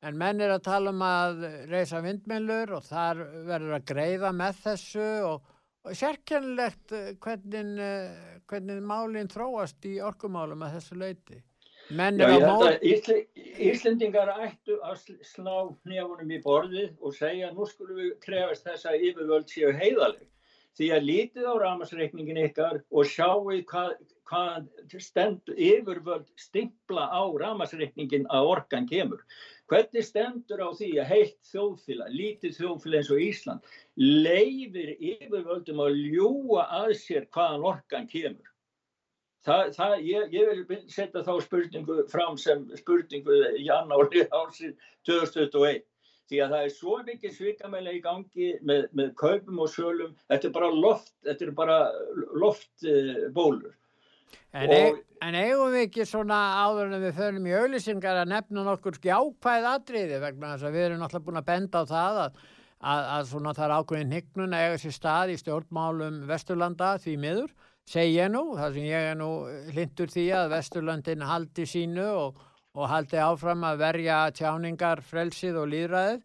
en 0.02 0.18
menn 0.18 0.42
er 0.42 0.54
að 0.56 0.64
tala 0.66 0.92
um 0.92 1.02
að 1.06 1.44
reysa 1.70 2.02
vindmjölur 2.02 2.74
og 2.78 2.86
þar 2.86 3.22
verður 3.46 3.76
að 3.78 3.86
greiða 3.92 4.32
með 4.34 4.60
þessu 4.64 5.08
og, 5.28 5.48
og 5.86 5.98
sérkennlegt 5.98 6.94
eh, 6.98 7.12
hvernig, 7.22 7.72
eh, 7.78 8.36
hvernig 8.50 8.82
málinn 8.86 9.30
þróast 9.30 9.86
í 9.88 9.98
orkumálum 10.02 10.66
að 10.66 10.78
þessu 10.78 10.98
leiti 11.02 11.42
Já, 11.92 12.08
ég 12.16 12.44
held 12.46 12.62
að 12.64 12.84
Ísl 12.88 13.16
Íslendingar 13.68 14.30
ættu 14.32 14.78
að 14.80 15.02
slá 15.28 15.56
hnefunum 15.84 16.30
í 16.32 16.38
borðið 16.44 16.94
og 17.04 17.16
segja 17.16 17.50
nú 17.52 17.66
skulum 17.68 17.98
við 18.00 18.12
krefast 18.24 18.64
þess 18.64 18.88
að 18.88 19.04
yfirvöld 19.10 19.50
séu 19.52 19.72
heiðaleg. 19.76 20.28
Því 20.72 20.88
að 20.96 21.08
lítið 21.08 21.48
á 21.52 21.54
ramasreikningin 21.60 22.40
ykkar 22.46 22.78
og 22.88 23.08
sjáu 23.10 23.52
hvað, 23.68 23.90
hvað 24.30 24.70
stend, 25.04 25.52
yfirvöld 25.52 26.30
stimpla 26.40 27.10
á 27.12 27.22
ramasreikningin 27.42 28.24
að 28.32 28.48
orkan 28.54 28.88
kemur. 28.88 29.20
Hvernig 29.68 30.06
stendur 30.08 30.64
á 30.64 30.68
því 30.72 30.88
að 31.02 31.12
heilt 31.12 31.36
þjóðfila, 31.50 32.08
lítið 32.12 32.56
þjóðfila 32.56 33.02
eins 33.02 33.12
og 33.12 33.20
Ísland, 33.26 33.76
leifir 34.00 34.94
yfirvöldum 34.96 35.84
að 35.84 36.00
ljúa 36.08 36.64
að 36.80 36.96
sér 37.04 37.28
hvaðan 37.36 37.68
orkan 37.74 38.08
kemur? 38.08 38.51
Það, 39.42 39.72
það, 39.74 39.94
ég, 40.06 40.34
ég 40.36 40.60
vil 40.68 40.82
setja 40.90 41.24
þá 41.26 41.32
spurningu 41.42 42.02
fram 42.10 42.36
sem 42.38 42.62
spurningu 42.78 43.38
í 43.58 43.66
annáli 43.74 44.22
ásinn 44.30 44.76
2021 45.08 45.82
því 46.30 46.40
að 46.44 46.54
það 46.54 46.66
er 46.66 46.74
svo 46.76 46.98
mikið 47.08 47.34
svikamæli 47.36 47.96
í 47.98 48.02
gangi 48.04 48.52
með, 48.62 48.86
með 48.96 49.10
kaupum 49.20 49.58
og 49.64 49.70
sölum. 49.72 50.12
Þetta 50.30 50.48
er 50.48 50.54
bara 50.54 50.70
loft 50.72 51.12
þetta 51.26 51.48
er 51.48 51.54
bara 51.58 51.78
loftbólur. 52.44 53.74
En, 54.52 54.68
og, 54.68 55.00
e 55.02 55.26
en 55.26 55.36
eigum 55.36 55.74
við 55.74 55.88
ekki 55.88 56.06
svona 56.08 56.38
áður 56.62 56.92
en 56.92 57.02
við 57.02 57.18
förum 57.18 57.46
í 57.48 57.54
auðlisingar 57.56 58.22
að 58.22 58.32
nefna 58.32 58.64
nokkur 58.66 58.96
skjákvæð 59.00 59.68
atriði? 59.74 60.22
Vegna 60.22 60.54
þess 60.54 60.68
að 60.68 60.76
við 60.76 60.86
erum 60.86 61.02
náttúrulega 61.02 61.28
búin 61.28 61.42
að 61.42 61.48
benda 61.50 61.82
á 61.82 61.84
það 61.90 62.24
að 62.24 62.42
að, 62.82 63.02
að 63.16 63.28
svona 63.30 63.54
það 63.56 63.66
er 63.66 63.74
ákveðin 63.78 64.16
hyggnun 64.16 64.56
að 64.56 64.64
eiga 64.66 64.80
sér 64.82 64.96
stað 64.96 65.32
í 65.32 65.36
stjórnmálum 65.40 66.22
Vesturlanda 66.28 66.94
því 67.02 67.16
miður, 67.22 67.52
segi 67.88 68.16
ég 68.16 68.30
nú, 68.32 68.44
það 68.58 68.76
sem 68.76 68.86
ég 68.88 69.08
er 69.10 69.18
nú 69.18 69.30
hlindur 69.72 70.12
því 70.12 70.26
að 70.36 70.52
Vesturlandin 70.54 71.24
haldi 71.26 71.66
sínu 71.68 72.06
og, 72.06 72.44
og 72.78 72.88
haldi 72.90 73.18
áfram 73.20 73.66
að 73.68 73.82
verja 73.82 74.20
tjáningar, 74.36 75.02
frelsið 75.06 75.58
og 75.62 75.68
líðræðið, 75.72 76.22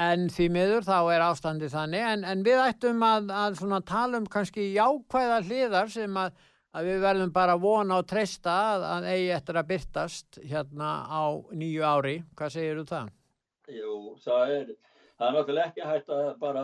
en 0.00 0.28
því 0.30 0.46
miður 0.54 0.86
þá 0.86 0.98
er 1.14 1.24
ástandið 1.26 1.74
þannig, 1.74 2.04
en, 2.12 2.26
en 2.32 2.44
við 2.46 2.62
ættum 2.62 3.02
að, 3.02 3.32
að 3.34 3.62
tala 3.88 4.20
um 4.20 4.28
kannski 4.30 4.68
jákvæða 4.76 5.40
hliðar 5.48 5.90
sem 5.90 6.20
að, 6.20 6.36
að 6.76 6.90
við 6.92 7.00
verðum 7.06 7.32
bara 7.34 7.56
vona 7.58 7.98
og 7.98 8.06
treysta 8.10 8.54
að, 8.74 8.86
að 8.90 9.08
eigi 9.14 9.32
eftir 9.34 9.58
að 9.58 9.72
byrtast 9.72 10.38
hérna 10.44 10.92
á 11.10 11.24
nýju 11.50 11.82
ári. 11.82 12.20
Hvað 12.38 12.54
segir 12.54 12.78
þú 12.78 12.86
það? 12.92 13.10
Jú, 13.70 13.96
það 14.22 14.54
er 14.60 14.70
það 15.20 15.26
er 15.28 15.34
náttúrulega 15.36 15.68
ekki 15.68 15.84
hægt 15.84 16.12
að 16.16 16.28
bara 16.40 16.62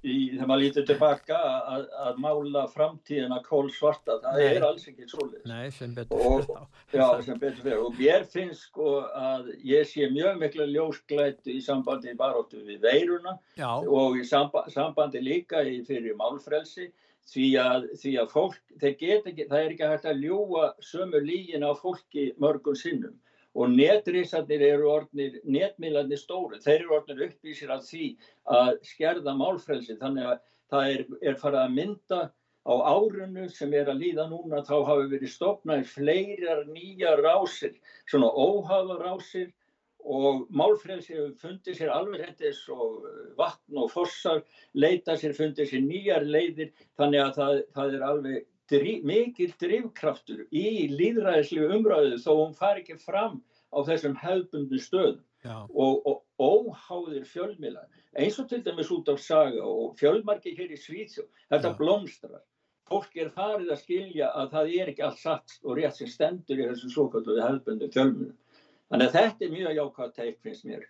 í, 0.00 0.14
þegar 0.32 0.48
maður 0.48 0.62
lítur 0.62 0.86
tilbaka 0.88 1.40
að, 1.74 1.82
að 2.06 2.20
mála 2.24 2.62
framtíðina 2.72 3.40
kól 3.44 3.66
svarta, 3.74 4.16
það 4.22 4.38
Nei. 4.40 4.44
er 4.48 4.66
alls 4.70 4.86
ekki 4.88 5.08
svolítið. 5.10 5.42
Nei, 5.50 5.66
sem 5.76 5.92
betur 5.98 6.22
fyrir 6.22 6.46
þá. 6.48 6.80
Já, 6.94 7.06
sem 7.26 7.40
betur 7.42 7.66
fyrir 7.66 7.82
og 7.84 7.98
mér 8.00 8.24
finnst 8.32 8.68
sko 8.70 8.94
að 9.20 9.50
ég 9.68 9.88
sé 9.90 10.08
mjög 10.14 10.40
miklu 10.40 10.68
ljósklætt 10.72 11.52
í 11.52 11.58
sambandi 11.64 12.16
baróttu 12.16 12.62
við 12.64 12.86
veiruna 12.88 13.36
Já. 13.60 13.68
og 13.84 14.16
í 14.16 14.24
samba, 14.28 14.64
sambandi 14.72 15.20
líka 15.20 15.60
í 15.68 15.82
fyrir 15.84 16.16
málfrelsi 16.16 16.88
því 17.28 17.50
að, 17.60 17.90
því 18.00 18.14
að 18.20 18.32
fólk, 18.32 18.56
ekki, 18.80 19.12
það 19.44 19.60
er 19.60 19.74
ekki 19.74 19.92
hægt 19.92 20.08
að 20.08 20.24
ljúa 20.24 20.70
sömu 20.84 21.20
lígin 21.24 21.64
á 21.64 21.72
fólki 21.76 22.30
mörgum 22.40 22.76
sinnum 22.76 23.14
og 23.54 23.70
netrísarnir 23.70 24.62
eru 24.66 24.88
orðnir, 24.90 25.38
netmiðlarnir 25.46 26.18
stóru, 26.18 26.58
þeir 26.62 26.80
eru 26.80 26.96
orðnir 26.98 27.26
uppvísir 27.28 27.70
af 27.74 27.84
því 27.86 28.06
að 28.50 28.72
skerða 28.88 29.34
málfrelsi. 29.38 29.98
Þannig 30.00 30.30
að 30.32 30.40
það 30.72 30.94
er, 30.94 31.04
er 31.22 31.36
farið 31.42 31.60
að 31.62 31.76
mynda 31.78 32.20
á 32.64 32.74
árunnu 32.74 33.48
sem 33.52 33.74
er 33.76 33.90
að 33.92 34.00
líða 34.02 34.24
núna 34.30 34.62
þá 34.66 34.76
hafi 34.88 35.10
verið 35.12 35.34
stopnaði 35.34 35.90
fleirar 35.90 36.64
nýja 36.70 37.14
rásir, 37.20 37.76
svona 38.10 38.32
óhafa 38.32 38.98
rásir. 39.02 39.52
Og 40.04 40.42
málfrelsi 40.52 41.14
hefur 41.14 41.30
fundið 41.40 41.78
sér 41.78 41.90
alveg 41.94 42.26
hættis 42.26 42.58
og 42.68 43.06
vatn 43.38 43.78
og 43.80 43.86
fossar 43.88 44.42
leita 44.76 45.14
sér, 45.16 45.32
fundið 45.32 45.70
sér 45.70 45.80
nýjar 45.80 46.26
leiðir. 46.28 46.74
Þannig 47.00 47.22
að 47.22 47.30
það, 47.38 47.60
það 47.78 47.94
er 47.94 48.04
alveg 48.10 48.42
drif, 48.70 49.04
mikil 49.04 49.52
drivkraftur 49.60 50.44
í 50.50 50.88
líðræðislu 50.92 51.68
umræðu 51.76 52.18
þó 52.22 52.30
hún 52.32 52.56
fari 52.58 52.84
ekki 52.84 52.98
fram 53.00 53.40
á 53.74 53.78
þessum 53.86 54.16
hefðbundu 54.20 54.80
stöðum. 54.80 55.22
Og, 55.44 56.06
og 56.08 56.22
óháðir 56.40 57.26
fjölmila 57.28 57.82
eins 58.16 58.38
og 58.40 58.46
til 58.48 58.62
dæmis 58.64 58.88
út 58.94 59.10
af 59.12 59.18
saga 59.20 59.60
og 59.68 59.98
fjölmarki 60.00 60.54
hér 60.56 60.70
í 60.72 60.78
Svíðsjó 60.80 61.26
þetta 61.52 61.72
Já. 61.74 61.76
blómstrar. 61.76 62.40
Fólk 62.88 63.12
er 63.20 63.28
farið 63.32 63.74
að 63.74 63.82
skilja 63.82 64.30
að 64.40 64.54
það 64.54 64.72
er 64.78 64.92
ekki 64.92 65.04
allt 65.04 65.20
satt 65.20 65.58
og 65.64 65.76
rétt 65.76 65.98
sem 65.98 66.08
stendur 66.08 66.62
í 66.62 66.68
þessu 66.70 66.88
svo 66.94 67.06
kallu 67.12 67.36
hefðbundu 67.42 67.90
fjölmila 67.92 68.32
þannig 68.88 69.10
að 69.10 69.16
þetta 69.18 69.44
er 69.44 69.54
mjög 69.58 69.78
jákvæmt 69.80 70.16
teik 70.16 70.40
finnst 70.44 70.66
mér. 70.68 70.88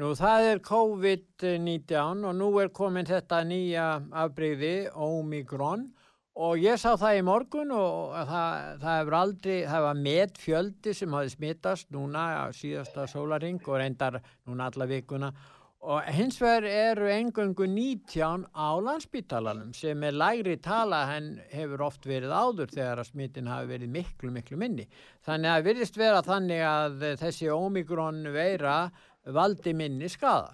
Nú 0.00 0.12
það 0.18 0.46
er 0.50 0.62
COVID-19 0.66 2.24
og 2.28 2.36
nú 2.36 2.50
er 2.60 2.70
komin 2.74 3.08
þetta 3.08 3.40
nýja 3.48 3.88
afbreyði 4.24 4.74
Omikron 4.92 5.88
og 6.38 6.58
ég 6.62 6.78
sá 6.78 6.94
það 6.94 7.18
í 7.18 7.22
morgun 7.26 7.72
og 7.74 8.12
það, 8.28 8.66
það 8.82 8.98
hefur 8.98 9.16
aldrei, 9.20 9.56
það 9.68 9.86
var 9.86 10.02
met 10.08 10.38
fjöldi 10.38 10.94
sem 10.96 11.16
hafi 11.18 11.32
smittast 11.34 11.90
núna 11.94 12.26
síðasta 12.56 13.06
sólaring 13.10 13.62
og 13.66 13.80
reyndar 13.80 14.20
núna 14.46 14.70
alla 14.70 14.86
vikuna 14.90 15.32
og 15.80 16.04
hins 16.12 16.36
vegar 16.36 16.66
eru 16.68 17.06
engungu 17.08 17.64
19 17.64 18.42
á 18.52 18.68
landsbytalanum 18.84 19.72
sem 19.72 20.02
er 20.04 20.12
lægri 20.12 20.58
tala 20.60 21.06
henn 21.08 21.38
hefur 21.48 21.86
oft 21.86 22.04
verið 22.04 22.34
áður 22.36 22.74
þegar 22.74 23.00
að 23.00 23.08
smittin 23.08 23.48
hafi 23.48 23.70
verið 23.70 23.94
miklu 23.94 24.32
miklu 24.34 24.58
minni. 24.60 24.84
Þannig 25.24 25.54
að 25.54 25.64
virðist 25.70 25.96
vera 25.96 26.20
þannig 26.26 26.60
að 26.68 27.06
þessi 27.22 27.48
ómikrón 27.48 28.28
veira 28.34 28.90
valdi 29.24 29.72
minni 29.72 30.12
skada. 30.12 30.52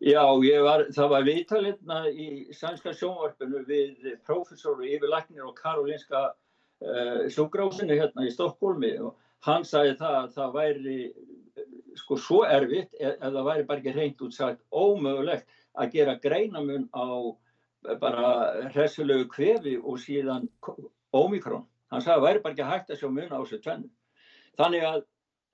Já, 0.00 0.22
var, 0.64 0.86
það 0.96 1.10
var 1.12 1.26
viðtalirna 1.26 1.98
í 2.08 2.28
sænska 2.56 2.94
sjónvarpinu 2.96 3.64
við 3.68 4.14
professoru 4.24 4.86
Yfir 4.88 5.12
Læknir 5.12 5.44
og 5.44 5.58
Karolinska 5.58 6.22
uh, 6.30 6.36
eh, 6.88 7.26
sjúgrásinu 7.28 7.98
hérna 7.98 8.24
í 8.24 8.32
Stokkólmi 8.32 8.94
og 9.04 9.18
hann 9.44 9.66
sagði 9.68 9.98
það 10.00 10.16
að 10.22 10.32
það 10.38 10.56
væri 10.56 10.96
sko 12.00 12.16
svo 12.16 12.40
erfitt 12.48 12.96
eða 12.96 13.32
það 13.34 13.46
væri 13.50 13.68
bara 13.68 13.82
ekki 13.82 13.94
reynd 13.96 14.24
útsagt 14.24 14.64
ómögulegt 14.72 15.48
að 15.76 15.94
gera 15.94 16.16
greinamun 16.22 16.88
á 16.96 17.06
bara 18.00 18.32
hressulegu 18.74 19.28
kvefi 19.32 19.76
og 19.80 20.00
síðan 20.00 20.48
ómikrón. 21.16 21.64
Hann 21.90 22.02
sagði 22.02 22.16
að 22.16 22.20
það 22.20 22.26
væri 22.26 22.42
bara 22.44 22.56
ekki 22.56 22.70
hægt 22.70 22.90
að 22.90 23.00
sjá 23.00 23.08
mun 23.10 23.32
á 23.32 23.38
þessu 23.40 23.60
tvennu. 23.64 23.90
Þannig 24.60 24.86
að 24.86 25.00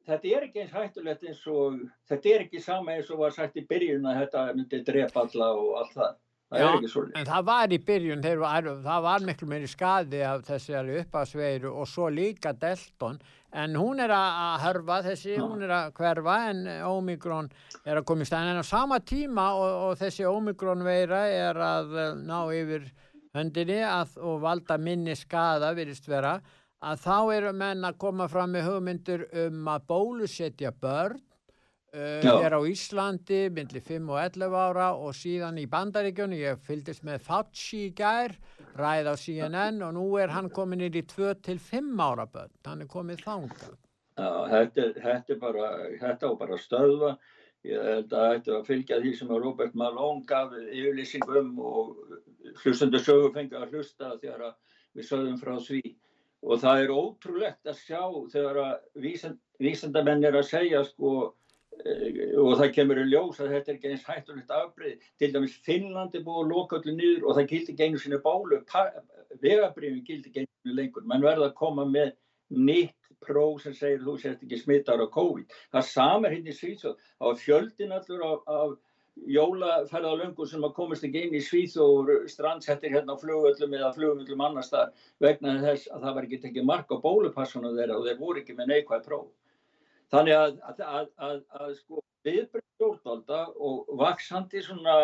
þetta 0.07 0.31
er 0.37 0.47
ekki 0.47 0.63
eins 0.63 0.77
hættulegt 0.77 1.25
eins 1.27 1.43
og 1.51 1.81
þetta 2.11 2.31
er 2.35 2.47
ekki 2.47 2.63
sama 2.63 2.95
eins 2.95 3.11
og 3.11 3.25
var 3.25 3.35
sagt 3.35 3.59
í 3.59 3.67
byrjun 3.67 4.07
að 4.07 4.23
þetta 4.23 4.47
myndi 4.55 4.85
drepa 4.87 5.27
alla 5.27 5.51
og 5.57 5.75
allt 5.83 5.99
það. 5.99 6.15
Það 6.47 6.61
Já, 6.61 6.67
er 6.67 6.77
ekki 6.77 6.89
svolítið 6.93 7.19
en 7.19 7.27
það 7.27 7.47
var 7.49 7.73
í 7.75 7.79
byrjun, 7.89 8.21
var, 8.39 8.67
það 8.85 9.07
var 9.07 9.25
miklu 9.27 9.49
meiri 9.51 9.71
skadi 9.71 10.21
af 10.23 10.45
þessari 10.47 11.01
uppasveiru 11.01 11.73
og 11.73 11.89
svo 11.91 12.07
líka 12.15 12.53
Delton. 12.55 13.19
En 13.57 13.75
hún 13.75 14.03
er 14.05 14.13
að 14.15 14.61
hörfa 14.63 15.01
þessi, 15.09 15.33
Já. 15.35 15.41
hún 15.43 15.65
er 15.65 15.73
að 15.75 15.89
hverfa 15.97 16.37
en 16.53 16.61
Omikron 16.87 17.49
er 17.83 17.99
að 17.99 18.07
koma 18.07 18.23
í 18.23 18.29
stæðin 18.29 18.53
en 18.53 18.63
á 18.63 18.67
sama 18.69 19.01
tíma 19.01 19.49
og, 19.57 19.75
og 19.89 19.99
þessi 19.99 20.29
Omikron 20.29 20.87
veira 20.87 21.25
er 21.33 21.59
að 21.59 21.99
eh, 21.99 22.15
ná 22.29 22.39
yfir 22.55 22.87
höndinni 23.35 23.81
að, 23.83 24.15
og 24.23 24.39
valda 24.45 24.79
minni 24.79 25.17
skada 25.19 25.73
virðist 25.75 26.07
vera 26.09 26.37
að 26.85 27.01
þá 27.07 27.17
eru 27.37 27.53
menn 27.57 27.87
að 27.89 27.99
koma 28.03 28.27
fram 28.29 28.53
með 28.53 28.69
hugmyndur 28.71 29.25
um 29.47 29.71
að 29.73 29.87
bólusetja 29.89 30.73
börn 30.77 31.21
uh, 31.97 32.43
er 32.43 32.57
á 32.57 32.61
Íslandi 32.69 33.47
myndli 33.55 33.81
5 33.81 34.11
og 34.13 34.21
11 34.21 34.59
ára 34.61 34.91
og 34.97 35.15
síðan 35.17 35.61
í 35.63 35.67
bandaríkjunni, 35.71 36.43
ég 36.43 36.61
fylgist 36.67 37.07
með 37.07 37.25
Fauci 37.25 37.87
í 37.89 37.95
gær, 37.97 38.37
ræð 38.77 39.13
á 39.13 39.15
CNN 39.17 39.81
og 39.87 39.97
nú 39.97 40.07
er 40.21 40.35
hann 40.35 40.51
komin 40.53 40.85
inn 40.87 41.01
í 41.01 41.05
2-5 41.09 42.05
ára 42.05 42.29
börn, 42.29 42.53
hann 42.67 42.85
er 42.85 42.93
komið 42.93 43.25
þangað. 43.25 43.75
Já, 44.17 44.31
þetta, 44.53 44.87
þetta 45.01 45.35
er 45.35 45.41
bara, 45.41 45.73
þetta 46.01 46.29
á 46.29 46.33
bara 46.41 46.61
stöðva, 46.61 47.17
ég 47.67 47.83
held 47.91 48.15
að 48.15 48.31
þetta 48.31 48.53
var 48.53 48.61
að 48.61 48.71
fylgja 48.71 49.03
því 49.03 49.13
sem 49.19 49.33
að 49.33 49.43
Robert 49.45 49.77
Malone 49.77 50.25
gaf 50.29 50.55
yfirlýsingum 50.57 51.57
og 51.61 51.97
hlustundu 52.63 53.01
sögu 53.03 53.33
fengið 53.35 53.65
að 53.65 53.75
hlusta 53.75 54.15
þegar 54.23 54.53
við 54.97 55.09
sögum 55.09 55.41
frá 55.41 55.57
því 55.61 55.83
og 56.47 56.61
það 56.63 56.83
er 56.83 56.93
ótrúlegt 56.95 57.71
að 57.71 57.81
sjá 57.81 58.03
þegar 58.33 58.61
að 58.63 59.03
vísend, 59.03 59.41
vísendamenn 59.63 60.27
er 60.29 60.39
að 60.39 60.49
segja 60.51 60.83
sko 60.87 61.13
e, 61.83 61.95
og 62.39 62.53
það 62.61 62.75
kemur 62.77 63.01
í 63.03 63.07
ljós 63.11 63.41
að 63.43 63.57
þetta 63.57 63.73
er 63.73 63.79
ekki 63.79 63.91
eins 63.93 64.07
hættulegt 64.07 64.55
afbreyð 64.55 65.09
til 65.19 65.33
dæmis 65.35 65.57
Finnlandi 65.67 66.23
búið 66.27 66.45
að 66.45 66.53
loka 66.53 66.79
öllu 66.81 66.95
niður 66.95 67.27
og 67.27 67.39
það 67.39 67.51
gildi 67.55 67.75
ekki 67.75 67.89
einu 67.89 68.03
sinni 68.03 68.23
bálu. 68.23 68.61
Vegabrifin 69.43 70.07
gildi 70.07 70.31
ekki 70.31 70.45
einu 70.45 70.53
sinni 70.53 70.79
lengur. 70.79 71.09
Mann 71.11 71.27
verða 71.27 71.51
að 71.51 71.59
koma 71.59 71.89
með 71.91 72.15
nýtt 72.55 73.11
próf 73.27 73.63
sem 73.65 73.75
segir 73.75 74.05
þú 74.05 74.17
sért 74.23 74.43
ekki 74.45 74.61
smittar 74.61 75.03
á 75.03 75.07
COVID. 75.11 75.55
Það 75.75 75.89
samar 75.91 76.35
hinn 76.35 76.47
hérna 76.47 76.55
í 76.55 76.61
Svíðsóð 76.61 76.95
á 77.19 77.27
fjöldin 77.41 77.95
allur 77.97 78.27
af, 78.27 78.45
af 78.47 78.77
jólaferðalöngur 79.25 80.49
sem 80.51 80.65
að 80.67 80.75
komast 80.77 81.05
ekki 81.07 81.23
inn 81.27 81.37
í 81.39 81.43
Svíð 81.43 81.77
og 81.83 82.11
strandsettir 82.31 82.93
hérna 82.93 83.17
á 83.17 83.21
flugöllum 83.23 83.75
eða 83.79 83.95
flugöllum 83.97 84.45
annar 84.45 84.67
stað 84.67 84.93
vegna 85.25 85.57
þess 85.63 85.89
að 85.89 86.05
það 86.05 86.19
var 86.19 86.29
ekki 86.29 86.41
tekið 86.43 86.69
mark 86.69 86.93
á 86.93 86.97
bólupassunum 87.01 87.79
þeirra 87.79 87.97
og 87.97 88.07
þeir 88.07 88.21
voru 88.21 88.43
ekki 88.43 88.57
með 88.59 88.73
neikvæð 88.73 89.07
próf. 89.09 89.31
Þannig 90.13 90.37
að, 90.39 90.61
að, 90.69 91.09
að, 91.17 91.41
að 91.59 91.73
sko, 91.81 92.03
viðbreyð 92.27 92.67
stjórnvalda 92.77 93.41
og 93.57 93.89
vaksandi 93.99 94.63
svona, 94.63 94.99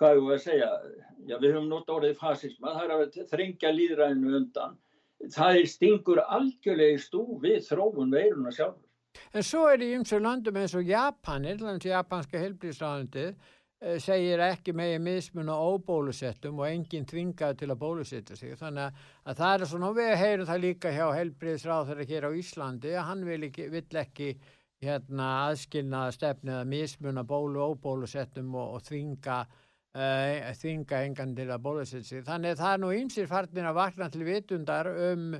hvað 0.00 0.14
er 0.14 0.22
það 0.22 0.36
að 0.36 0.46
segja, 0.46 0.70
já 1.28 1.36
við 1.36 1.50
höfum 1.56 1.68
nota 1.72 1.96
orðið 1.98 2.16
fasisma, 2.22 2.72
það 2.78 2.86
er 2.86 2.94
að 2.96 3.18
þringja 3.34 3.74
líðræðinu 3.74 4.38
undan, 4.38 4.78
það 5.34 5.58
er 5.58 5.68
stingur 5.74 6.22
algjörlega 6.24 6.96
í 6.96 7.02
stú 7.02 7.26
við 7.42 7.60
þróun 7.68 8.14
veiruna 8.14 8.54
sjálfur. 8.54 8.88
En 9.32 9.44
svo 9.44 9.64
er 9.70 9.82
í 9.84 9.90
ymsu 9.96 10.18
landum 10.20 10.58
eins 10.60 10.74
og 10.76 10.88
Japan, 10.88 11.44
Irlands 11.48 11.86
japanska 11.88 12.40
helbriðsraðandi 12.40 13.24
eh, 13.28 13.98
segir 14.00 14.42
ekki 14.44 14.74
megið 14.76 15.04
mismun 15.06 15.52
á 15.52 15.56
óbólusettum 15.56 16.60
og 16.60 16.68
enginn 16.68 17.08
tvingað 17.08 17.58
til 17.62 17.70
að 17.72 17.80
bólusetta 17.82 18.36
sig. 18.38 18.56
Þannig 18.60 19.02
að 19.24 19.42
það 19.42 19.54
er 19.54 19.70
svona, 19.72 19.90
og 19.90 19.98
við 20.00 20.14
heyrum 20.22 20.48
það 20.48 20.64
líka 20.66 20.94
hjá 20.96 21.06
helbriðsráð 21.18 21.90
þeirra 21.90 22.08
hér 22.12 22.28
á 22.28 22.30
Íslandi, 22.42 22.94
að 22.96 23.08
hann 23.10 23.26
vil 23.28 23.40
ekki, 23.48 23.68
vill 23.72 24.00
ekki 24.04 24.30
hérna, 24.82 25.28
aðskilnaða 25.48 26.14
stefnið 26.16 26.56
að 26.60 26.72
mismuna 26.72 27.26
bólu 27.26 27.60
og 27.62 27.76
óbólusettum 27.76 28.56
og, 28.56 28.78
og 28.78 28.86
þvinga, 28.88 29.36
uh, 29.96 30.48
þvinga 30.58 31.04
engan 31.06 31.36
til 31.36 31.48
að 31.50 31.68
bólusetta 31.68 32.08
sig. 32.08 32.24
Þannig 32.26 32.56
að 32.56 32.64
það 32.64 32.74
er 32.74 32.82
nú 32.82 32.96
ymsir 32.96 33.30
farnir 33.30 33.68
að 33.70 33.78
vakna 33.78 34.10
til 34.12 34.26
vitundar 34.26 34.90
um, 34.92 35.30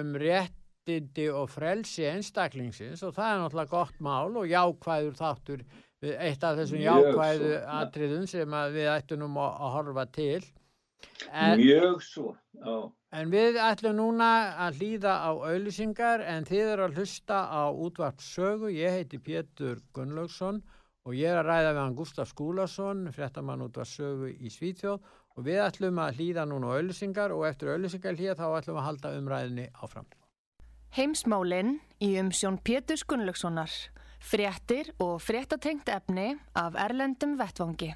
um 0.00 0.18
rétt 0.20 0.58
réttindi 0.82 1.28
og 1.30 1.48
frelsi 1.50 2.04
einstaklingsins 2.10 3.02
og 3.06 3.14
það 3.14 3.32
er 3.32 3.40
náttúrulega 3.42 3.70
gott 3.70 4.00
mál 4.02 4.36
og 4.36 4.48
jákvæður 4.50 5.14
þáttur 5.14 5.62
eitt 6.02 6.42
af 6.42 6.56
þessum 6.58 6.82
jákvæðu 6.82 7.52
atriðum 7.70 8.26
sem 8.26 8.56
við 8.74 8.88
ættum 8.90 9.36
að, 9.38 9.52
að 9.62 9.72
horfa 9.76 10.06
til. 10.10 10.42
En, 11.30 11.58
Mjög 11.58 12.02
svo, 12.02 12.34
já. 12.58 12.90
En 13.12 13.30
við 13.30 13.58
ætlum 13.60 13.96
núna 13.96 14.28
að 14.64 14.80
hlýða 14.80 15.14
á 15.22 15.30
auðlýsingar 15.30 16.22
en 16.24 16.46
þið 16.48 16.70
eru 16.74 16.86
að 16.86 16.96
hlusta 16.98 17.42
á 17.46 17.62
útvart 17.70 18.22
sögu. 18.24 18.70
Ég 18.72 18.96
heiti 18.96 19.20
Pétur 19.20 19.82
Gunnlaugsson 19.94 20.62
og 21.04 21.14
ég 21.14 21.28
er 21.28 21.42
að 21.42 21.50
ræða 21.50 21.74
við 21.74 21.82
hann 21.82 21.98
Gustaf 21.98 22.30
Skúlason, 22.32 23.04
frettamann 23.12 23.62
útvart 23.66 23.90
sögu 23.90 24.32
í 24.32 24.50
Svíþjóð 24.50 24.98
og 25.36 25.46
við 25.46 25.62
ætlum 25.66 26.00
að 26.02 26.18
hlýða 26.18 26.48
núna 26.48 26.72
á 26.72 26.74
auðlýsingar 26.78 27.36
og 27.36 27.46
eftir 27.50 27.74
auðlýsingar 27.74 28.18
hlýða 28.18 28.38
þá 28.40 28.46
ætlum 28.48 28.78
við 28.78 28.82
að 28.82 28.88
halda 28.88 29.14
umræðinni 29.20 29.68
áfram. 29.78 30.10
Heimsmálinn 30.92 31.78
í 32.04 32.10
umsjón 32.20 32.58
Pétur 32.60 33.00
Gunnlaugssonar. 33.08 33.72
Fréttir 34.20 34.90
og 35.00 35.22
fréttatengt 35.24 35.88
efni 35.88 36.34
af 36.52 36.74
Erlendum 36.76 37.38
Vettvangi. 37.38 37.94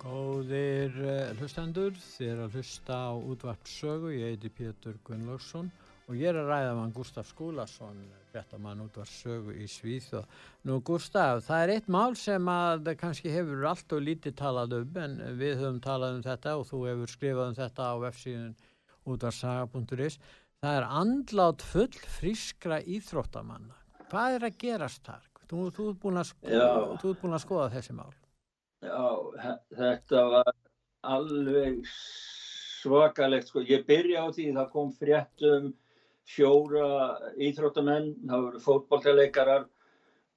Góðir 0.00 0.96
uh, 1.04 1.36
hlustendur, 1.36 1.92
er 2.24 2.40
að 2.46 2.56
hlusta 2.56 2.96
á 2.96 3.12
útvart 3.12 3.68
sögu, 3.68 4.14
ég 4.16 4.32
heiti 4.32 4.48
Pétur 4.48 4.96
Gunnlaugsson 5.04 5.68
og 6.04 6.16
ég 6.18 6.28
er 6.28 6.38
að 6.42 6.50
ræða 6.50 6.72
mann 6.76 6.92
Gustaf 6.92 7.28
Skúlason, 7.30 8.00
réttamann 8.34 8.82
útvart 8.84 9.08
sögu 9.08 9.54
í 9.56 9.66
Svíþjóð. 9.70 10.26
Nú 10.68 10.78
Gustaf, 10.84 11.44
það 11.46 11.64
er 11.64 11.72
eitt 11.74 11.90
mál 11.92 12.16
sem 12.18 12.48
að 12.50 12.90
kannski 13.00 13.32
hefur 13.32 13.64
allt 13.70 13.94
og 13.96 14.02
lítið 14.04 14.36
talað 14.40 14.78
um 14.80 14.98
en 15.00 15.18
við 15.40 15.62
höfum 15.62 15.80
talað 15.84 16.18
um 16.18 16.24
þetta 16.26 16.56
og 16.60 16.66
þú 16.68 16.80
hefur 16.90 17.12
skrifað 17.14 17.52
um 17.52 17.58
þetta 17.60 17.86
á 17.88 17.94
websíðun 18.04 18.56
útvarsaga.is. 19.14 20.18
Það 20.64 20.80
er 20.80 20.90
andlátt 21.00 21.64
full 21.68 22.02
frískra 22.18 22.80
íþróttamanna. 22.80 23.76
Hvað 24.10 24.36
er 24.36 24.46
að 24.48 24.60
gerast 24.60 25.04
þar? 25.08 25.24
Þú, 25.44 25.64
þú 25.76 25.88
ert 25.90 26.02
búin, 26.02 26.20
sko 26.24 27.14
búin 27.20 27.36
að 27.36 27.42
skoða 27.44 27.72
þessi 27.74 27.96
mál. 27.96 28.12
Já, 28.84 29.56
þetta 29.76 30.22
var 30.32 30.52
alveg 31.04 31.80
svakalegt 32.84 33.48
sko. 33.48 33.64
Ég 33.64 33.84
byrja 33.88 34.24
á 34.24 34.28
því 34.32 34.50
það 34.56 34.70
kom 34.72 34.92
fréttum 34.98 35.72
fjóra 36.28 36.88
íþróttamenn, 37.36 38.12
það 38.28 38.44
voru 38.46 38.60
fótballtaleikarar 38.64 39.64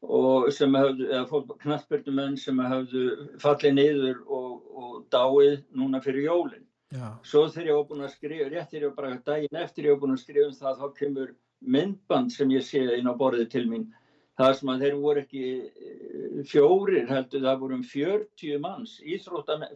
og 0.03 0.47
sem 0.53 0.75
hafðu, 0.77 1.09
eða 1.09 1.57
knallbyrnumenn 1.63 2.37
sem 2.37 2.59
hafðu 2.61 3.05
fallið 3.41 3.77
niður 3.77 4.23
og, 4.27 4.49
og 4.77 4.97
dáið 5.13 5.61
núna 5.75 6.01
fyrir 6.03 6.27
jólinn. 6.27 6.65
Já. 6.93 7.07
Svo 7.27 7.47
þegar 7.51 7.71
ég 7.71 7.77
var 7.79 7.87
búin 7.89 8.05
að 8.07 8.13
skrifa, 8.15 8.49
rétt 8.51 8.71
þegar 8.71 8.83
ég 8.83 8.91
var 8.91 8.99
bara 9.01 9.21
daginn 9.27 9.61
eftir 9.63 9.87
ég 9.87 9.95
var 9.95 10.03
búin 10.03 10.15
að 10.15 10.23
skrifa 10.23 10.49
um 10.51 10.59
það, 10.59 10.83
þá 10.83 10.99
kemur 10.99 11.33
myndband 11.77 12.35
sem 12.35 12.51
ég 12.53 12.63
sé 12.63 12.83
inn 12.99 13.09
á 13.09 13.13
borðið 13.17 13.49
til 13.55 13.65
mín 13.71 13.87
það 14.37 14.53
sem 14.59 14.71
að 14.71 14.83
þeir 14.85 14.99
voru 15.01 15.23
ekki 15.23 15.43
eh, 15.57 16.37
fjórir 16.51 17.09
heldur, 17.09 17.43
það 17.45 17.59
voru 17.63 17.79
um 17.79 17.83
40 17.91 18.61
manns, 18.63 18.95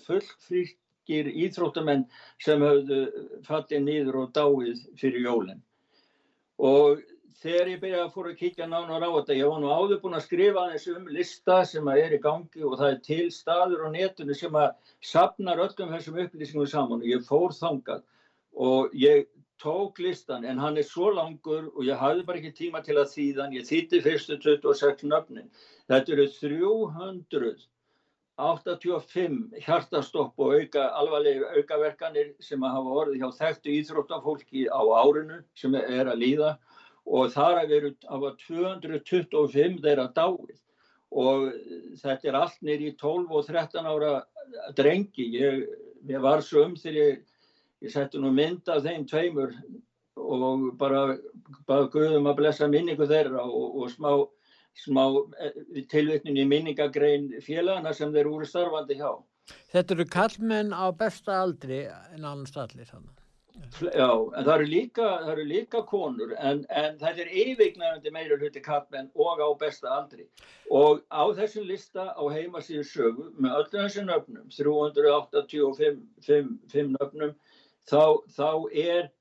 fullfríkir 0.05 1.31
íþróttamenn 1.45 2.05
sem 2.43 2.61
höfðu 2.65 3.01
fallið 3.47 3.85
nýður 3.87 4.19
og 4.23 4.33
dáið 4.37 4.85
fyrir 5.01 5.25
jólinn. 5.25 5.63
Og 6.61 7.01
þegar 7.41 7.69
ég 7.71 7.81
byrjaði 7.81 8.05
að 8.05 8.13
fóra 8.13 8.31
að 8.31 8.39
kíkja 8.43 8.67
nánar 8.69 9.01
á 9.01 9.09
þetta, 9.15 9.37
ég 9.39 9.49
var 9.49 9.61
nú 9.63 9.69
áður 9.73 10.01
búin 10.03 10.17
að 10.17 10.25
skrifa 10.27 10.67
þessu 10.69 10.95
um 10.99 11.07
lista 11.09 11.57
sem 11.65 11.87
er 11.95 12.13
í 12.13 12.21
gangi 12.21 12.65
og 12.67 12.75
það 12.77 12.91
er 12.91 12.99
til 13.07 13.27
staður 13.33 13.85
á 13.85 13.93
netinu 13.95 14.37
sem 14.37 14.57
að 14.61 14.75
sapnar 15.11 15.63
öllum 15.65 15.93
þessum 15.95 16.19
upplýsingum 16.25 16.69
saman 16.69 17.01
og 17.01 17.09
ég 17.09 17.25
fór 17.25 17.55
þangað 17.57 18.03
og 18.69 18.93
ég 18.93 19.25
tók 19.61 19.99
listan 20.01 20.45
en 20.45 20.61
hann 20.61 20.77
er 20.77 20.85
svo 20.85 21.09
langur 21.13 21.71
og 21.73 21.81
ég 21.85 21.97
hafði 21.97 22.25
bara 22.29 22.41
ekki 22.41 22.53
tíma 22.57 22.81
til 22.85 22.97
að 22.97 23.11
þýðan, 23.15 23.57
ég 23.57 23.65
þýtti 23.65 24.01
fyrstu 24.05 24.37
26 24.41 25.05
nöfnin. 25.09 25.49
Þetta 25.89 26.15
eru 26.15 26.29
385 28.39 29.59
hjartastopp 29.65 30.39
og 30.39 30.55
auka, 30.55 30.87
alvarlega 30.97 31.51
aukaverkanir 31.57 32.33
sem 32.43 32.63
að 32.63 32.75
hafa 32.77 32.95
orðið 33.03 33.21
hjá 33.21 33.37
þekktu 33.39 33.75
íþróttafólki 33.75 34.65
á 34.71 34.81
árinu 35.01 35.41
sem 35.57 35.75
er 35.75 36.09
að 36.09 36.21
líða 36.23 36.51
og 37.05 37.31
þar 37.33 37.63
að 37.63 37.73
veru 37.75 37.93
af 38.07 38.27
225 38.47 39.81
þeirra 39.83 40.07
dáið 40.15 40.57
og 41.11 41.49
þetta 41.99 42.29
er 42.29 42.39
allt 42.39 42.61
nýri 42.63 42.93
í 42.93 42.95
12 42.95 43.35
og 43.35 43.47
13 43.49 43.89
ára 43.89 44.11
drengi. 44.77 45.25
Ég, 45.35 45.65
ég 46.07 46.23
var 46.23 46.39
svo 46.45 46.63
um 46.69 46.77
þegar 46.79 46.99
ég 47.01 47.19
ég 47.81 47.93
setti 47.93 48.19
nú 48.21 48.31
mynd 48.33 48.69
af 48.69 48.83
þeim 48.85 49.07
tveimur 49.09 49.55
og 50.21 50.67
bara 50.77 51.17
bara 51.67 51.89
guðum 51.93 52.29
að 52.29 52.37
blessa 52.41 52.67
minningu 52.69 53.07
þeirra 53.09 53.43
og, 53.47 53.77
og 53.81 53.89
smá, 53.89 54.11
smá 54.77 55.05
eh, 55.39 55.51
tilvittnin 55.91 56.41
í 56.41 56.45
minningagrein 56.47 57.41
félagana 57.45 57.93
sem 57.95 58.13
þeir 58.13 58.27
úr 58.31 58.45
starfandi 58.47 58.95
hjá. 59.01 59.11
Þetta 59.73 59.93
eru 59.97 60.05
kallmenn 60.05 60.71
á 60.71 60.91
besta 60.95 61.31
aldri 61.43 61.79
en 61.89 62.25
annars 62.25 62.57
allir 62.57 62.85
þannig. 62.87 63.17
Já, 63.81 64.09
en 64.09 64.45
það 64.45 64.53
eru 64.53 64.67
líka, 64.71 65.07
það 65.21 65.31
eru 65.33 65.45
líka 65.49 65.79
konur 65.89 66.31
en, 66.39 66.61
en 66.69 66.97
þetta 67.01 67.21
er 67.23 67.29
yfirgnægandi 67.43 68.09
meira 68.15 68.35
hluti 68.39 68.61
kallmenn 68.63 69.09
og 69.13 69.37
á 69.43 69.49
besta 69.59 69.87
aldri 69.99 70.23
og 70.71 70.93
á 71.11 71.23
þessum 71.37 71.65
lista 71.69 72.03
á 72.15 72.23
heimasíðu 72.31 72.85
sögu 72.87 73.25
með 73.37 73.51
öllu 73.59 73.77
þessu 73.83 74.01
nöfnum 74.07 74.45
385 74.55 76.95
nöfnum 76.95 77.31
þá, 77.91 78.03
þá 78.33 78.49
er 78.71 79.11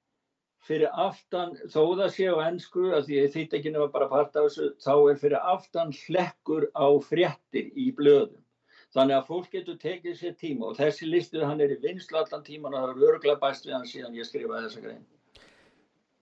fyrir 0.66 0.90
aftan, 0.92 1.55
þó 1.73 1.83
það 1.99 2.11
sé 2.16 2.29
á 2.29 2.37
ennsku, 2.46 2.90
að 2.96 3.07
því 3.09 3.16
ég 3.18 3.33
þýtt 3.35 3.57
ekki 3.59 3.73
nefna 3.73 3.92
bara 3.94 4.11
part 4.11 4.37
af 4.37 4.49
þessu, 4.49 4.70
þá 4.85 4.94
er 5.12 5.20
fyrir 5.23 5.49
aftan 5.55 5.94
hlekkur 6.03 6.68
á 6.77 6.88
fréttir 7.07 7.70
í 7.75 7.90
blöðum. 7.96 8.42
Þannig 8.90 9.16
að 9.20 9.29
fólk 9.31 9.53
getur 9.55 9.79
tekið 9.79 10.18
sér 10.18 10.35
tíma 10.38 10.73
og 10.73 10.77
þessi 10.81 11.07
listuð 11.07 11.46
hann 11.46 11.62
er 11.62 11.77
í 11.77 11.79
vinslu 11.83 12.18
allan 12.18 12.42
tíman 12.42 12.75
og 12.75 12.88
það 12.88 12.92
er 12.96 13.12
örgla 13.12 13.38
bæst 13.38 13.68
við 13.68 13.77
hann 13.77 13.87
síðan 13.87 14.16
ég 14.18 14.27
skrifaði 14.27 14.66
þessa 14.66 14.83
grein. 14.87 15.05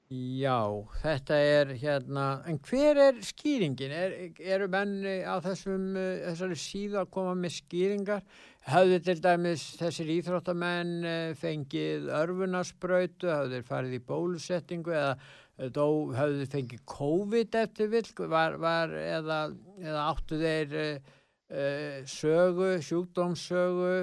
Já, 0.08 0.64
þetta 1.02 1.36
er 1.36 1.72
hérna, 1.76 2.26
en 2.48 2.56
hver 2.64 2.96
er 3.02 3.18
skýringin? 3.28 3.90
Er, 3.92 4.14
eru 4.40 4.68
menni 4.72 5.18
á 5.20 5.36
þessum, 5.44 5.90
þessari 5.96 6.56
síðu 6.56 6.96
að 7.02 7.10
koma 7.12 7.34
með 7.36 7.58
skýringar? 7.58 8.22
Hafðu 8.68 8.98
til 9.06 9.16
dæmis 9.24 9.64
þessir 9.78 10.10
íþróttamenn 10.18 10.94
eh, 11.08 11.34
fengið 11.40 12.10
örfunarspröytu, 12.18 13.30
hafðu 13.32 13.56
þeir 13.56 13.68
farið 13.68 13.96
í 13.96 14.02
bólusettingu 14.10 14.92
eða 14.92 15.70
dó, 15.74 15.86
hafðu 16.16 16.42
þeir 16.42 16.52
fengið 16.52 16.84
COVID 16.92 17.58
eftir 17.62 17.90
vilk 17.94 18.22
var, 18.28 18.58
var, 18.60 18.92
eða, 18.92 19.38
eða 19.80 20.04
áttu 20.12 20.38
þeir 20.38 20.76
uh, 20.78 22.04
sögu, 22.06 22.68
sjúkdómssögu, 22.84 23.96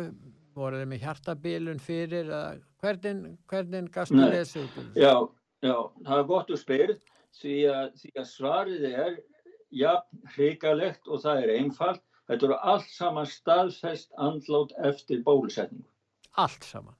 voru 0.57 0.81
þeir 0.81 0.91
með 0.91 1.05
hjartabilun 1.05 1.79
fyrir, 1.79 2.33
hvernig, 2.83 3.37
hvernig 3.47 3.87
gastu 3.93 4.19
þessu? 4.19 4.65
Já, 4.97 5.13
Já, 5.65 5.77
það 6.05 6.19
er 6.19 6.27
gott 6.29 6.51
að 6.51 6.61
spyrja 6.61 6.95
því, 7.35 7.53
því 7.99 8.11
að 8.19 8.27
svarið 8.29 8.83
er 8.91 9.15
jafn 9.75 10.33
hrikalegt 10.35 11.09
og 11.09 11.23
það 11.23 11.41
er 11.45 11.53
einfalt. 11.55 12.03
Þetta 12.29 12.47
eru 12.47 12.55
allt 12.73 12.87
saman 12.89 13.27
staðfest 13.29 14.13
andlát 14.27 14.71
eftir 14.89 15.21
bólusetningu. 15.25 15.85
Allt 16.41 16.65
saman? 16.65 16.95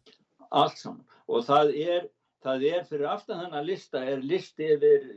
Allt 0.52 0.78
saman. 0.78 1.06
Og 1.28 1.46
það 1.48 1.72
er, 1.82 2.06
það 2.46 2.68
er 2.72 2.86
fyrir 2.90 3.08
aftan 3.10 3.42
þennan 3.42 3.66
lista, 3.66 4.04
er 4.06 4.22
listi 4.22 4.70
yfir 4.76 5.08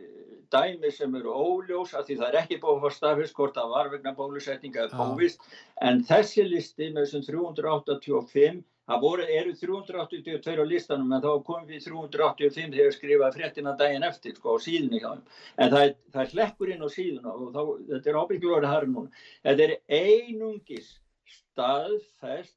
dæmi 0.52 0.90
sem 0.96 1.14
eru 1.18 1.34
óljós 1.34 1.92
að 1.92 2.08
því 2.08 2.16
það 2.22 2.28
er 2.30 2.40
ekki 2.40 2.60
búið 2.62 2.88
að 2.88 2.96
staðfest 2.96 3.36
hvort 3.36 3.58
það 3.58 3.74
var 3.74 3.90
vegna 3.92 4.14
bólusetninga 4.16 4.86
eða 4.86 5.02
bóvist. 5.02 5.44
En 5.84 6.00
þessi 6.08 6.46
listi 6.48 6.88
með 6.88 7.04
þessum 7.04 7.26
385 7.28 8.64
Það 8.88 9.02
voru, 9.04 9.24
eru 9.28 9.50
382 9.52 10.54
á 10.56 10.64
listanum 10.64 11.10
en 11.12 11.20
þá 11.20 11.32
komum 11.44 11.66
við 11.68 11.82
385 11.84 12.76
þegar 12.76 12.94
skrifaði 12.96 13.36
fréttina 13.36 13.74
daginn 13.76 14.06
eftir 14.08 14.36
sko 14.38 14.54
á 14.56 14.64
síðunni 14.64 15.02
hjá 15.02 15.10
þeim. 15.10 15.26
En 15.60 15.72
það 15.74 15.82
er, 15.84 15.90
það 16.14 16.22
er 16.22 16.30
hlekkur 16.32 16.72
inn 16.72 16.86
á 16.86 16.88
síðuna 16.94 17.34
og 17.34 17.50
þá, 17.52 17.60
þetta 17.90 18.10
er 18.10 18.20
ábyggjulorið 18.22 18.72
harri 18.72 18.88
núna. 18.94 19.26
Þetta 19.44 19.66
er 19.66 19.74
einungis 19.98 20.94
staðfest 21.34 22.56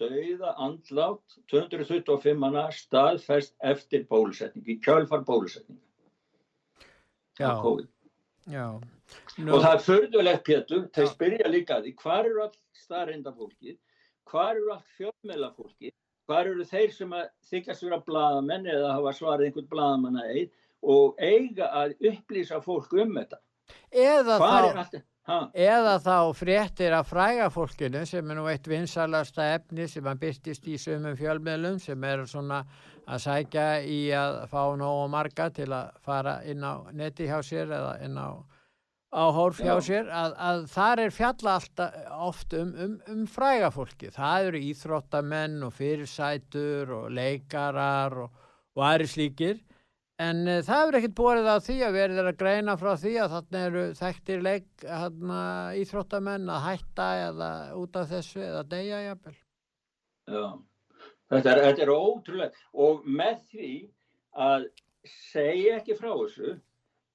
dauða 0.00 0.54
andlátt 0.64 1.36
225 1.52 2.40
manna 2.40 2.64
staðfest 2.74 3.54
eftir 3.72 4.08
bólusetning, 4.10 4.64
í 4.66 4.80
kjálfar 4.82 5.22
bólusetning. 5.28 5.78
Já, 7.38 7.54
já. 8.50 8.66
No. 9.38 9.54
Og 9.54 9.62
það 9.62 9.72
er 9.72 9.84
förðulegt 9.84 10.42
Pétur, 10.46 10.82
þeir 10.94 11.08
spyrja 11.10 11.50
líka 11.50 11.78
því 11.84 11.94
hvar 12.02 12.26
eru 12.26 12.44
all 12.44 12.52
staðreinda 12.78 13.32
fólkið 13.34 13.78
hvar 14.30 14.54
eru 14.56 14.72
allt 14.74 14.96
fjölmjöla 14.96 15.50
fólki, 15.56 15.92
hvar 16.28 16.48
eru 16.50 16.64
þeir 16.64 16.94
sem 16.94 17.12
að 17.16 17.28
þykast 17.50 17.86
vera 17.86 18.00
bladamenn 18.06 18.68
eða 18.70 18.96
hafa 18.96 19.14
svarið 19.18 19.50
einhvern 19.50 19.70
bladamanna 19.70 20.26
eið 20.30 20.50
og 20.94 21.18
eiga 21.20 21.70
að 21.82 21.96
upplýsa 22.12 22.60
fólk 22.64 22.94
um 22.96 23.16
þetta. 23.18 23.40
Eða 23.90 24.36
þá, 24.40 25.00
eða 25.54 25.96
þá 26.02 26.16
fréttir 26.34 26.94
af 26.96 27.10
fræga 27.10 27.50
fólkinu 27.54 28.04
sem 28.08 28.30
er 28.30 28.38
nú 28.38 28.46
eitt 28.50 28.66
vinsalasta 28.70 29.50
efni 29.56 29.86
sem 29.90 30.06
hann 30.06 30.18
byrtist 30.18 30.66
í 30.66 30.78
sömum 30.80 31.18
fjölmjölum 31.18 31.78
sem 31.82 32.06
er 32.08 32.24
svona 32.30 32.64
að 33.10 33.22
sækja 33.26 33.66
í 33.86 34.00
að 34.14 34.40
fá 34.50 34.62
nógu 34.78 35.06
marga 35.12 35.50
til 35.54 35.68
að 35.74 35.92
fara 36.06 36.40
inn 36.46 36.64
á 36.66 36.86
neti 36.94 37.28
hjá 37.30 37.38
sér 37.46 37.70
eða 37.70 37.94
inn 38.06 38.18
á, 38.18 38.38
á 39.10 39.24
hórf 39.34 39.58
hjá 39.58 39.74
sér 39.82 40.10
að, 40.14 40.36
að 40.38 40.60
þar 40.70 41.02
er 41.04 41.14
fjalla 41.14 41.54
alltaf 41.58 41.96
oft 42.28 42.54
um, 42.54 42.70
um, 42.84 42.94
um 43.10 43.24
fræga 43.26 43.72
fólki. 43.74 44.12
Það 44.14 44.50
eru 44.50 44.62
íþróttamenn 44.70 45.58
og 45.66 45.74
fyrirsætur 45.74 46.94
og 46.94 47.10
leikarar 47.16 48.16
og, 48.26 48.46
og 48.78 48.86
aðri 48.86 49.10
slíkir 49.10 49.60
en 50.20 50.44
uh, 50.46 50.60
það 50.66 50.86
eru 50.86 51.00
ekkert 51.00 51.18
borið 51.18 51.50
á 51.50 51.56
því 51.64 51.76
að 51.86 51.98
verður 51.98 52.30
að 52.30 52.40
greina 52.44 52.78
frá 52.78 52.90
því 53.02 53.14
að 53.24 53.36
þarna 53.36 53.62
eru 53.68 53.84
þekktir 53.98 54.42
leik 54.46 54.86
hana, 54.86 55.44
íþróttamenn 55.80 56.50
að 56.54 56.66
hætta 56.68 57.12
eða 57.26 57.52
út 57.80 58.00
af 58.00 58.10
þessu 58.14 58.42
eða 58.46 58.66
deyja 58.70 59.04
jafnvel. 59.08 59.38
Já. 60.30 60.44
Þetta 61.30 61.50
er, 61.52 61.60
þetta 61.68 61.84
er 61.84 61.92
ótrúlega 61.94 62.68
og 62.86 63.04
með 63.06 63.42
því 63.52 63.72
að 64.46 64.70
segja 65.06 65.78
ekki 65.78 65.96
frá 65.98 66.10
þessu, 66.12 66.56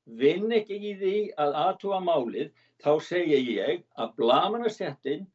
vinn 0.05 0.51
ekki 0.53 0.77
í 0.77 0.93
því 0.99 1.15
að 1.41 1.57
aðtúa 1.61 1.99
málið, 2.03 2.51
þá 2.83 2.91
segja 3.01 3.39
ég 3.39 3.83
að 3.97 4.11
blamanarsettin 4.19 5.25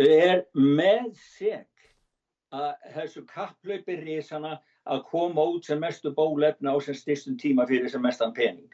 er 0.00 0.44
með 0.54 1.12
seg 1.36 1.66
að 2.54 2.74
þessu 2.94 3.22
kapplaupi 3.30 3.96
risana 4.00 4.58
að 4.90 5.04
koma 5.10 5.44
út 5.52 5.66
sem 5.68 5.80
mestu 5.80 6.12
bólefna 6.14 6.74
á 6.74 6.76
sem 6.82 6.96
styrstum 6.98 7.38
tíma 7.38 7.66
fyrir 7.68 7.90
sem 7.90 8.02
mestan 8.02 8.34
pening. 8.34 8.70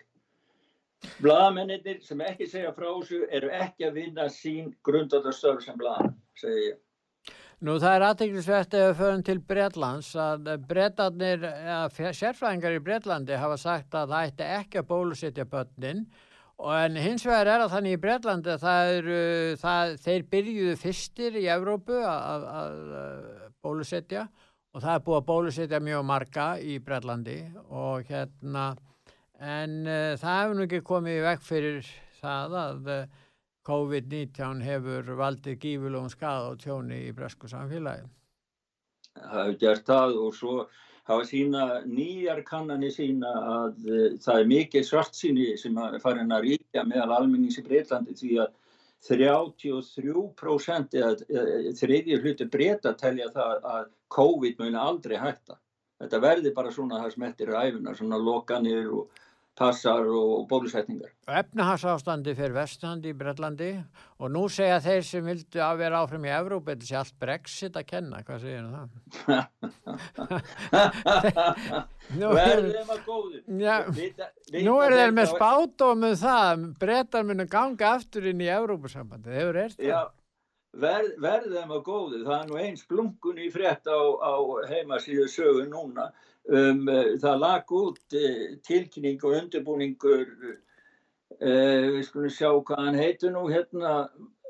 Blagamennir 1.20 2.00
sem 2.02 2.20
ekki 2.24 2.48
segja 2.48 2.72
frá 2.74 2.88
þessu 2.88 3.26
eru 3.30 3.52
ekki 3.52 3.86
að 3.86 3.98
vinna 4.00 4.28
sín 4.32 4.72
grundallarstöru 4.86 5.62
sem 5.62 5.76
blaman, 5.78 6.16
segja 6.40 6.70
ég. 6.70 6.82
Nú 7.64 7.78
það 7.80 7.94
er 7.96 8.02
aðteglisvert 8.04 8.74
ef 8.76 8.82
við 8.84 8.98
förum 8.98 9.22
til 9.24 9.38
Breitlands 9.48 10.10
að 10.20 10.50
breytanir, 10.68 11.44
sérfræðingar 11.88 12.74
í 12.76 12.82
Breitlandi 12.84 13.38
hafa 13.40 13.56
sagt 13.56 13.96
að 13.96 14.12
það 14.12 14.26
ætti 14.28 14.48
ekki 14.58 14.80
að 14.82 14.88
bólusetja 14.90 15.46
börnin. 15.48 16.02
En 16.60 16.98
hins 17.00 17.24
vegar 17.24 17.48
er 17.54 17.64
að 17.64 17.72
þannig 17.72 17.96
í 17.96 18.02
Breitlandi 18.02 18.58
það 18.60 18.92
eru, 18.98 19.22
það, 19.62 19.94
þeir 20.04 20.26
byrjuðu 20.34 20.76
fyrstir 20.82 21.40
í 21.40 21.46
Evrópu 21.56 21.96
að, 21.96 22.44
að, 22.60 22.76
að 23.00 23.24
bólusetja. 23.64 24.26
Og 24.76 24.84
það 24.84 24.92
er 24.92 25.04
búið 25.08 25.20
að 25.22 25.28
bólusetja 25.32 25.84
mjög 25.88 26.08
marga 26.12 26.46
í 26.60 26.76
Breitlandi 26.84 27.38
og 27.72 28.04
hérna 28.10 28.74
en 29.40 29.78
uh, 29.88 30.12
það 30.20 30.42
hefur 30.42 30.58
nú 30.58 30.66
ekki 30.68 30.86
komið 30.92 31.22
í 31.22 31.24
vekk 31.30 31.48
fyrir 31.48 31.94
það 32.20 32.60
að 32.66 32.92
uh, 32.92 33.24
COVID-19 33.66 34.62
hefur 34.62 35.14
valdið 35.18 35.58
gífurlegum 35.62 36.10
skada 36.12 36.52
og 36.52 36.60
tjóni 36.62 37.06
í 37.08 37.14
bresku 37.16 37.50
samfélagi. 37.50 38.06
Það 39.16 39.40
hefur 39.40 39.58
gert 39.62 39.88
það 39.88 40.18
og 40.22 40.36
svo 40.36 40.56
hafa 41.06 41.24
sína 41.26 41.64
nýjar 41.86 42.42
kannanir 42.46 42.92
sína 42.94 43.32
að 43.54 43.90
uh, 43.90 44.06
það 44.22 44.40
er 44.40 44.52
mikið 44.52 44.86
svartsýni 44.86 45.48
sem 45.60 45.82
farin 46.02 46.34
að 46.34 46.48
ríkja 46.50 46.86
meðal 46.86 47.20
almennings 47.20 47.58
í 47.60 47.66
Breitlandi 47.66 48.16
því 48.18 48.32
að 48.44 48.54
33% 49.06 50.96
eða 50.98 51.12
þriðjur 51.78 52.24
hluti 52.24 52.46
breyta 52.50 52.94
telja 52.98 53.28
það 53.34 53.68
að 53.74 53.84
COVID 54.16 54.58
muni 54.62 54.80
aldrei 54.80 55.16
hætta. 55.20 55.58
Þetta 56.00 56.20
verði 56.20 56.52
bara 56.56 56.72
svona 56.74 57.00
það 57.04 57.14
smettir 57.14 57.52
ræfuna, 57.52 57.94
svona 57.96 58.18
lokanir 58.20 58.90
og 58.92 59.22
passar 59.56 60.04
og 60.04 60.46
bólusetningar. 60.50 61.10
Efnahagsástandi 61.26 62.34
fyrir 62.36 62.54
vestandi 62.54 63.10
í 63.12 63.16
Brellandi 63.16 63.70
og 64.20 64.30
nú 64.34 64.42
segja 64.52 64.78
þeir 64.84 65.04
sem 65.08 65.24
vildu 65.26 65.62
að 65.64 65.80
vera 65.80 66.02
áfram 66.04 66.26
í 66.28 66.32
Evrópa 66.36 66.74
þetta 66.74 66.86
sé 66.88 66.96
allt 67.00 67.16
Brexit 67.22 67.78
að 67.80 67.88
kenna, 67.88 68.20
hvað 68.26 68.38
segir 68.44 68.64
það? 68.74 68.88
Verðum 72.36 72.92
að 72.92 73.00
góðu. 73.08 73.38
Já, 73.62 73.76
vita, 73.88 74.30
vita 74.52 74.64
nú 74.68 74.74
er 74.84 74.90
þeir 75.00 75.16
með 75.16 75.32
spátómið 75.32 76.12
um 76.12 76.20
það, 76.26 76.68
brettar 76.84 77.26
munu 77.26 77.48
ganga 77.56 77.86
aftur 77.96 78.30
inn 78.30 78.44
í 78.44 78.52
Evrópasambandi, 78.52 79.32
þeir 79.32 79.48
eru 79.48 79.60
eftir. 79.64 79.88
Já, 79.90 80.00
verð, 80.80 81.16
verðum 81.22 81.74
að 81.76 81.82
góðu, 81.86 82.20
það 82.26 82.36
er 82.36 82.48
nú 82.50 82.60
eins 82.60 82.84
blunkun 82.88 83.40
í 83.42 83.48
frétt 83.52 83.88
á, 83.88 83.98
á 83.98 84.34
heimasíðu 84.70 85.26
sögu 85.30 85.66
núna. 85.70 86.10
Um, 86.46 86.84
það 87.18 87.40
lag 87.42 87.72
út 87.74 88.14
uh, 88.14 88.44
tilkynning 88.66 89.22
og 89.26 89.34
undirbúningur 89.40 90.28
uh, 90.46 91.86
við 91.96 92.04
skulum 92.06 92.30
sjá 92.30 92.52
hvað 92.54 92.84
hann 92.84 93.00
heitur 93.00 93.34
nú 93.34 93.46
hérna. 93.50 93.96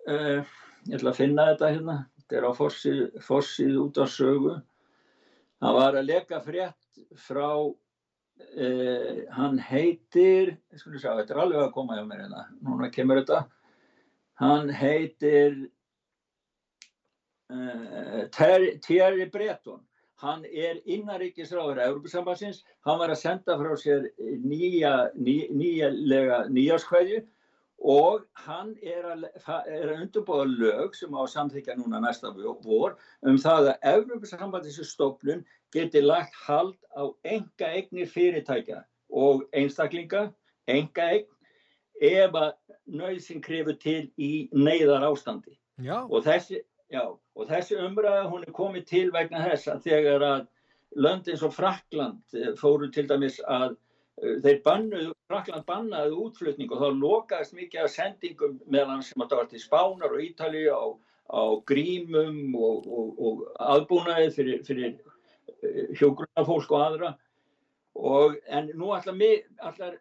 Uh, 0.04 0.44
ég 0.86 0.98
ætla 0.98 1.14
að 1.14 1.20
finna 1.22 1.48
þetta 1.52 1.72
hérna. 1.72 1.96
Þetta 2.20 2.38
er 2.40 2.48
á 2.48 2.52
forsið, 2.58 3.02
forsið 3.22 3.80
út 3.80 4.02
af 4.02 4.12
sögu. 4.12 4.54
Hann 5.64 5.76
var 5.78 5.96
að 5.96 6.08
leka 6.10 6.42
frétt 6.44 7.02
frá 7.26 7.48
hann 9.32 9.56
heitir 9.64 10.50
ég 10.52 10.80
skulum 10.80 11.00
sjá, 11.00 11.14
þetta 11.16 11.32
er 11.32 11.38
alveg 11.40 11.62
að 11.62 11.70
koma 11.72 11.96
hjá 11.96 12.02
mér 12.04 12.26
hérna. 12.26 12.42
Núna 12.60 12.90
kemur 12.92 13.22
þetta. 13.22 13.38
Hann 14.36 14.68
heitir 14.76 15.56
Thierry 17.50 19.26
Breton 19.30 19.80
hann 20.22 20.44
er 20.48 20.80
innaríkisráður 20.88 21.82
Európusambansins, 21.84 22.62
hann 22.86 23.00
var 23.00 23.12
að 23.12 23.20
senda 23.20 23.56
frá 23.60 23.72
sér 23.76 24.06
nýja, 24.18 25.10
ný, 25.14 25.42
nýjalega 25.52 26.46
nýjáskvæðju 26.48 27.20
og 27.84 28.24
hann 28.46 28.72
er 28.80 29.04
að, 29.12 29.26
er 29.68 29.90
að 29.92 30.00
undurbóða 30.06 30.46
lög 30.48 30.96
sem 30.96 31.12
á 31.12 31.22
samþykja 31.28 31.76
núna 31.76 32.00
næsta 32.00 32.32
vor 32.32 32.96
um 33.28 33.36
það 33.36 33.74
að 33.74 33.88
Európusambansins 33.92 34.94
stofnun 34.94 35.44
geti 35.76 36.00
lagt 36.00 36.34
hald 36.46 36.78
á 36.96 37.04
enga 37.28 37.72
eignir 37.76 38.08
fyrirtækja 38.08 38.80
og 39.12 39.44
einstaklinga, 39.52 40.30
enga 40.66 41.10
eign 41.12 41.28
ef 42.00 42.32
að 42.32 42.54
nöðsinn 42.86 43.44
krefur 43.44 43.76
til 43.80 44.08
í 44.16 44.48
neyðar 44.56 45.04
ástandi 45.10 45.58
Já. 45.76 46.06
og 46.08 46.24
þessi 46.24 46.62
Já, 46.92 47.02
og 47.10 47.48
þessi 47.50 47.78
umræða 47.82 48.28
hún 48.30 48.44
er 48.46 48.54
komið 48.54 48.84
til 48.86 49.06
vegna 49.14 49.42
þess 49.48 49.70
að 49.72 49.88
þegar 49.88 50.24
að 50.26 50.44
lönd 51.02 51.26
eins 51.32 51.42
og 51.42 51.54
Frakland 51.54 52.36
eh, 52.36 52.52
fóru 52.60 52.88
til 52.94 53.08
dæmis 53.10 53.40
að 53.42 53.74
uh, 53.74 54.36
þeir 54.44 54.60
bannuðu, 54.64 55.10
Frakland 55.26 55.66
bannaði 55.66 56.14
útflutning 56.22 56.70
og 56.70 56.84
þá 56.84 57.00
lokaðist 57.00 57.56
mikið 57.58 57.82
af 57.82 57.92
sendingum 57.96 58.60
meðan 58.70 59.02
sem 59.02 59.24
að 59.24 59.32
það 59.32 59.42
var 59.42 59.50
til 59.50 59.64
Spánar 59.64 60.14
og 60.14 60.22
Ítali 60.22 60.62
á, 60.70 60.84
á 61.26 61.42
grímum 61.72 62.54
og, 62.54 62.86
og, 62.86 63.10
og 63.18 63.44
aðbúnaði 63.74 64.30
fyrir, 64.38 64.62
fyrir 64.68 64.94
uh, 64.94 65.84
hjógrunafólk 65.98 66.70
og 66.70 66.86
aðra. 66.86 67.14
Og 67.96 68.38
en 68.52 68.70
nú 68.76 68.92
allar, 68.92 69.18
allar 69.64 69.98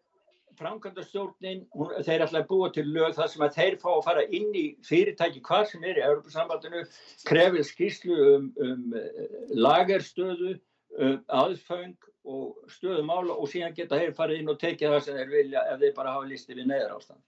framkvæmdastjórnin, 0.59 1.63
þeir 2.05 2.25
ætla 2.25 2.41
að 2.41 2.49
búa 2.49 2.69
til 2.73 2.85
lög 2.89 3.15
þar 3.17 3.31
sem 3.31 3.45
að 3.45 3.57
þeir 3.59 3.77
fá 3.81 3.89
að 3.93 4.03
fara 4.07 4.25
inn 4.39 4.49
í 4.55 4.65
fyrirtæki 4.87 5.43
hvað 5.45 5.65
sem 5.71 5.85
er 5.87 5.99
í 5.99 6.05
Europasambandinu, 6.07 6.83
krefið 7.29 7.67
skýrslu 7.69 8.19
um, 8.35 8.49
um 8.65 8.97
eh, 8.99 9.23
lagerstöðu, 9.55 10.55
um 10.95 11.17
aðföng 11.41 12.11
og 12.25 12.71
stöðumála 12.71 13.35
og 13.35 13.49
síðan 13.51 13.75
geta 13.77 13.99
þeir 13.99 14.15
farið 14.17 14.41
inn 14.41 14.53
og 14.53 14.61
tekið 14.61 14.95
það 14.95 15.03
sem 15.05 15.19
þeir 15.19 15.33
vilja 15.33 15.65
ef 15.73 15.81
þeir 15.83 15.97
bara 15.97 16.15
hafa 16.15 16.29
listið 16.29 16.61
við 16.61 16.71
neðar 16.71 16.95
ástand. 16.95 17.21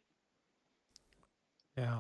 Já, 1.78 1.94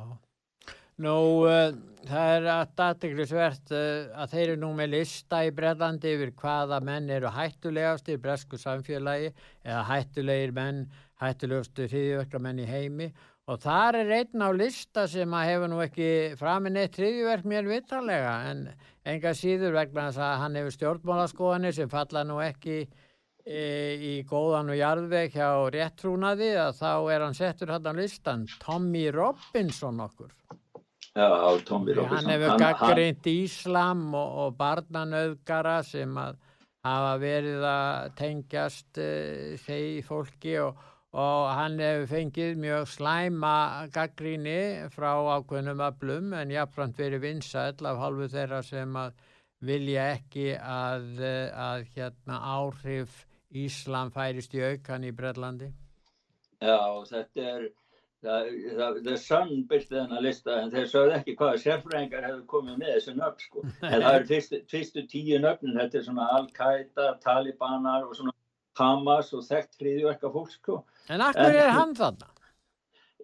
nú 1.03 1.45
uh, 1.45 1.69
það 2.07 2.31
er 2.33 2.47
aðdættiklisvert 2.55 3.71
uh, 3.71 3.77
eh, 3.77 4.17
að 4.17 4.31
þeir 4.33 4.43
eru 4.47 4.59
nú 4.63 4.71
með 4.77 4.93
lista 4.95 5.43
í 5.45 5.51
Brellandi 5.53 6.13
yfir 6.15 6.33
hvaða 6.39 6.79
menn 6.81 7.09
eru 7.13 7.29
hættulegast 7.35 8.09
í 8.09 8.17
bresku 8.21 8.57
samfélagi 8.57 9.29
eða 9.61 9.83
hættulegir 9.91 10.53
menn 10.57 10.85
hættilegustu 11.21 11.85
hriðjverkamenn 11.91 12.63
í 12.63 12.69
heimi. 12.69 13.11
Og 13.47 13.61
þar 13.63 14.01
er 14.01 14.09
einn 14.17 14.43
á 14.43 14.49
lista 14.51 15.05
sem 15.07 15.33
að 15.37 15.49
hefur 15.51 15.71
nú 15.71 15.83
ekki 15.85 16.09
framinn 16.39 16.79
eitt 16.81 16.97
hriðjverk 16.99 17.45
mér 17.47 17.69
vittalega 17.69 18.33
en 18.49 18.65
enga 19.07 19.31
síður 19.37 19.77
vegna 19.77 20.09
þess 20.09 20.23
að 20.25 20.39
hann 20.41 20.57
hefur 20.59 20.75
stjórnmálaskoðanir 20.75 21.77
sem 21.77 21.93
falla 21.93 22.25
nú 22.27 22.41
ekki 22.43 22.81
e, 22.81 23.61
í 24.01 24.13
góðan 24.27 24.73
og 24.73 24.81
jarðveg 24.81 25.37
hjá 25.37 25.47
réttrúnaði 25.77 26.51
að 26.59 26.75
þá 26.81 26.91
er 27.13 27.23
hann 27.23 27.39
settur 27.39 27.71
hann 27.71 27.87
á 27.87 27.93
listan 27.95 28.49
Tommy 28.59 29.07
Robinson 29.15 30.03
okkur 30.03 30.35
Já, 31.15 31.29
Tommy 31.65 31.95
Robinson 31.95 32.17
Hann 32.17 32.33
hefur 32.33 32.59
gaggrind 32.61 33.31
Íslam 33.31 34.03
og, 34.15 34.35
og 34.43 34.59
barnanauðgara 34.59 35.79
sem 35.87 36.19
að 36.19 36.37
hafa 36.87 37.15
verið 37.21 37.65
að 37.67 38.11
tengjast 38.19 38.99
e, 39.01 39.09
þeir 39.63 40.05
fólki 40.07 40.59
og 40.63 40.85
og 41.17 41.47
hann 41.55 41.79
hefur 41.79 42.09
fengið 42.11 42.59
mjög 42.61 42.89
slæma 42.91 43.53
gaggríni 43.93 44.89
frá 44.93 45.13
ákveðnum 45.37 45.81
öflum 45.87 46.35
en 46.35 46.51
jáfnframt 46.51 46.99
verið 46.99 47.23
vinsæl 47.23 47.87
af 47.89 48.01
halvu 48.03 48.27
þeirra 48.33 48.61
sem 48.65 48.99
að 48.99 49.15
vilja 49.65 50.03
ekki 50.17 50.51
að, 50.59 51.07
að 51.57 51.87
hérna, 51.95 52.37
áhrif 52.59 53.23
Íslam 53.47 54.11
færist 54.11 54.53
í 54.53 54.61
aukan 54.61 55.07
í 55.07 55.13
Brellandi? 55.15 55.71
Já, 56.59 56.77
þetta 57.07 57.45
er, 57.53 57.67
The 58.28 59.17
Sun 59.21 59.63
byrti 59.69 59.95
þennan 59.95 60.23
lista 60.25 60.57
en 60.61 60.71
þeir 60.73 60.88
sögðu 60.91 61.15
ekki 61.17 61.36
hvaða 61.39 61.61
sérfræðingar 61.63 62.25
hefur 62.28 62.43
komið 62.53 62.80
með 62.82 62.93
þessu 62.95 63.15
nöfn 63.17 63.43
sko. 63.45 63.63
En 63.91 64.01
það 64.03 64.17
eru 64.19 64.30
fyrstu, 64.32 64.59
fyrstu 64.71 65.03
tíu 65.11 65.39
nöfnin, 65.43 65.78
þetta 65.80 65.99
er 65.99 66.05
svona 66.07 66.28
Al-Qaida, 66.38 67.07
Talibanar 67.23 68.07
og 68.07 68.15
svona 68.17 68.36
Hamas 68.78 69.32
og 69.34 69.45
þekkt 69.47 69.80
fríðjörka 69.80 70.32
fólk 70.34 70.53
sko. 70.53 70.82
En 71.09 71.23
akkur 71.25 71.55
er 71.63 71.73
hann 71.73 71.95
þarna? 71.97 72.32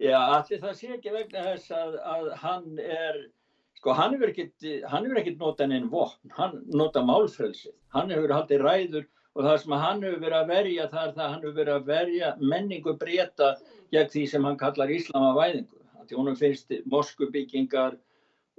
Já, 0.02 0.18
allir 0.18 0.62
það 0.62 0.76
sé 0.80 0.92
ekki 0.96 1.14
vegna 1.14 1.42
þess 1.52 1.74
að, 1.74 1.98
að 2.14 2.30
hann 2.42 2.80
er, 2.82 3.20
sko 3.78 3.94
hann 3.94 4.16
hefur 4.16 4.32
ekkert 4.34 5.42
notað 5.42 5.70
neinn 5.70 5.90
vopn, 5.92 6.32
hann 6.34 6.56
notað 6.74 7.06
málfrelsi, 7.12 7.70
hann 7.94 8.10
hefur 8.10 8.34
haldið 8.34 8.64
ræður 8.64 9.06
og 9.34 9.46
það 9.46 9.60
sem 9.62 9.76
hann 9.82 10.02
hefur 10.06 10.22
verið 10.22 10.38
að 10.40 10.50
verja 10.52 10.88
það 10.92 11.06
er 11.06 11.14
það 11.14 11.24
að 11.24 11.32
hann 11.32 11.42
hefur 11.42 11.58
verið 11.58 11.74
að 11.74 11.88
verja 11.90 12.32
menningu 12.54 12.96
breyta 13.00 13.50
gegn 13.94 14.10
því 14.14 14.24
sem 14.30 14.48
hann 14.48 14.58
kallar 14.60 14.92
Íslamavæðingu. 14.94 15.80
Því 16.04 16.18
honum 16.18 16.36
finnst 16.36 16.74
moskubyggingar 16.92 17.96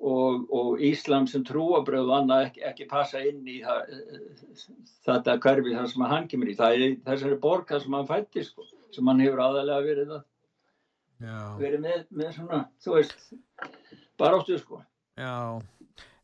og, 0.02 0.46
og 0.52 0.82
Íslam 0.84 1.28
sem 1.30 1.44
trúabröðu 1.46 2.16
annað 2.16 2.48
ekki, 2.48 2.64
ekki 2.72 2.88
passa 2.90 3.22
inn 3.24 3.46
í 3.48 3.60
það, 3.64 3.92
þetta 5.08 5.38
hverfi 5.46 5.76
þar 5.76 5.92
sem 5.92 6.08
hann 6.12 6.30
kemur 6.32 6.52
í. 6.52 6.58
Það 6.58 6.78
er 6.78 6.96
þessari 7.06 7.40
borgar 7.44 7.84
sem 7.84 7.96
hann 7.96 8.10
fætti 8.10 8.44
sko, 8.48 8.66
sem 8.96 9.12
hann 9.12 9.24
hefur 9.24 9.44
aðalega 9.46 9.86
verið 9.86 10.16
að 10.18 10.26
verið 11.62 11.86
með, 11.86 12.02
með 12.12 12.34
svona, 12.36 12.66
þú 12.84 12.98
veist, 12.98 13.30
baróttu 14.20 14.60
sko. 14.60 14.82
Já. 15.16 15.62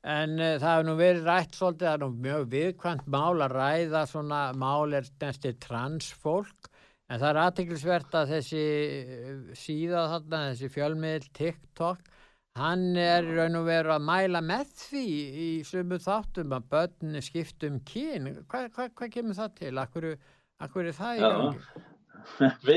En 0.02 0.40
uh, 0.40 0.56
það 0.58 0.72
hefur 0.72 0.88
nú 0.88 0.94
verið 0.98 1.28
rætt 1.30 1.58
svolítið, 1.58 1.88
það 1.88 1.94
er 1.94 2.02
nú 2.02 2.12
mjög 2.26 2.46
viðkvæmt 2.56 3.10
mál 3.14 3.46
að 3.46 3.58
ræða 3.58 4.06
svona 4.10 4.40
mál 4.58 4.98
er 4.98 5.10
næstu 5.22 5.52
transfólk 5.62 6.72
en 7.12 7.20
það 7.20 7.30
er 7.30 7.40
aðtiklisvert 7.42 8.16
að 8.16 8.34
þessi 8.38 8.64
eh, 8.64 9.32
síða 9.58 10.06
þarna, 10.14 10.42
þessi 10.52 10.70
fjölmiðl 10.72 11.28
TikTok, 11.36 12.12
hann 12.60 12.86
er 13.00 13.28
raun 13.28 13.60
og 13.60 13.68
veru 13.68 13.94
að 13.96 14.06
mæla 14.08 14.42
með 14.44 14.72
því 14.80 15.06
í 15.44 15.50
sumu 15.68 16.00
þáttum 16.02 16.56
að 16.56 16.70
börn 16.72 17.22
skiptum 17.24 17.80
kín. 17.88 18.32
Hvað 18.52 18.70
hva, 18.78 18.88
hva 18.96 19.10
kemur 19.12 19.38
það 19.38 19.56
til? 19.60 19.74
Akkur, 19.84 20.10
akkur 20.64 20.88
er 20.88 20.98
það 20.98 21.20
í 21.20 21.24
gangi? 21.28 21.86
Vi, 22.68 22.76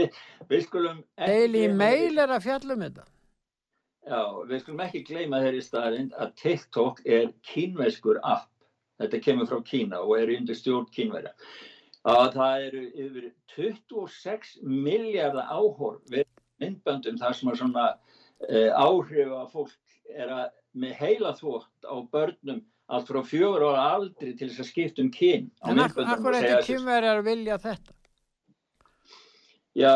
við 0.50 0.62
skulum 0.64 1.02
ekki... 1.02 1.26
Daily 1.28 1.66
Mail 1.76 2.22
er 2.24 2.32
að 2.34 2.46
fjallum 2.46 2.86
þetta. 2.86 3.06
Já, 4.04 4.20
við 4.44 4.58
skulum 4.60 4.82
ekki 4.84 5.04
gleyma 5.08 5.40
þeirri 5.40 5.60
staðrind 5.64 6.16
að 6.20 6.34
TikTok 6.42 7.00
er 7.08 7.30
kínveiskur 7.48 8.20
app. 8.20 8.50
Þetta 9.00 9.20
kemur 9.24 9.48
frá 9.50 9.62
Kína 9.66 10.02
og 10.04 10.18
er 10.18 10.32
undir 10.36 10.58
stjórn 10.58 10.90
kínverja. 10.94 11.32
Að 12.04 12.26
það 12.34 12.66
eru 12.66 12.82
yfir 13.06 13.30
26 13.54 14.58
miljardar 14.68 15.48
áhor 15.48 16.02
við 16.12 16.28
myndböndum 16.60 17.16
þar 17.18 17.38
sem 17.38 17.50
er 17.50 17.58
svona 17.58 17.86
uh, 17.94 18.70
áhrif 18.76 19.32
að 19.32 19.48
fólk 19.54 19.96
er 20.12 20.36
að 20.36 20.46
með 20.76 20.94
heila 21.00 21.32
þvótt 21.38 21.88
á 21.88 21.96
börnum 22.12 22.60
allt 22.92 23.08
frá 23.08 23.20
fjögur 23.24 23.64
ára 23.70 23.84
aldri 23.96 24.34
til 24.36 24.50
þess 24.50 24.66
að 24.66 24.68
skipta 24.68 25.04
um 25.04 25.10
kín. 25.14 25.48
En 25.64 25.80
akkur 25.80 26.36
þetta 26.36 26.60
kynverjar 26.66 27.22
vilja 27.24 27.56
þetta? 27.62 27.96
Já, 29.74 29.94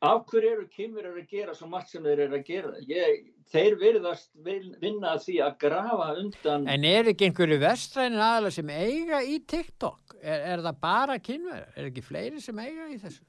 af 0.00 0.20
hverju 0.30 0.50
eru 0.54 0.66
kymur 0.72 1.06
að 1.10 1.18
gera 1.28 1.54
svo 1.56 1.68
margt 1.68 1.90
sem 1.92 2.04
þeir 2.04 2.22
eru 2.26 2.38
að 2.38 2.44
gera 2.46 2.84
ég, 2.88 3.24
þeir 3.52 3.76
virðast 3.80 4.30
vinna 4.80 5.16
því 5.20 5.40
að 5.44 5.56
grafa 5.66 6.06
undan 6.22 6.68
En 6.72 6.86
er 6.88 7.10
ekki 7.12 7.28
einhverju 7.28 7.58
vestrænin 7.60 8.22
aðalega 8.24 8.56
sem 8.56 8.70
eiga 8.72 9.20
í 9.20 9.40
TikTok? 9.44 10.16
Er, 10.20 10.46
er 10.54 10.62
það 10.64 10.78
bara 10.84 11.18
kynverðar? 11.20 11.74
Er 11.76 11.90
ekki 11.90 12.04
fleiri 12.06 12.40
sem 12.40 12.62
eiga 12.64 12.88
í 12.88 12.96
þessu? 13.02 13.24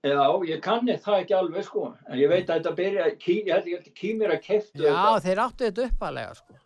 Já, 0.00 0.24
ég 0.48 0.60
kanni 0.64 0.96
það 1.00 1.22
ekki 1.22 1.36
alveg 1.36 1.64
sko 1.66 1.86
en 2.08 2.20
ég 2.20 2.30
veit 2.32 2.48
að 2.48 2.60
þetta 2.60 2.74
byrja 2.78 3.08
ég 3.20 3.50
held 3.52 3.72
ekki 3.78 3.94
kymur 4.02 4.32
að 4.32 4.44
keftu 4.46 4.84
Já, 4.86 5.00
þeir 5.24 5.42
áttu 5.44 5.68
þetta 5.68 5.88
uppalega 5.88 6.36
sko 6.38 6.60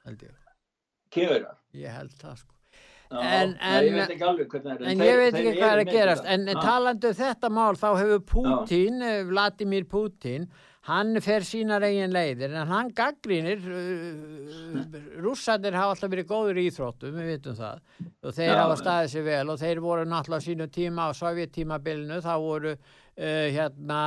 Kymverðar? 1.14 1.58
Ég 1.78 1.94
held 1.94 2.14
það 2.18 2.42
sko 2.42 2.53
En, 3.14 3.56
en, 3.60 3.84
ég 3.84 3.94
veit 3.94 4.14
ekki 4.16 4.28
alveg 4.28 4.52
hvernig 4.52 4.68
það 4.68 4.84
er 4.84 4.92
en 4.92 5.02
ég 5.06 5.18
veit 5.20 5.40
ekki 5.40 5.56
hvað 5.56 5.72
er 5.72 5.82
að 5.82 5.90
gerast. 5.94 6.28
en 6.34 6.46
ah. 6.50 6.60
talandu 6.62 7.10
um 7.10 7.18
þetta 7.22 7.50
mál 7.54 7.72
þá 7.80 7.88
hefur 8.00 8.22
Putin 8.34 9.02
ah. 9.04 9.18
Vladimir 9.28 9.88
Putin 9.90 10.48
hann 10.88 11.16
fer 11.24 11.44
sínar 11.46 11.84
eigin 11.86 12.12
leiðir. 12.12 12.52
En 12.52 12.68
hann 12.68 12.90
gaggrínir 12.96 13.62
uh, 13.64 14.98
rússandir 15.24 15.76
hafa 15.76 15.94
alltaf 15.94 16.12
verið 16.12 16.28
góður 16.28 16.60
Íþróttum, 16.64 17.16
við 17.16 17.30
vitum 17.32 17.56
það. 17.56 17.80
Og 18.20 18.36
þeir 18.36 18.50
Já, 18.50 18.58
hafa 18.60 18.76
staðið 18.82 19.10
sér 19.14 19.26
vel 19.30 19.54
og 19.54 19.62
þeir 19.62 19.80
voru 19.84 20.04
náttúrulega 20.10 20.46
sínu 20.48 20.68
tíma 20.74 21.08
á 21.08 21.10
sovjettímabilinu 21.16 22.20
þá 22.24 22.34
voru 22.42 22.76
uh, 22.76 23.48
hérna 23.56 24.02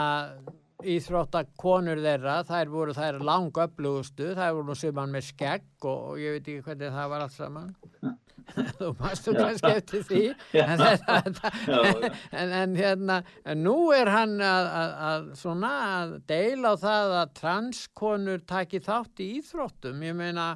íþróttakonur 0.86 2.04
þeirra, 2.04 2.38
þær 2.46 2.70
voru 2.70 2.94
þær 2.94 3.18
langöflugustu, 3.26 4.36
þær 4.38 4.54
voru 4.60 4.68
nú 4.70 4.78
suman 4.78 5.16
með 5.16 5.32
skegg 5.32 5.66
og, 5.90 6.12
og 6.12 6.22
ég 6.22 6.38
veit 6.38 6.52
ekki 6.54 6.68
hvernig 6.68 6.94
það 6.94 7.14
var 7.16 7.26
allt 7.26 7.34
saman 7.34 7.72
þú 8.78 8.92
mástu 9.00 9.34
kannski 9.36 9.72
eftir 9.72 10.06
því 10.08 10.22
en, 10.64 10.84
en, 12.32 12.54
en 12.62 12.78
hérna 12.78 13.18
en 13.46 13.62
nú 13.66 13.76
er 13.96 14.12
hann 14.12 14.38
að, 14.44 14.70
að, 14.80 14.96
að 15.10 15.28
svona 15.42 15.74
að 15.88 16.16
deila 16.30 16.74
á 16.74 16.76
það 16.84 17.18
að 17.22 17.36
transkonur 17.42 18.48
taki 18.48 18.82
þátt 18.84 19.24
í 19.24 19.30
íþróttum. 19.42 20.02
Ég 20.08 20.18
meina 20.18 20.48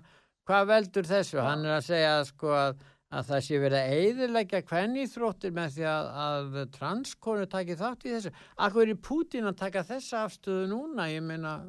hvað 0.47 0.71
veldur 0.71 1.11
þessu? 1.11 1.41
Hann 1.43 1.67
er 1.67 1.77
að 1.77 1.87
segja 1.89 2.15
sko 2.27 2.55
að, 2.57 2.81
að 3.11 3.29
það 3.29 3.45
sé 3.47 3.61
verið 3.65 3.79
að 3.81 3.93
eiðilegja 3.99 4.63
hvern 4.71 4.97
íþróttir 5.03 5.55
með 5.55 5.77
því 5.77 5.87
að 5.91 6.59
transkonur 6.79 7.51
taki 7.51 7.79
þátt 7.79 8.07
í 8.07 8.17
þessu. 8.17 8.35
Akkur 8.67 8.91
er 8.91 8.99
Pútin 9.09 9.51
að 9.51 9.61
taka 9.65 9.87
þessa 9.87 10.25
afstöðu 10.25 10.67
núna? 10.71 11.09
Ég 11.11 11.25
meina 11.25 11.59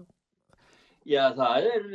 Já, 1.09 1.33
það 1.35 1.67
er, 1.73 1.87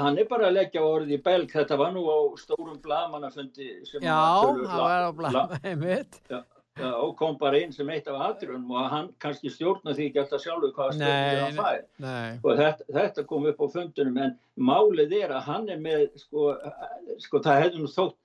hann 0.00 0.18
er 0.18 0.26
bara 0.30 0.48
að 0.48 0.56
leggja 0.56 0.82
orði 0.86 1.18
í 1.18 1.22
belg, 1.24 1.50
þetta 1.52 1.76
var 1.76 1.92
nú 1.92 2.06
á 2.08 2.18
stórum 2.40 2.80
blamanafundi 2.80 3.70
Já, 4.00 4.00
það 4.00 4.80
var 4.80 5.04
á 5.04 6.44
já, 6.74 6.90
og 6.98 7.14
kom 7.18 7.36
bara 7.38 7.60
inn 7.62 7.72
sem 7.72 7.88
eitt 7.94 8.08
af 8.10 8.18
aðrunum 8.28 8.72
og 8.74 8.90
hann 8.90 9.08
kannski 9.22 9.52
stjórna 9.52 9.94
því 9.94 10.08
ekki 10.08 10.22
alltaf 10.22 10.42
sjálfur 10.42 10.74
hvaða 10.74 10.96
stjórnir 10.96 11.42
hann 11.44 11.58
fær 11.60 12.40
og 12.42 12.60
þetta, 12.60 12.86
þetta 12.98 13.24
kom 13.30 13.48
upp 13.50 13.62
á 13.62 13.66
fundunum 13.76 14.20
en 14.26 14.36
málið 14.58 15.16
er 15.20 15.34
að 15.36 15.48
hann 15.50 15.68
er 15.70 15.82
með 15.82 16.06
sko, 16.24 16.50
sko 17.22 17.42
það 17.44 17.60
hefði 17.62 17.82
nú 17.82 17.90
þótt 17.94 18.18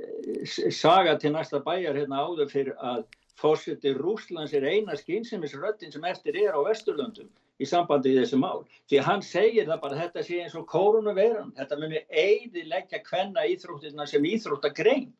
eh, 0.00 0.72
saga 0.74 1.16
til 1.20 1.32
næsta 1.36 1.62
bæjar 1.64 1.96
hérna 2.00 2.24
áður 2.26 2.52
fyrir 2.52 2.76
að 2.76 3.06
fórseti 3.40 3.94
Rúslands 3.96 4.52
er 4.54 4.68
eina 4.68 4.96
skynnsimisröttin 4.98 5.92
sem 5.92 6.04
eftir 6.08 6.36
er 6.44 6.54
á 6.54 6.60
Vesturlöndum 6.66 7.32
í 7.62 7.68
sambandi 7.68 8.12
í 8.12 8.18
þessu 8.18 8.38
mál. 8.40 8.64
Því 8.90 9.02
hann 9.06 9.22
segir 9.22 9.68
það 9.68 9.82
bara 9.84 10.00
þetta 10.00 10.24
sé 10.26 10.40
eins 10.42 10.56
og 10.58 10.66
koronaviran, 10.70 11.52
þetta 11.58 11.78
munir 11.80 12.06
eiði 12.10 12.64
leggja 12.70 13.02
hvenna 13.06 13.46
íþróttirna 13.52 14.06
sem 14.10 14.26
íþróttagrein 14.30 15.12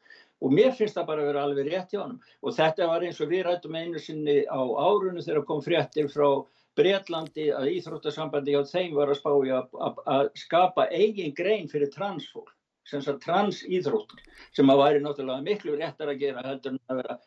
og 0.43 0.53
mér 0.53 0.75
finnst 0.77 0.99
það 0.99 1.07
bara 1.11 1.23
að 1.23 1.31
vera 1.31 1.45
alveg 1.47 1.71
rétt 1.71 1.95
hjá 1.95 2.01
hann 2.03 2.19
og 2.43 2.57
þetta 2.57 2.89
var 2.91 3.07
eins 3.07 3.21
og 3.23 3.31
við 3.31 3.47
rættum 3.47 3.79
einu 3.79 4.03
sinni 4.03 4.43
á 4.51 4.61
árunni 4.61 5.23
þegar 5.25 5.47
kom 5.49 5.63
fréttir 5.65 6.11
frá 6.13 6.29
Breitlandi 6.75 7.53
að 7.55 7.71
íþróttasambandi 7.77 8.57
á 8.59 8.63
þeim 8.67 8.97
var 8.97 9.13
að 9.13 9.21
spá 9.21 9.31
í 9.47 9.53
að 9.55 10.31
skapa 10.43 10.89
eigin 10.91 11.35
grein 11.39 11.71
fyrir 11.71 11.93
transfólk 11.95 12.51
sem 12.85 13.01
sagt 13.05 13.23
transíþróttur 13.25 14.25
sem 14.57 14.73
að 14.73 14.83
væri 14.83 15.05
náttúrulega 15.05 15.47
miklu 15.47 15.77
réttar 15.79 16.11
að 16.11 16.25
gera 16.25 16.43
heldur 16.45 16.75
en 16.75 16.83
að 16.91 17.01
vera 17.01 17.19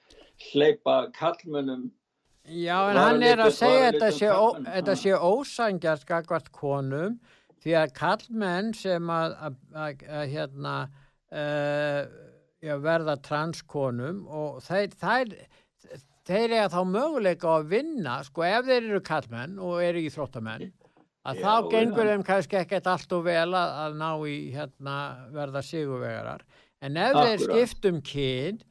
hleypa 0.49 0.97
kallmönnum 1.15 1.87
Já, 2.47 2.77
en 2.91 2.97
hann 3.01 3.23
er 3.27 3.41
að 3.43 3.55
segja 3.57 3.89
að 3.91 4.61
þetta 4.69 4.95
sé 4.95 5.15
ósangjart 5.15 6.05
skakvart 6.05 6.47
konum 6.55 7.17
því 7.63 7.73
að 7.75 7.93
kallmenn 7.97 8.71
sem 8.77 9.09
að, 9.11 9.35
að, 9.43 9.57
að, 9.75 10.03
að 10.19 10.31
hérna, 10.31 10.75
uh, 11.35 12.79
verða 12.83 13.17
transkonum 13.25 14.23
og 14.31 14.61
þeir, 14.65 14.95
þeir, 15.01 15.33
þeir 16.27 16.55
eiga 16.55 16.69
þá 16.71 16.79
möguleika 16.93 17.57
að 17.57 17.67
vinna, 17.73 18.19
sko 18.25 18.45
ef 18.47 18.69
þeir 18.69 18.79
eru 18.79 19.01
kallmenn 19.05 19.59
og 19.59 19.81
eru 19.83 20.05
í 20.05 20.13
þróttamenn, 20.13 20.71
að 21.27 21.41
já, 21.41 21.43
þá 21.43 21.69
gengur 21.73 22.13
þeim 22.13 22.25
kannski 22.29 22.61
ekkert 22.61 22.87
allt 22.93 23.17
og 23.17 23.27
vel 23.27 23.49
að 23.59 23.99
ná 23.99 24.09
í 24.23 24.37
hérna, 24.55 24.97
verða 25.35 25.65
sigurvegarar, 25.67 26.47
en 26.79 26.95
ef 26.95 27.11
Akkurat. 27.11 27.27
þeir 27.27 27.45
skiptum 27.47 28.01
kyn 28.05 28.63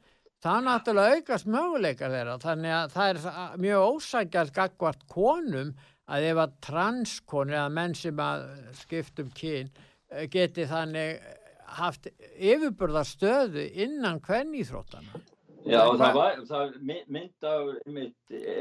það 0.43 0.65
náttúrulega 0.67 1.17
aukast 1.17 1.49
möguleikar 1.49 2.13
þeirra 2.13 2.37
þannig 2.43 2.75
að 2.77 2.95
það 2.95 3.11
er 3.11 3.61
mjög 3.63 3.85
ósækjast 3.93 4.55
gagvart 4.55 5.07
konum 5.11 5.73
að 6.07 6.27
ef 6.29 6.41
að 6.43 6.57
transkonur 6.67 7.57
eða 7.57 7.73
menn 7.79 7.95
sem 7.97 8.21
að 8.23 8.45
skiptum 8.81 9.31
kyn 9.35 9.71
eh, 10.11 10.27
geti 10.31 10.67
þannig 10.69 11.17
haft 11.77 12.07
yfirburðarstöðu 12.37 13.65
innan 13.83 14.21
hvern 14.23 14.53
íþróttana 14.55 15.23
Já, 15.67 15.81
og 15.83 15.97
það, 15.99 16.15
var, 16.15 16.39
það 16.47 16.75
mynda 17.11 17.53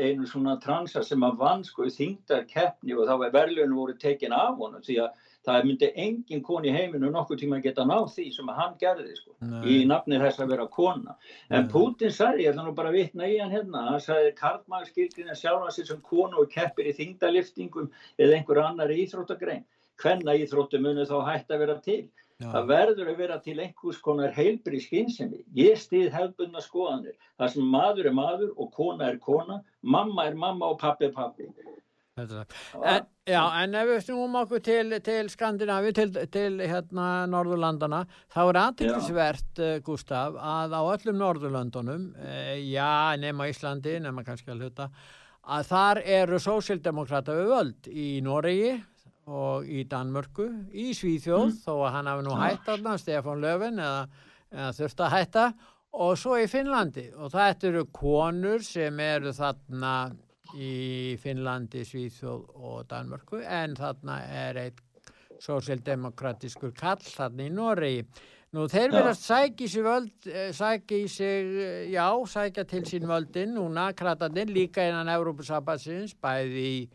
einu 0.07 0.27
svona 0.29 0.57
transa 0.63 1.03
sem 1.07 1.23
að 1.27 1.39
vann 1.41 1.63
sko 1.67 1.87
í 1.87 1.93
þingdar 1.95 2.45
keppni 2.51 2.97
og 2.97 3.07
þá 3.09 3.15
var 3.23 3.35
verðlunum 3.37 3.79
voru 3.79 3.95
tekin 4.01 4.35
af 4.35 4.59
honum 4.59 4.83
því 4.85 4.99
að 5.05 5.23
það 5.47 5.69
myndi 5.69 5.91
engin 6.03 6.43
kon 6.43 6.67
í 6.67 6.73
heiminu 6.75 7.11
nokkur 7.15 7.39
tíma 7.39 7.61
geta 7.63 7.85
náð 7.87 8.09
því 8.17 8.27
sem 8.35 8.51
hann 8.57 8.75
gerði 8.81 9.15
sko, 9.19 9.37
í 9.63 9.77
nafnir 9.87 10.25
þess 10.25 10.43
að 10.43 10.53
vera 10.55 10.67
kona. 10.79 11.15
En 11.51 11.67
Nei. 11.67 11.71
Putin 11.71 12.15
sagði, 12.15 12.47
ég 12.47 12.53
ætla 12.53 12.67
nú 12.67 12.75
bara 12.75 12.91
að 12.91 12.99
vitna 12.99 13.31
í 13.31 13.39
hann 13.39 13.55
hérna, 13.55 13.85
hann 13.93 14.03
sagði 14.03 14.35
Karlmann 14.41 14.89
skilgrin 14.89 15.31
að 15.31 15.41
sjálfa 15.45 15.73
sér 15.77 15.91
sem 15.93 16.03
konu 16.11 16.43
og 16.43 16.51
keppir 16.51 16.91
í 16.91 16.97
þingdaliftingum 16.99 17.91
eða 18.19 18.41
einhver 18.41 18.63
annar 18.65 18.95
íþróttagrein. 18.97 19.63
Hvenna 20.03 20.35
íþróttu 20.37 20.83
munu 20.83 21.07
þá 21.09 21.19
hægt 21.31 21.55
að 21.55 21.63
vera 21.63 21.79
til 21.85 22.03
Já. 22.37 22.51
Það 22.53 22.67
verður 22.69 23.09
að 23.09 23.21
vera 23.23 23.37
til 23.41 23.55
einhvers 23.65 23.99
konar 24.05 24.35
heilbri 24.37 24.81
skynsemi. 24.83 25.41
Ég 25.57 25.79
stýð 25.81 26.11
hefðbundna 26.13 26.61
skoðanir. 26.61 27.17
Það 27.41 27.55
sem 27.55 27.71
maður 27.73 28.11
er 28.11 28.17
maður 28.19 28.51
og 28.61 28.69
kona 28.77 29.09
er 29.09 29.17
kona, 29.23 29.63
mamma 29.81 30.27
er 30.29 30.37
mamma 30.37 30.69
og 30.75 30.79
pappi 30.83 31.09
er 31.09 31.15
pappi. 31.17 31.49
En, 32.17 33.03
já, 33.29 33.43
en 33.61 33.75
ef 33.77 33.89
við 33.91 33.99
snúum 34.07 34.37
okkur 34.41 34.63
til, 34.65 34.95
til 35.05 35.29
Skandinavi, 35.29 35.91
til, 35.97 36.15
til 36.33 36.63
hérna 36.65 37.09
Norðurlandana, 37.29 37.99
þá 38.33 38.39
er 38.45 38.59
aðtillisvert, 38.63 39.61
uh, 39.61 39.75
Gustaf, 39.85 40.39
að 40.41 40.77
á 40.77 40.81
öllum 40.81 41.21
Norðurlandunum, 41.21 42.07
uh, 42.17 42.55
já, 42.57 43.17
nema 43.21 43.51
Íslandi, 43.53 43.99
nema 44.01 44.25
kannski 44.25 44.55
að 44.55 44.65
hluta, 44.65 44.89
að 45.45 45.69
þar 45.69 46.01
eru 46.23 46.41
sósildemokrata 46.41 47.37
við 47.37 47.53
völd 47.53 47.91
í 47.93 48.09
Noregi, 48.25 48.73
og 49.27 49.67
í 49.67 49.83
Danmörku, 49.91 50.47
í 50.71 50.93
Svíþjóð 50.95 51.49
mm. 51.49 51.57
þó 51.65 51.73
að 51.75 51.93
hann 51.97 52.11
hafi 52.11 52.27
nú 52.27 52.37
hætt 52.39 52.69
alveg 52.71 53.01
Stefán 53.03 53.43
Löfven 53.43 53.81
eða, 53.83 54.05
eða 54.55 54.69
þurft 54.79 55.03
að 55.03 55.15
hætta. 55.17 55.47
Og 55.97 56.13
svo 56.21 56.37
í 56.37 56.47
Finnlandi 56.51 57.09
og 57.17 57.33
þetta 57.33 57.69
eru 57.71 57.87
konur 57.95 58.63
sem 58.63 59.01
eru 59.01 59.33
þarna 59.35 59.95
í 60.55 61.17
Finnlandi, 61.21 61.83
Svíþjóð 61.89 62.43
og 62.55 62.87
Danmörku 62.91 63.41
en 63.43 63.75
þarna 63.79 64.21
er 64.45 64.61
eitt 64.67 64.83
sósildemokratiskur 65.43 66.75
kall 66.77 67.03
þarna 67.03 67.47
í 67.49 67.53
Noregi. 67.53 68.07
Nú 68.57 68.69
þeir 68.71 68.93
verðast 68.95 69.27
sækja 69.27 69.67
í 69.67 69.69
sig 69.69 69.85
völd, 69.85 70.13
eh, 70.31 70.53
sækja 70.55 70.97
í 71.03 71.09
sig, 71.11 71.49
eh, 71.61 71.91
já, 71.93 72.07
sækja 72.25 72.65
til 72.65 72.83
sín 72.83 73.09
völdin 73.11 73.53
núna, 73.53 73.93
krataninn, 73.93 74.55
líka 74.55 74.87
innan 74.87 75.09
Európa-sabatsins, 75.09 76.15
bæði 76.15 76.63
í 76.63 76.89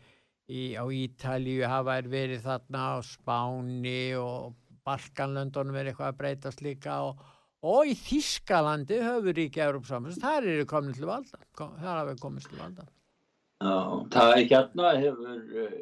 í, 0.50 0.74
á 0.74 0.84
Ítalíu 0.86 1.66
hafa 1.68 1.98
er 2.00 2.08
verið 2.10 2.42
þarna 2.46 2.82
á 2.82 2.96
Spáni 3.06 4.14
og 4.18 4.56
Balkanlöndunum 4.86 5.78
er 5.78 5.92
eitthvað 5.92 6.10
að 6.10 6.18
breytast 6.18 6.62
líka 6.64 6.98
og, 7.06 7.20
og 7.62 7.90
í 7.90 7.94
Þískalandi 7.98 8.98
höfur 9.04 9.38
ríkja 9.38 9.68
Európsamins, 9.70 10.18
þar 10.22 10.48
eru 10.54 10.66
komin 10.68 10.96
til 10.96 11.06
valda 11.10 11.38
þar 11.58 11.86
hafa 11.86 12.08
við 12.10 12.22
komist 12.24 12.50
til 12.50 12.62
valda. 12.62 12.88
Já, 13.62 13.76
það 14.10 14.32
er 14.32 14.48
hérna 14.50 14.94
hefur 14.98 15.36
uh, 15.62 15.76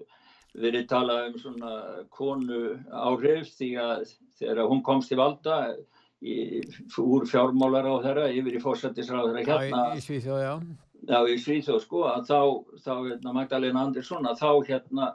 verið 0.61 0.91
talað 0.91 1.31
um 1.31 1.39
svona 1.41 1.73
konu 2.13 2.61
áhrif 2.91 3.55
því 3.57 3.71
að 3.81 4.05
þegar 4.41 4.69
hún 4.69 4.85
komst 4.85 5.13
til 5.13 5.21
valda 5.21 5.57
í, 6.21 6.61
úr 7.01 7.25
fjármálar 7.31 7.89
á 7.89 7.95
þeirra 8.05 8.29
yfir 8.37 8.59
í 8.59 8.63
fórsættisráður 8.63 9.41
hérna 9.41 9.65
í, 9.95 9.97
í 9.97 10.05
Svíþjóð, 10.05 10.45
já 10.45 10.55
já 11.09 11.19
í 11.29 11.39
Svíþjóð 11.41 11.81
sko 11.85 12.05
að 12.11 12.29
þá, 12.29 12.41
þá 12.85 12.93
hérna, 12.97 13.35
Magdalena 13.37 13.85
Andersson 13.87 14.29
að 14.29 14.43
þá 14.43 14.51
hérna 14.69 15.09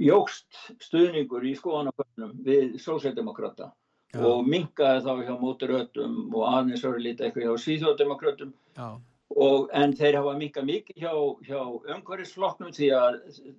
jógst 0.00 0.60
stuðningur 0.84 1.44
í 1.44 1.56
skoðanabönnum 1.58 2.36
við 2.46 2.78
sósældemokrata 2.80 3.72
og 4.16 4.46
mingaði 4.48 5.02
þá 5.04 5.12
hjá 5.26 5.34
móturötum 5.40 6.16
og 6.32 6.46
aðeins 6.48 6.84
voru 6.86 7.02
lítið 7.02 7.26
eitthvað 7.26 7.46
hjá 7.48 7.64
Svíþjóðdemokratum 7.64 8.54
en 9.76 9.92
þeir 9.98 10.16
hafa 10.20 10.34
mingað 10.38 10.68
mikið 10.70 11.02
hjá, 11.02 11.12
hjá 11.44 11.60
umhverfisflokknum 11.96 12.72
því 12.72 12.90
að 12.96 13.18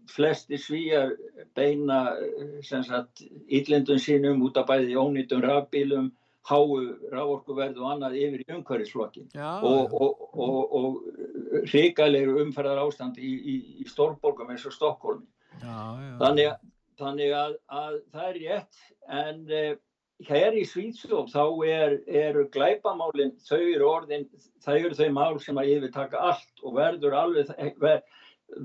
flesti 0.10 0.58
svíjar 0.58 1.14
beina 1.58 2.16
íllendun 2.64 4.02
sínum 4.02 4.42
út 4.48 4.58
af 4.58 4.70
bæði 4.72 4.98
ónýtum 4.98 5.44
rafbílum 5.44 6.10
háu 6.48 6.78
rávorkuverð 7.12 7.80
og 7.82 7.90
annað 7.94 8.18
yfir 8.22 8.44
í 8.44 8.54
umhverfisflokkin 8.56 9.28
og, 9.38 9.94
og, 9.94 10.22
og, 10.34 10.76
og 10.80 11.66
hrikalegur 11.68 12.42
umferðar 12.46 12.84
ástand 12.86 13.20
í, 13.20 13.34
í, 13.36 13.56
í 13.84 13.88
stórborgum 13.90 14.54
eins 14.54 14.66
og 14.68 14.76
Stokkólmi 14.76 15.28
þannig, 16.22 16.54
þannig 17.00 17.34
að, 17.36 17.58
að 17.68 18.00
það 18.14 18.30
er 18.30 18.40
rétt 18.44 18.82
en 19.18 19.44
eh, 19.52 19.74
hér 20.28 20.56
í 20.58 20.64
Svíðsjóf 20.66 21.34
þá 21.34 21.44
er, 21.68 21.98
eru 22.08 22.48
glæpamálinn 22.54 23.36
þau 23.46 23.60
eru 23.60 23.90
orðin, 23.90 24.26
þau 24.66 24.76
eru 24.78 24.96
þau 24.98 25.10
mál 25.14 25.42
sem 25.44 25.60
að 25.60 25.74
yfirtaka 25.76 26.22
allt 26.32 26.64
og 26.64 26.78
verður 26.78 27.18
alveg 27.18 27.52
ver, 27.82 28.02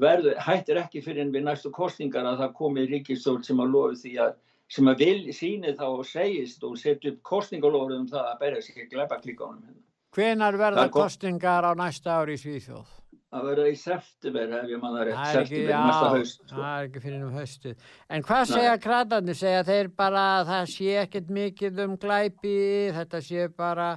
verður, 0.01 0.39
hættir 0.41 0.81
ekki 0.81 1.03
fyrir 1.05 1.27
en 1.27 1.35
við 1.35 1.49
næstu 1.49 1.73
kostingar 1.75 2.29
að 2.29 2.45
það 2.45 2.57
komi 2.61 2.87
ríkistól 2.89 3.41
sem 3.45 3.61
að 3.61 3.75
lofi 3.75 4.01
því 4.05 4.15
að 4.29 4.39
sem 4.73 4.89
að 4.89 5.05
vil 5.05 5.35
síni 5.37 5.75
þá 5.77 5.87
og 5.91 6.07
segist 6.09 6.65
og 6.65 6.79
setja 6.81 7.13
upp 7.13 7.21
kostningalóður 7.29 7.99
um 8.01 8.09
það 8.09 8.29
að 8.31 8.41
berja 8.41 8.65
ekki 8.65 8.89
glepa 8.93 9.21
klíkánum 9.21 9.61
hérna. 9.67 9.83
Hvenar 10.13 10.59
verða 10.61 10.89
kostningar 10.93 11.65
á 11.69 11.73
næsta 11.77 12.19
ári 12.21 12.37
í 12.37 12.41
Svíþjóð? 12.41 12.99
Það 13.33 13.45
verða 13.49 13.69
í 13.73 13.77
september 13.81 14.51
ef 14.59 14.65
ég 14.69 14.81
manna 14.81 15.05
rétt, 15.09 15.21
september 15.33 15.71
næsta 15.73 16.09
haust. 16.13 16.43
Sko. 16.43 16.57
Það 16.57 16.73
er 16.73 16.89
ekki 16.89 17.05
fyrir 17.05 17.23
um 17.25 17.37
haustu. 17.39 17.71
En 18.13 18.27
hvað 18.29 18.43
segja 18.51 18.75
kratarnir? 18.87 19.39
Segja 19.39 19.63
þeir 19.69 19.93
bara 20.03 20.25
að 20.33 20.51
það 20.51 20.67
sé 20.75 20.97
ekkert 21.05 21.31
mikið 21.39 21.81
um 21.87 21.95
glæpi, 22.03 22.59
þetta 22.99 23.23
sé 23.25 23.47
bara 23.57 23.89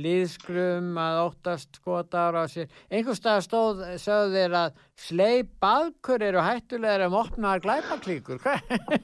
liðskrum 0.00 0.98
að 0.98 1.20
óttast 1.28 1.78
skota 1.78 2.26
ára 2.30 2.42
á 2.42 2.50
sér. 2.50 2.66
Einhvers 2.90 3.22
stað 3.22 3.44
stóð, 3.46 3.86
sögðu 4.02 4.36
þeir 4.38 4.58
að 4.64 4.82
sleip 5.06 5.54
baðkur 5.62 6.26
eru 6.26 6.42
hættulegar 6.46 7.06
um 7.06 7.18
opnaðar 7.22 7.62
glæpaklíkur. 7.66 8.42
Hvað? 8.46 8.98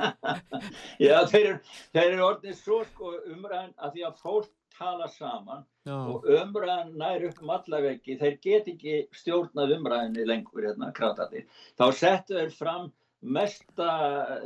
Já, 1.06 1.16
þeir 1.30 1.44
eru, 1.44 1.58
þeir 1.94 2.08
eru 2.08 2.26
orðin 2.26 2.58
svo 2.58 2.82
sko 2.88 3.14
umræðan 3.32 3.72
að 3.78 3.96
því 3.96 4.06
að 4.08 4.18
fólk 4.24 4.50
tala 4.78 5.08
saman 5.12 5.66
Já. 5.86 5.94
og 5.94 6.26
umræðan 6.30 6.96
nær 6.98 7.26
upp 7.28 7.42
um 7.42 7.52
allaveggi, 7.56 8.16
þeir 8.20 8.38
get 8.44 8.72
ekki 8.72 8.96
stjórnað 9.16 9.76
umræðinni 9.78 10.26
lengur 10.28 10.66
hérna 10.66 10.90
kratati. 10.96 11.44
Þá 11.78 11.86
settu 11.98 12.38
þeir 12.38 12.54
fram 12.56 12.90
mesta 13.22 13.90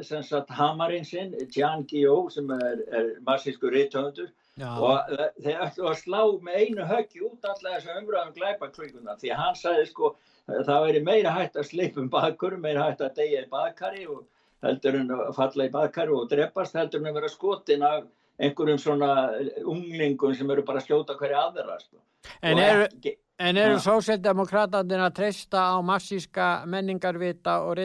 sagt, 0.04 0.50
hamarinn 0.52 1.06
sinn, 1.08 1.32
Jan 1.54 1.86
Guillou 1.88 2.28
sem 2.32 2.50
er, 2.52 2.82
er 2.92 3.12
massísku 3.24 3.70
rítöfundur 3.72 4.28
og 4.60 5.12
uh, 5.12 5.26
þeir 5.44 5.62
ætlu 5.64 5.88
að 5.88 5.98
slá 6.02 6.20
með 6.44 6.60
einu 6.60 6.88
höggi 6.88 7.24
út 7.24 7.44
allar 7.48 7.78
þess 7.78 7.90
að 7.92 8.02
umræðum 8.02 8.34
glæpa 8.36 8.70
klíkuna 8.72 9.16
því 9.20 9.32
hann 9.36 9.56
sagði 9.56 9.88
sko 9.90 10.12
það 10.46 10.84
veri 10.86 11.02
meira 11.04 11.32
hægt 11.34 11.56
að 11.56 11.68
sleipum 11.70 12.08
bakur, 12.12 12.56
meira 12.60 12.86
hægt 12.86 13.02
að 13.04 13.16
deyja 13.20 13.44
í 13.44 13.50
bakari 13.52 14.06
og 14.06 14.24
heldur 14.66 15.00
en 15.00 15.12
að 15.16 15.34
falla 15.36 15.66
í 15.66 15.72
bakkaru 15.74 16.20
og 16.20 16.30
drepast 16.30 16.76
heldur 16.78 17.02
en 17.02 17.10
að 17.10 17.20
vera 17.20 17.32
skotin 17.32 17.86
af 17.86 18.04
einhverjum 18.36 18.80
svona 18.80 19.12
unglingum 19.64 20.34
sem 20.36 20.50
eru 20.52 20.64
bara 20.66 20.82
að 20.82 20.90
sljóta 20.90 21.16
hverja 21.18 21.46
aðra 21.46 21.78
sko. 21.80 22.02
En 22.42 22.60
eru, 22.60 22.88
eru 23.38 23.78
sósildemokrátaðin 23.84 25.04
að 25.06 25.16
treysta 25.20 25.68
á 25.72 25.76
massíska 25.84 26.50
menningarvita 26.68 27.60
og 27.64 27.76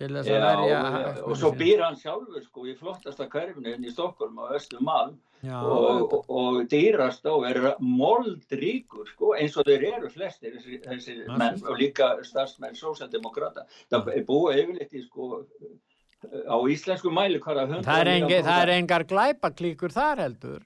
rittöfunda? 0.00 0.52
Já, 0.70 0.80
og, 1.10 1.20
og 1.30 1.40
svo 1.40 1.50
býr 1.56 1.84
hann 1.84 1.98
sjálfur 2.00 2.44
sko 2.46 2.64
í 2.66 2.76
flottasta 2.78 3.28
hverfnin 3.30 3.68
hérna 3.72 3.90
í 3.90 3.92
Stokkólm 3.92 4.40
á 4.40 4.56
Östum 4.56 4.86
Malm 4.88 5.18
og, 5.50 6.14
og, 6.14 6.24
og 6.28 6.62
dýrast 6.72 7.24
á 7.24 7.34
er 7.48 7.60
moldríkur 7.80 9.08
sko 9.14 9.34
eins 9.36 9.56
og 9.60 9.68
þeir 9.68 9.86
eru 9.94 10.10
flestir 10.12 10.58
þessi, 10.60 11.20
menn 11.30 11.60
og 11.64 11.78
líka 11.80 12.16
starfsmenn 12.26 12.76
sósaldemokrata 12.76 13.64
það 13.92 14.12
er 14.16 14.26
búið 14.28 14.64
yfirleitt 14.64 14.98
í 14.98 15.04
sko 15.06 15.44
á 16.20 16.56
íslensku 16.68 17.12
mæli 17.12 17.40
það 17.40 17.78
er, 17.96 18.10
engi, 18.16 18.42
það 18.44 18.62
er 18.62 18.74
engar 18.76 19.06
glæpaklíkur 19.08 19.94
þar 19.94 20.26
heldur. 20.26 20.60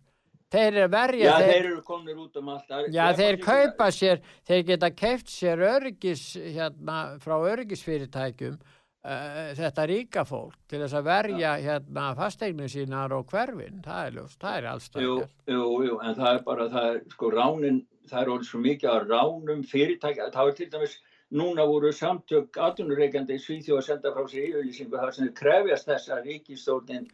Þeir 0.55 0.76
eru 0.78 0.91
verja 0.91 1.24
já 1.24 1.35
þeir, 1.35 1.49
þeir 1.51 1.68
eru 1.68 1.82
komin 1.87 2.18
út 2.22 2.37
um 2.39 2.51
allt. 2.53 2.72
Já 2.95 3.05
þeir 3.18 3.39
kaupa 3.43 3.91
sér 3.95 4.20
þeir 4.47 4.64
geta 4.68 4.91
keift 4.95 5.30
sér 5.32 5.62
örgis 5.66 6.24
hérna 6.37 6.99
frá 7.22 7.35
örgisfyrirtækjum 7.55 8.59
þetta 9.05 9.85
ríka 9.85 10.23
fólk 10.25 10.55
til 10.69 10.79
þess 10.81 10.97
að 10.97 11.09
verja 11.11 11.39
ja. 11.39 11.57
hérna 11.61 12.05
fasteignin 12.17 12.71
sínar 12.73 13.13
og 13.13 13.27
hverfin, 13.29 13.83
það 13.85 14.07
er 14.07 14.15
ljúst, 14.17 14.39
það 14.41 14.57
er 14.57 14.69
allstað 14.71 15.03
jú, 15.05 15.17
jú, 15.51 15.65
jú, 15.85 15.97
en 16.01 16.15
það 16.17 16.29
er 16.31 16.45
bara 16.47 16.69
það 16.73 16.87
er, 16.93 17.01
sko, 17.13 17.33
ránin, 17.35 17.81
það 18.09 18.23
er 18.23 18.31
orðið 18.35 18.49
svo 18.49 18.61
mikið 18.65 18.93
að 18.95 19.11
ránum 19.11 19.67
fyrirtækja, 19.69 20.31
það 20.33 20.49
er 20.49 20.57
til 20.61 20.69
dæmis 20.73 20.95
núna 21.37 21.67
voru 21.69 21.91
samtök 21.93 22.57
aðtunureikandi 22.65 23.37
í 23.37 23.43
Svíþjóð 23.43 23.81
að 23.81 23.87
senda 23.89 24.13
frá 24.15 24.25
sér 24.31 24.47
yfirlýsingu 24.49 25.01
það 25.03 25.13
sem 25.17 25.33
krefjast 25.41 25.91
þess 25.91 26.13
að 26.15 26.29
ríkistórnin 26.31 27.05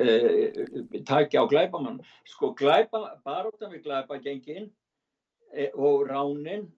uh, 0.00 0.62
takja 1.08 1.42
á 1.42 1.50
glæbamann 1.50 1.98
sko 2.30 2.54
glæba, 2.56 3.18
baróttan 3.26 3.74
við 3.74 3.84
glæba 3.88 4.20
gengin 4.24 4.70
e, 5.52 5.68
og 5.74 6.06
ránin 6.08 6.70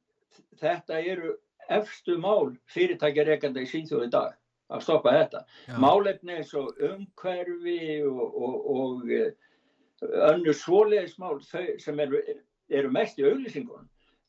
þetta 0.58 0.98
eru 1.02 1.36
efstu 1.70 2.18
mál 2.18 2.56
fyrirtækjareikandi 2.74 3.62
í 3.62 3.70
Svíþjóð 3.70 4.08
í 4.08 4.10
dag 4.16 4.34
að 4.72 4.82
stoppa 4.82 5.12
þetta. 5.14 5.44
Já. 5.68 5.76
Málefni 5.82 6.38
eins 6.40 6.52
og 6.58 6.72
umhverfi 6.82 7.80
og, 8.08 8.24
og, 8.26 8.56
og 8.76 9.12
eh, 9.14 9.30
önnur 10.30 10.56
svoleiðismál 10.56 11.38
sem 11.44 12.00
eru 12.02 12.22
eru 12.72 12.90
mest 12.92 13.20
í 13.20 13.26
auglýsingunum 13.26 13.86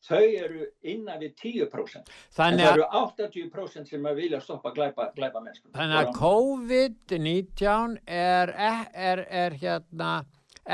þau 0.08 0.22
eru 0.22 0.66
innan 0.86 1.18
við 1.20 1.32
10% 1.42 2.10
Þannig 2.36 2.60
en 2.60 2.60
það 2.62 2.68
að, 2.68 2.74
eru 2.76 2.86
80% 3.50 3.92
sem 3.92 4.06
að 4.06 4.20
vilja 4.22 4.40
stoppa 4.44 4.72
glæpa, 4.76 5.08
glæpa 5.16 5.42
mennskum 5.42 5.72
þannig 5.74 5.98
að 5.98 6.12
COVID-19 6.20 7.96
er, 8.06 8.52
er, 8.54 9.24
er 9.26 9.58
hérna 9.58 10.12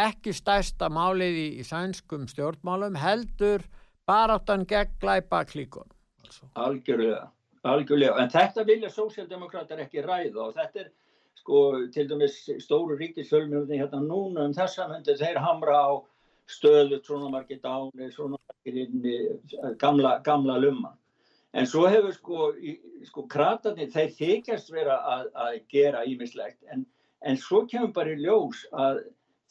ekki 0.04 0.34
stærsta 0.36 0.90
málið 0.92 1.40
í, 1.40 1.48
í 1.62 1.64
sænskum 1.64 2.28
stjórnmálum 2.28 2.98
heldur 3.00 3.64
baráttan 4.04 4.66
gegn 4.68 4.92
glæpa 5.00 5.44
klíkun. 5.48 5.88
algjörlega, 6.52 7.30
algjörlega 7.64 8.20
en 8.22 8.32
þetta 8.32 8.64
vilja 8.68 8.90
sósjaldemokrátar 8.92 9.82
ekki 9.86 10.04
ræða 10.04 10.48
og 10.48 10.56
þetta 10.58 10.84
er 10.84 10.90
sko 11.40 11.60
til 11.92 12.08
dæmis 12.08 12.36
stóru 12.64 12.96
ríkisfölmjörni 13.00 13.80
hérna 13.80 14.00
núna 14.04 14.46
um 14.48 14.56
þessa 14.56 14.88
myndi 14.88 15.16
þeir 15.20 15.40
hamra 15.44 15.78
á 15.80 15.92
stöðu 16.48 17.00
svona 17.04 17.30
margir 17.32 17.60
dáni, 17.62 18.10
svona 18.12 18.38
margir 18.38 18.80
inni, 18.84 19.16
gamla, 19.80 20.18
gamla 20.24 20.58
lumman. 20.60 20.96
En 21.54 21.66
svo 21.70 21.86
hefur 21.88 22.12
sko, 22.12 22.48
sko 23.06 23.26
kratarnir, 23.30 23.90
þeir 23.92 24.10
þykjast 24.18 24.72
vera 24.74 24.98
að, 25.08 25.28
að 25.44 25.58
gera 25.70 26.02
ímislegt, 26.08 26.58
en, 26.72 26.82
en 27.22 27.38
svo 27.40 27.62
kemur 27.70 27.94
bara 27.94 28.12
í 28.12 28.24
ljós 28.24 28.64
að 28.72 29.04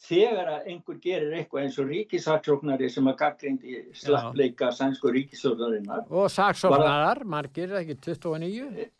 þegar 0.04 0.50
að 0.54 0.66
einhver 0.72 0.98
gerir 1.04 1.38
eitthvað 1.38 1.62
eins 1.62 1.78
og 1.80 1.88
ríkisaksóknari 1.92 2.90
sem 2.92 3.08
að 3.08 3.16
gaggrindi 3.22 3.78
slappleika 3.96 4.72
sænsku 4.74 5.12
ríkisóknarinnar. 5.14 6.04
Og 6.10 6.28
saksóknarar, 6.32 7.24
margir, 7.24 7.72
ekki 7.80 7.96
29? 8.10 8.90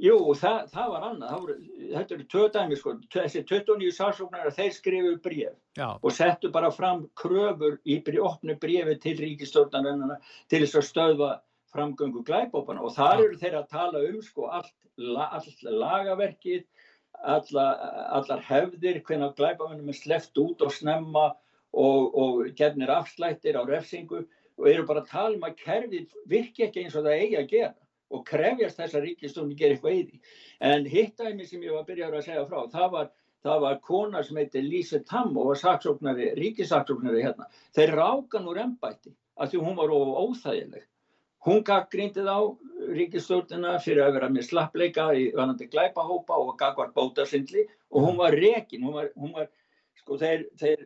Jú, 0.00 0.16
það, 0.38 0.60
það 0.72 0.92
var 0.94 1.02
annað, 1.10 1.28
það 1.28 1.40
voru, 1.42 1.54
þetta 1.90 2.14
eru 2.16 2.26
tvö 2.32 2.44
dæmi 2.54 2.76
sko, 2.80 2.92
þessi 3.12 3.42
29 3.44 3.90
saksóknarar 3.98 4.54
þeir 4.56 4.70
skrifu 4.72 5.10
bréf 5.26 5.56
Já. 5.76 5.88
og 5.92 6.14
settu 6.16 6.50
bara 6.54 6.70
fram 6.72 7.02
kröfur 7.20 7.76
í 7.84 7.98
opnu 8.00 8.56
bréfi 8.62 8.96
til 9.02 9.14
ríkistjórnarinn 9.20 10.14
til 10.48 10.62
þess 10.62 10.78
að 10.80 10.86
stöðva 10.88 11.30
framgöngu 11.74 12.24
glæbópana 12.24 12.80
og 12.80 12.94
þar 12.96 13.20
Já. 13.20 13.24
eru 13.26 13.40
þeir 13.42 13.58
að 13.60 13.68
tala 13.76 14.02
um 14.08 14.22
sko 14.24 14.48
allt, 14.48 14.72
allt 15.26 15.66
lagaverkið, 15.68 16.64
alla, 17.22 17.66
allar 18.18 18.42
hefðir, 18.46 19.02
hvernig 19.06 19.36
glæbópanum 19.38 19.92
er 19.92 19.98
sleft 19.98 20.38
út 20.40 20.62
og 20.64 20.72
snemma 20.74 21.30
og, 21.72 22.16
og 22.16 22.42
gefnir 22.58 22.92
afslættir 22.94 23.58
á 23.58 23.62
refsingu 23.68 24.24
og 24.60 24.68
eru 24.68 24.86
bara 24.88 25.04
að 25.04 25.12
tala 25.12 25.36
um 25.36 25.46
að 25.48 25.56
kerfið 25.62 26.18
virki 26.28 26.66
ekki 26.66 26.84
eins 26.84 26.96
og 26.98 27.06
það 27.06 27.22
eigi 27.22 27.38
að 27.40 27.50
gera 27.54 27.74
og 28.10 28.24
krefjast 28.26 28.80
þess 28.80 28.96
að 28.98 29.04
ríkistjórnir 29.06 29.58
gera 29.58 29.76
eitthvað 29.76 29.96
í 29.96 30.04
því. 30.08 30.20
En 30.66 30.86
hittæmi 30.90 31.46
sem 31.46 31.62
ég 31.62 31.76
var 31.76 31.84
að 31.84 31.90
byrja 31.92 32.08
að 32.10 32.24
segja 32.26 32.46
frá, 32.48 32.64
það 32.72 32.94
var 32.96 33.10
það 33.44 33.62
var 33.64 33.80
kona 33.84 34.22
sem 34.24 34.40
heitir 34.40 34.66
Lise 34.66 35.00
Tam 35.08 35.36
og 35.38 35.52
var 35.52 35.60
saksóknari, 35.60 36.32
ríkisaksóknari 36.36 37.24
hérna. 37.24 37.48
Þeir 37.76 37.94
rákan 37.96 38.48
úr 38.50 38.60
ennbætti 38.66 39.14
að 39.40 39.52
því 39.52 39.62
hún 39.64 39.78
var 39.78 39.94
óþægileg. 39.94 40.84
Hún 41.46 41.62
gaggrindið 41.64 42.28
á 42.28 42.38
ríkistjórnina 42.96 43.78
fyrir 43.80 44.04
að 44.04 44.16
vera 44.18 44.28
með 44.32 44.48
slappleika 44.50 45.06
í 45.16 45.30
vanandi 45.36 45.68
glæpahópa 45.72 46.36
og 46.36 46.56
gagvar 46.60 46.92
bótasindli 46.96 47.64
og 47.90 48.06
hún 48.06 48.18
var 48.20 48.36
rekin, 48.36 48.84
hún 48.84 48.98
var, 48.98 49.08
hún 49.16 49.32
var 49.36 49.48
sko 50.00 50.18
þeir, 50.20 50.44
þeir 50.60 50.84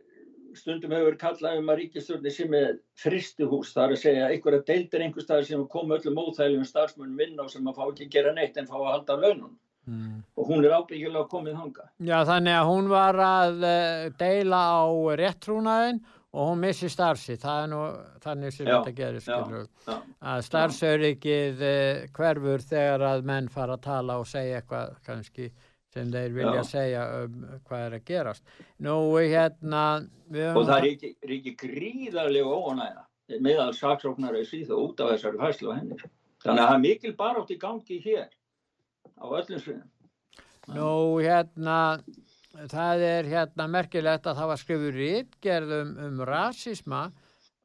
stundum 0.55 0.95
hefur 0.95 1.17
kallað 1.19 1.59
um 1.59 1.73
að 1.73 1.81
ríkistjórni 1.81 2.31
sem 2.31 2.55
er 2.55 2.79
fristuhús, 2.99 3.73
það 3.75 3.85
er 3.85 3.97
að 3.97 4.01
segja 4.05 4.31
einhverja 4.31 4.63
deildir 4.71 5.03
einhver 5.03 5.27
staðar 5.27 5.49
sem 5.49 5.67
kom 5.75 5.91
öllum 5.91 6.23
óþægilegum 6.23 6.71
starfsmunum 6.71 7.19
vinna 7.19 7.43
og 7.43 7.51
sem 7.51 7.67
að 7.67 7.79
fá 7.79 7.85
ekki 7.89 8.07
að 8.07 8.15
gera 8.15 8.35
neitt 8.35 8.57
en 8.57 8.71
fá 8.71 8.77
að 8.79 8.91
halda 8.93 9.21
launum 9.25 9.55
Mm. 9.85 10.23
og 10.33 10.47
hún 10.49 10.65
er 10.65 10.73
ábyggilega 10.73 11.27
komið 11.29 11.57
hanga. 11.59 11.83
Já, 12.01 12.23
þannig 12.25 12.55
að 12.57 12.69
hún 12.71 12.87
var 12.89 13.19
að 13.21 13.65
uh, 13.69 14.05
deila 14.17 14.61
á 14.81 14.81
réttrúnaðin 15.21 15.99
og 16.35 16.49
hún 16.51 16.63
missi 16.65 16.89
starfsi, 16.91 17.37
það 17.39 17.61
er 17.61 17.69
nú 17.71 17.81
þannig 18.25 18.55
sem 18.55 18.67
þetta 18.67 18.95
gerir, 18.97 19.23
skilur 19.23 19.69
já. 19.87 19.95
að 20.33 20.41
starfsöryggið 20.49 21.63
uh, 21.63 22.01
hverfur 22.17 22.65
þegar 22.65 23.05
að 23.13 23.23
menn 23.31 23.47
fara 23.53 23.79
að 23.79 23.85
tala 23.87 24.19
og 24.19 24.27
segja 24.27 24.59
eitthvað 24.59 24.99
kannski 25.07 25.49
sem 25.95 26.11
þeir 26.11 26.35
vilja 26.35 26.59
Já. 26.59 26.67
segja 26.67 27.03
um 27.21 27.41
hvað 27.67 27.85
er 27.85 27.97
að 27.97 28.05
gerast. 28.09 28.55
Nú, 28.83 28.95
hérna 29.15 29.83
Og 30.27 30.65
það 30.65 30.77
er 30.77 30.87
ekki, 30.89 31.11
er 31.23 31.33
ekki 31.37 31.53
gríðarlega 31.61 32.59
óanæða 32.59 33.05
meðal 33.41 33.71
saksóknara 33.77 34.41
í 34.41 34.47
síðu 34.49 34.79
út 34.83 35.01
af 35.01 35.13
þessari 35.13 35.39
fæslu 35.41 35.71
á 35.71 35.77
henni. 35.77 35.97
Þannig 36.43 36.61
að 36.61 36.67
það 36.67 36.75
er 36.75 36.83
mikil 36.83 37.13
barátt 37.17 37.53
í 37.53 37.59
gangi 37.61 37.99
hér 38.03 38.27
á 39.17 39.25
öllum 39.25 39.61
sviðum. 39.61 39.91
Nú, 40.75 40.91
hérna, 41.21 41.77
það 42.71 43.05
er 43.07 43.29
hérna 43.31 43.67
merkilegt 43.71 44.27
að 44.27 44.39
það 44.39 44.51
var 44.51 44.61
skrifur 44.61 44.99
rítgerð 44.99 45.75
um, 45.79 45.91
um 46.07 46.23
rasisma 46.29 47.01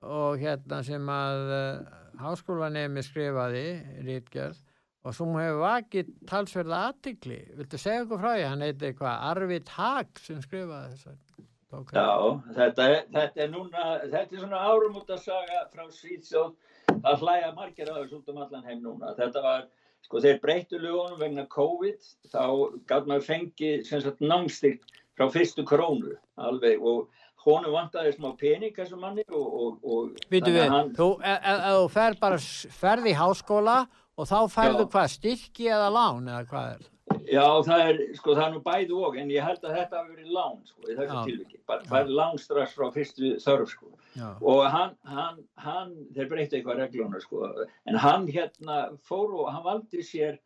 og 0.01 0.41
hérna 0.41 0.81
sem 0.87 1.13
að 1.13 1.55
uh, 1.57 1.95
háskólanemi 2.21 3.05
skrifaði 3.05 3.65
rítgerð 4.07 4.59
og 5.01 5.17
sem 5.17 5.37
hefur 5.41 5.63
vakið 5.63 6.11
talsverða 6.29 6.81
aðtikli. 6.91 7.41
Viltu 7.57 7.81
segja 7.81 8.05
okkur 8.05 8.21
frá 8.21 8.35
því? 8.35 8.47
Hann 8.51 8.65
heiti 8.67 8.91
eitthvað 8.91 9.29
Arvid 9.31 9.75
Hag 9.79 10.21
sem 10.21 10.43
skrifaði 10.45 10.97
þess 10.97 11.13
að 11.13 11.31
Já, 11.71 12.41
þetta 12.57 12.87
er, 12.91 13.05
þetta 13.15 13.43
er 13.45 13.51
núna, 13.53 13.83
þetta 14.11 14.35
er 14.35 14.41
svona 14.43 14.63
árum 14.67 14.97
út 14.99 15.11
að 15.15 15.21
saga 15.23 15.61
frá 15.71 15.85
Svíðsjóð 15.95 16.97
að 17.07 17.23
hlæja 17.23 17.51
margir 17.55 17.93
aðeins 17.93 18.17
út 18.17 18.33
um 18.33 18.41
allan 18.43 18.67
heim 18.67 18.81
núna. 18.83 19.13
Þetta 19.15 19.43
var, 19.45 19.69
sko 20.07 20.21
þeir 20.25 20.41
breyttu 20.43 20.79
lögunum 20.81 21.19
vegna 21.21 21.45
COVID, 21.53 22.01
þá 22.33 22.43
gátt 22.91 23.07
maður 23.11 23.27
fengið 23.29 23.85
sem 23.89 24.01
sagt 24.05 24.21
námstík 24.21 24.83
frá 25.19 25.29
fyrstu 25.31 25.65
krónu 25.69 26.17
alveg 26.41 26.81
og 26.83 27.09
honum 27.45 27.73
vantaði 27.73 28.13
smá 28.17 28.33
pening 28.41 28.75
þessu 28.77 28.99
manni 29.01 29.25
og, 29.31 29.47
og, 29.63 29.79
og 29.85 30.23
Vitu 30.33 30.53
við, 30.53 30.67
hann- 30.69 30.93
þú, 30.97 31.11
ef- 31.25 31.45
ef 31.53 31.67
þú 31.79 31.89
fer 31.95 32.17
bara 32.21 32.39
s- 32.41 32.67
ferð 32.81 33.07
í 33.13 33.15
háskóla 33.17 33.79
og 34.19 34.27
þá 34.29 34.39
færðu 34.53 34.85
Já. 34.85 34.91
hvað, 34.93 35.13
styrki 35.15 35.69
eða 35.73 35.89
lán 35.95 36.29
eða 36.29 36.43
hvað 36.51 36.73
er? 36.75 36.89
Já, 37.31 37.45
það 37.63 37.81
er, 37.87 37.99
sko, 38.19 38.35
það 38.35 38.45
er 38.47 38.53
nú 38.57 38.61
bæði 38.65 38.95
og, 38.99 39.17
en 39.21 39.31
ég 39.31 39.45
held 39.47 39.65
að 39.65 39.77
þetta 39.79 40.01
hafi 40.01 40.15
verið 40.17 40.35
lán, 40.35 40.59
sko, 40.67 40.83
í 40.89 40.97
þessu 40.99 41.25
tilviki. 41.29 41.59
Bara, 41.71 41.87
það 41.87 42.01
er 42.01 42.13
lán 42.19 42.39
strax 42.43 42.75
frá 42.75 42.89
fyrstu 42.95 43.33
þörf, 43.45 43.75
sko. 43.77 43.91
Já, 44.19 44.29
Og 44.43 44.63
hann, 44.75 44.97
hann, 45.07 45.37
hann, 45.63 45.93
þeir 46.17 46.31
breytti 46.33 46.59
eitthvað 46.59 46.81
regluna, 46.83 47.21
sko, 47.23 47.45
en 47.87 47.99
hann 48.03 48.27
hérna 48.27 48.81
fór 49.07 49.37
og 49.39 49.53
hann 49.55 49.63
valdi 49.69 50.03
sér 50.03 50.41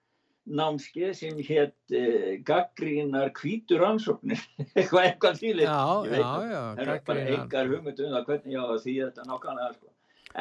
námskeið 0.44 1.14
sem 1.16 1.38
hétt 1.40 1.94
eh, 1.96 2.34
gaggrínar 2.44 3.30
hvítur 3.38 3.80
rannsóknir, 3.80 4.42
eitthvað 4.76 5.08
eitthvað 5.08 5.40
þýlið. 5.40 5.64
já, 5.64 5.80
já, 6.12 6.28
já, 6.52 6.62
Það 6.76 6.84
er 6.84 7.02
bara 7.08 7.26
engar 7.38 7.72
hugmynd 7.72 8.04
um 8.04 8.14
það 8.18 8.28
hvernig 8.28 8.56
ég 8.58 8.60
á 8.60 8.66
að 8.68 8.82
því 8.84 8.96
þetta 9.00 9.28
nákvæmlega, 9.30 9.72
sko. 9.78 9.90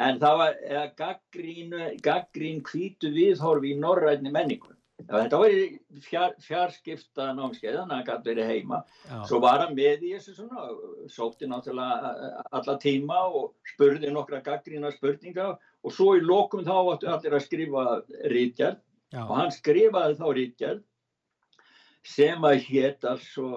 En 0.04 0.18
það 0.20 0.40
var 0.42 0.56
gaggrín, 0.98 1.74
gaggrín 2.04 2.62
hvítu 2.68 3.14
viðhorfi 3.14 3.72
í 3.72 3.78
norrænni 3.80 4.32
menningu. 4.34 4.74
Já, 5.02 5.16
þetta 5.18 5.38
var 5.40 5.54
fjár, 6.04 6.34
fjarskipta 6.40 7.26
námskeið, 7.34 7.76
þannig 7.80 7.94
að 7.94 7.98
það 7.98 8.08
gæti 8.08 8.30
verið 8.30 8.50
heima. 8.52 8.78
Já. 9.08 9.16
Svo 9.28 9.40
var 9.42 9.64
hann 9.64 9.74
með 9.76 10.04
í 10.06 10.12
þessu 10.14 10.34
svona, 10.36 10.66
sótti 11.10 11.48
náttúrulega 11.50 12.12
alla 12.54 12.76
tíma 12.80 13.18
og 13.26 13.50
spurði 13.74 14.12
nokkra 14.14 14.40
gaggrína 14.46 14.92
spurninga 14.94 15.48
og 15.58 15.94
svo 15.94 16.14
í 16.16 16.22
lokum 16.24 16.64
þá 16.64 16.74
áttu 16.78 17.10
allir 17.10 17.36
að 17.36 17.46
skrifa 17.48 17.84
rítgjörn 18.32 18.78
Já, 19.14 19.20
og 19.26 19.34
hann 19.38 19.52
skrifaði 19.54 20.18
þá 20.20 20.26
rítgjörn 20.38 20.84
sem 22.14 22.46
að 22.46 22.56
hétt 22.68 23.04
altså, 23.08 23.50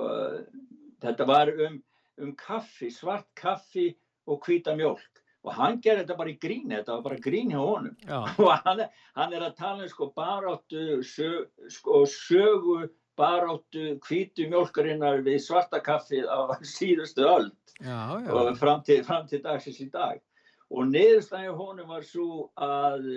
þetta 1.04 1.30
var 1.30 1.54
um, 1.54 1.80
um 2.24 2.34
kaffi, 2.40 2.90
svart 2.94 3.30
kaffi 3.40 3.92
og 4.28 4.42
hvíta 4.44 4.76
mjólk 4.76 5.17
og 5.48 5.56
hann 5.56 5.80
gerði 5.84 6.04
þetta 6.04 6.18
bara 6.20 6.32
í 6.34 6.38
gríni, 6.44 6.76
þetta 6.76 6.98
var 6.98 7.04
bara 7.08 7.20
grín 7.24 7.52
hjá 7.56 7.62
honum. 7.64 7.96
Já, 8.04 8.20
og 8.44 8.52
hann, 8.68 8.82
er- 8.84 9.04
hann 9.16 9.34
er 9.38 9.46
að 9.48 9.56
tala 9.62 9.86
um 9.88 9.92
sko 9.92 10.10
baráttu 10.18 11.00
sög, 11.08 11.48
sko, 11.72 12.04
sögu 12.12 12.80
baráttu 13.18 13.96
hvítu 14.06 14.46
mjólkarinnar 14.52 15.24
við 15.26 15.40
svarta 15.48 15.80
kaffið 15.82 16.28
á 16.30 16.40
síðustu 16.76 17.24
öll 17.26 17.48
og 18.30 18.52
fram 18.60 18.84
til, 18.86 19.00
fram 19.08 19.26
til 19.30 19.40
dagsins 19.46 19.80
í 19.82 19.88
dag. 19.94 20.20
Og 20.70 20.90
niðurstæði 20.92 21.54
honum 21.56 21.88
var 21.96 22.04
svo 22.04 22.50
að, 22.60 23.08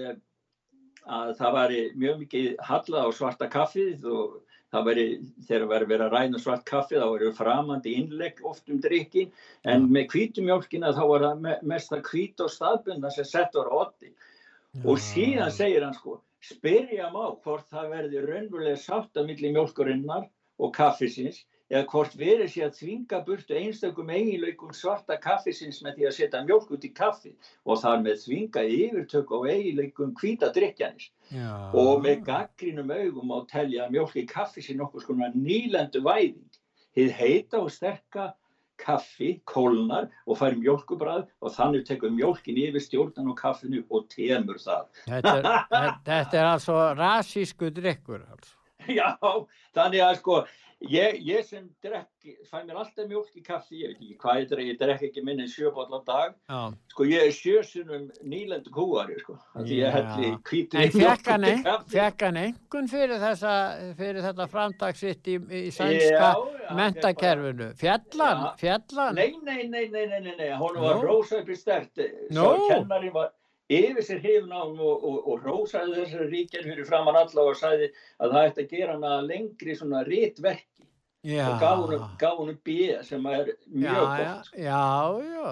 að 1.08 1.30
það 1.38 1.52
var 1.56 1.72
mjög 1.96 2.16
mikið 2.24 2.46
hallað 2.68 3.06
á 3.08 3.10
svarta 3.16 3.48
kaffið 3.52 4.06
og 4.10 4.34
það 4.70 4.84
væri, 4.86 5.04
þegar 5.48 5.68
væri 5.72 5.88
verið 5.92 6.04
að 6.06 6.14
ræna 6.14 6.40
svart 6.42 6.64
kaffið 6.68 7.02
þá 7.02 7.06
eru 7.16 7.30
framandi 7.34 7.94
innlegg 8.00 8.42
oft 8.46 8.68
um 8.70 8.80
drikkin 8.84 9.32
en 9.64 9.88
með 9.90 10.12
hvítumjólkina 10.14 10.92
þá 10.94 11.02
var 11.12 11.24
það 11.26 11.40
me- 11.46 11.58
mest 11.72 11.94
að 11.96 12.04
hvít 12.10 12.44
og 12.44 12.52
staðbundna 12.54 13.10
sem 13.14 13.24
sett 13.24 13.54
var 13.58 13.70
á 13.72 13.74
otti 13.86 14.12
og 14.84 15.00
síðan 15.02 15.50
segir 15.50 15.82
hann 15.84 15.96
sko 15.96 16.20
spyrja 16.40 17.10
má 17.12 17.24
hvort 17.42 17.66
það 17.72 17.90
verði 17.96 18.26
raunverulega 18.26 18.78
sátt 18.80 19.16
að 19.16 19.32
milli 19.32 19.50
mjólkurinnar 19.56 20.28
og 20.60 20.74
kaffisins 20.76 21.42
eða 21.70 21.86
hvort 21.92 22.16
verið 22.18 22.50
sé 22.50 22.64
að 22.66 22.78
þvinga 22.80 23.20
burtu 23.26 23.56
einstökum 23.58 24.10
eiginleikum 24.10 24.72
svarta 24.74 25.16
kaffisins 25.22 25.78
með 25.84 26.00
því 26.00 26.08
að 26.08 26.16
setja 26.16 26.42
mjólk 26.48 26.72
út 26.74 26.86
í 26.86 26.90
kaffi 26.94 27.32
og 27.64 27.80
þar 27.84 28.02
með 28.06 28.24
þvinga 28.24 28.64
yfirtök 28.76 29.30
á 29.30 29.38
eiginleikum 29.54 30.14
já. 31.30 31.70
og 31.72 32.02
með 32.02 32.24
gaggrínum 32.26 32.90
augum 32.90 33.30
á 33.30 33.38
telja 33.50 33.86
að 33.86 33.94
mjólk 33.94 34.18
í 34.18 34.26
kaffi 34.26 34.64
sé 34.66 34.74
nokkuð 34.74 35.06
skona 35.06 35.30
nýlendu 35.34 36.02
væðing. 36.02 36.60
Hið 36.98 37.10
heita 37.14 37.60
og 37.62 37.70
sterka 37.70 38.32
kaffi, 38.80 39.34
kólnar 39.44 40.08
og 40.26 40.38
fær 40.40 40.56
mjölkubræð 40.58 41.26
og 41.44 41.52
þannig 41.54 41.84
tekur 41.88 42.12
mjölkin 42.14 42.58
yfir 42.64 42.82
stjórnan 42.82 43.30
og 43.30 43.36
kaffinu 43.38 43.84
og 43.90 44.08
temur 44.12 44.58
það. 44.58 44.88
Þetta 45.04 45.34
er, 45.36 45.50
þetta, 46.08 46.40
er 46.40 46.48
altså 46.48 46.78
rasísku 46.98 47.70
drikkur. 47.76 48.24
Altså. 48.30 48.56
Já, 48.88 49.12
þannig 49.76 50.04
að 50.06 50.18
sko, 50.22 50.40
Ég, 50.88 51.18
ég 51.28 51.44
sem 51.44 51.66
drekk, 51.84 52.08
fæ 52.48 52.62
mér 52.64 52.78
alltaf 52.80 53.04
mjölk 53.04 53.34
í 53.36 53.42
kaffi, 53.44 53.82
ég 53.82 53.90
veit 53.90 53.98
ekki 54.00 54.14
hvað 54.22 54.38
ég 54.40 54.46
drekk, 54.48 54.68
ég 54.70 54.78
drekk 54.80 55.02
ekki 55.10 55.22
minni 55.26 55.44
sjöbóll 55.52 55.92
á 55.92 56.00
dag, 56.06 56.36
Já. 56.48 56.72
sko 56.94 57.04
ég 57.04 57.26
er 57.26 57.34
sjösunum 57.36 58.06
nýlendu 58.24 58.72
kúari, 58.72 59.18
sko, 59.20 59.36
því 59.58 59.76
ég 59.76 59.92
helli 59.98 60.30
kvítur 60.48 60.80
í 60.80 60.86
mjölk 60.94 61.28
í 61.28 61.52
kaffi. 61.66 61.92
Fekk 61.92 62.24
hann 62.24 62.38
einhvern 62.40 62.88
fyrir, 62.88 63.20
þessa, 63.20 63.56
fyrir 63.98 64.24
þetta 64.24 64.46
framtagsitt 64.54 65.28
í, 65.28 65.36
í 65.36 65.66
sænska 65.76 66.30
mentakerfinu? 66.78 67.68
Fjallan? 67.76 68.46
Fjallan? 68.62 69.20
Nei, 69.20 69.36
nei, 69.44 69.66
nei, 69.68 69.84
nei, 69.92 70.06
nei, 70.06 70.22
nei, 70.30 70.32
nei, 70.40 70.48
hún 70.56 70.80
var 70.80 71.04
rosa 71.04 71.42
upp 71.42 71.52
í 71.52 71.60
stert, 71.60 72.00
svo 72.32 72.56
kennari 72.70 73.12
var 73.12 73.34
yfir 73.70 74.02
sér 74.02 74.20
hefn 74.24 74.50
á 74.50 74.66
og, 74.66 74.80
og, 74.82 75.18
og 75.30 75.44
rósaði 75.46 76.00
þessari 76.00 76.26
ríkjan 76.32 76.66
fyrir 76.66 76.88
framann 76.88 77.18
alla 77.20 77.44
og 77.46 77.58
sagði 77.58 77.90
að 78.18 78.32
það 78.32 78.46
ætti 78.48 78.64
að 78.64 78.72
gera 78.72 78.96
hana 78.96 79.20
lengri 79.22 79.76
svona 79.78 80.02
réttverki 81.24 81.52
og 81.52 81.60
gaf 81.60 81.76
hún, 81.78 81.92
gaf 82.18 82.34
hún 82.38 82.56
B 82.64 82.68
sem 83.04 83.26
er 83.26 83.46
mjög 83.66 83.92
já, 83.92 84.00
gott. 84.20 84.46
Já, 84.56 84.86
já 85.20 85.44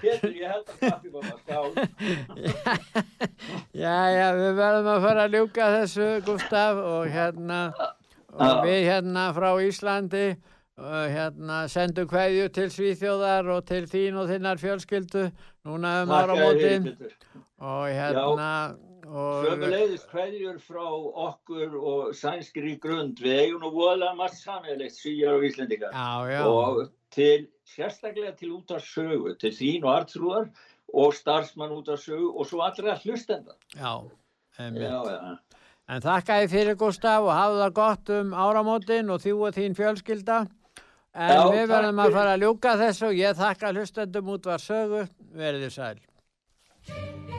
Pétur, 0.00 0.32
ég 0.32 0.48
held 0.48 0.66
að 0.72 0.78
kaffi 0.80 1.08
var 1.12 1.22
skál 1.42 1.70
Já, 3.76 3.98
já, 4.16 4.28
við 4.40 4.52
verðum 4.56 4.90
að 4.94 5.02
fara 5.04 5.22
að 5.26 5.32
ljúka 5.36 5.64
þessu 5.80 6.08
Gustaf 6.26 6.74
og 6.80 7.04
hérna 7.12 7.60
og 8.36 8.64
við 8.64 8.80
hérna 8.88 9.22
frá 9.36 9.50
Íslandi 9.64 10.26
hérna 10.76 11.62
sendum 11.72 12.08
hverju 12.08 12.48
til 12.52 12.68
Svíþjóðar 12.72 13.48
og 13.54 13.64
til 13.68 13.86
þín 13.88 14.18
og 14.20 14.28
þinnar 14.28 14.60
fjölskyldu 14.60 15.30
núna 15.64 16.02
um 16.04 16.12
áramótin. 16.12 16.90
Og 17.56 17.88
hérna 17.88 18.76
Sömulegðist 19.06 20.10
hverjur 20.10 20.56
frá 20.58 20.86
okkur 21.26 21.74
og 21.78 22.14
sænskri 22.18 22.74
grund. 22.82 23.20
Við 23.22 23.42
eigum 23.44 23.62
nú 23.62 23.70
voðalega 23.74 24.16
margt 24.18 24.38
sammeðilegt 24.40 24.96
svíjar 24.96 25.36
og 25.38 25.46
íslendingar. 25.46 25.92
Já, 25.94 26.32
já. 26.32 26.40
og 26.46 26.80
til, 27.14 27.46
sérstaklega 27.68 28.34
til 28.38 28.56
út 28.56 28.74
af 28.74 28.82
sögu 28.82 29.36
til 29.38 29.52
þín 29.54 29.86
og 29.86 29.92
artrúðar 29.94 30.50
og 30.94 31.14
starfsmann 31.14 31.74
út 31.76 31.88
af 31.92 32.02
sögu 32.02 32.32
og 32.34 32.50
svo 32.50 32.64
allra 32.66 32.96
hlustenda. 33.04 33.54
Já, 33.76 33.94
já, 34.58 35.00
já. 35.14 35.38
En 35.86 36.02
þakka 36.02 36.40
ég 36.42 36.50
fyrir 36.50 36.74
Gustaf 36.74 37.22
og 37.22 37.30
hafa 37.30 37.60
það 37.60 37.74
gott 37.78 38.10
um 38.16 38.32
áramótin 38.34 39.12
og 39.14 39.22
þjú 39.22 39.36
og 39.46 39.54
þín 39.54 39.78
fjölskylda. 39.78 40.40
En 41.14 41.30
Já, 41.30 41.44
við 41.54 41.70
verðum 41.70 42.02
að 42.02 42.18
fara 42.18 42.34
að 42.34 42.42
ljúka 42.42 42.74
þessu 42.82 43.06
og 43.12 43.16
ég 43.22 43.38
þakka 43.38 43.72
hlustendum 43.72 44.34
út 44.34 44.50
var 44.50 44.60
sögu, 44.60 45.06
verðið 45.32 45.72
sæl. 45.78 47.35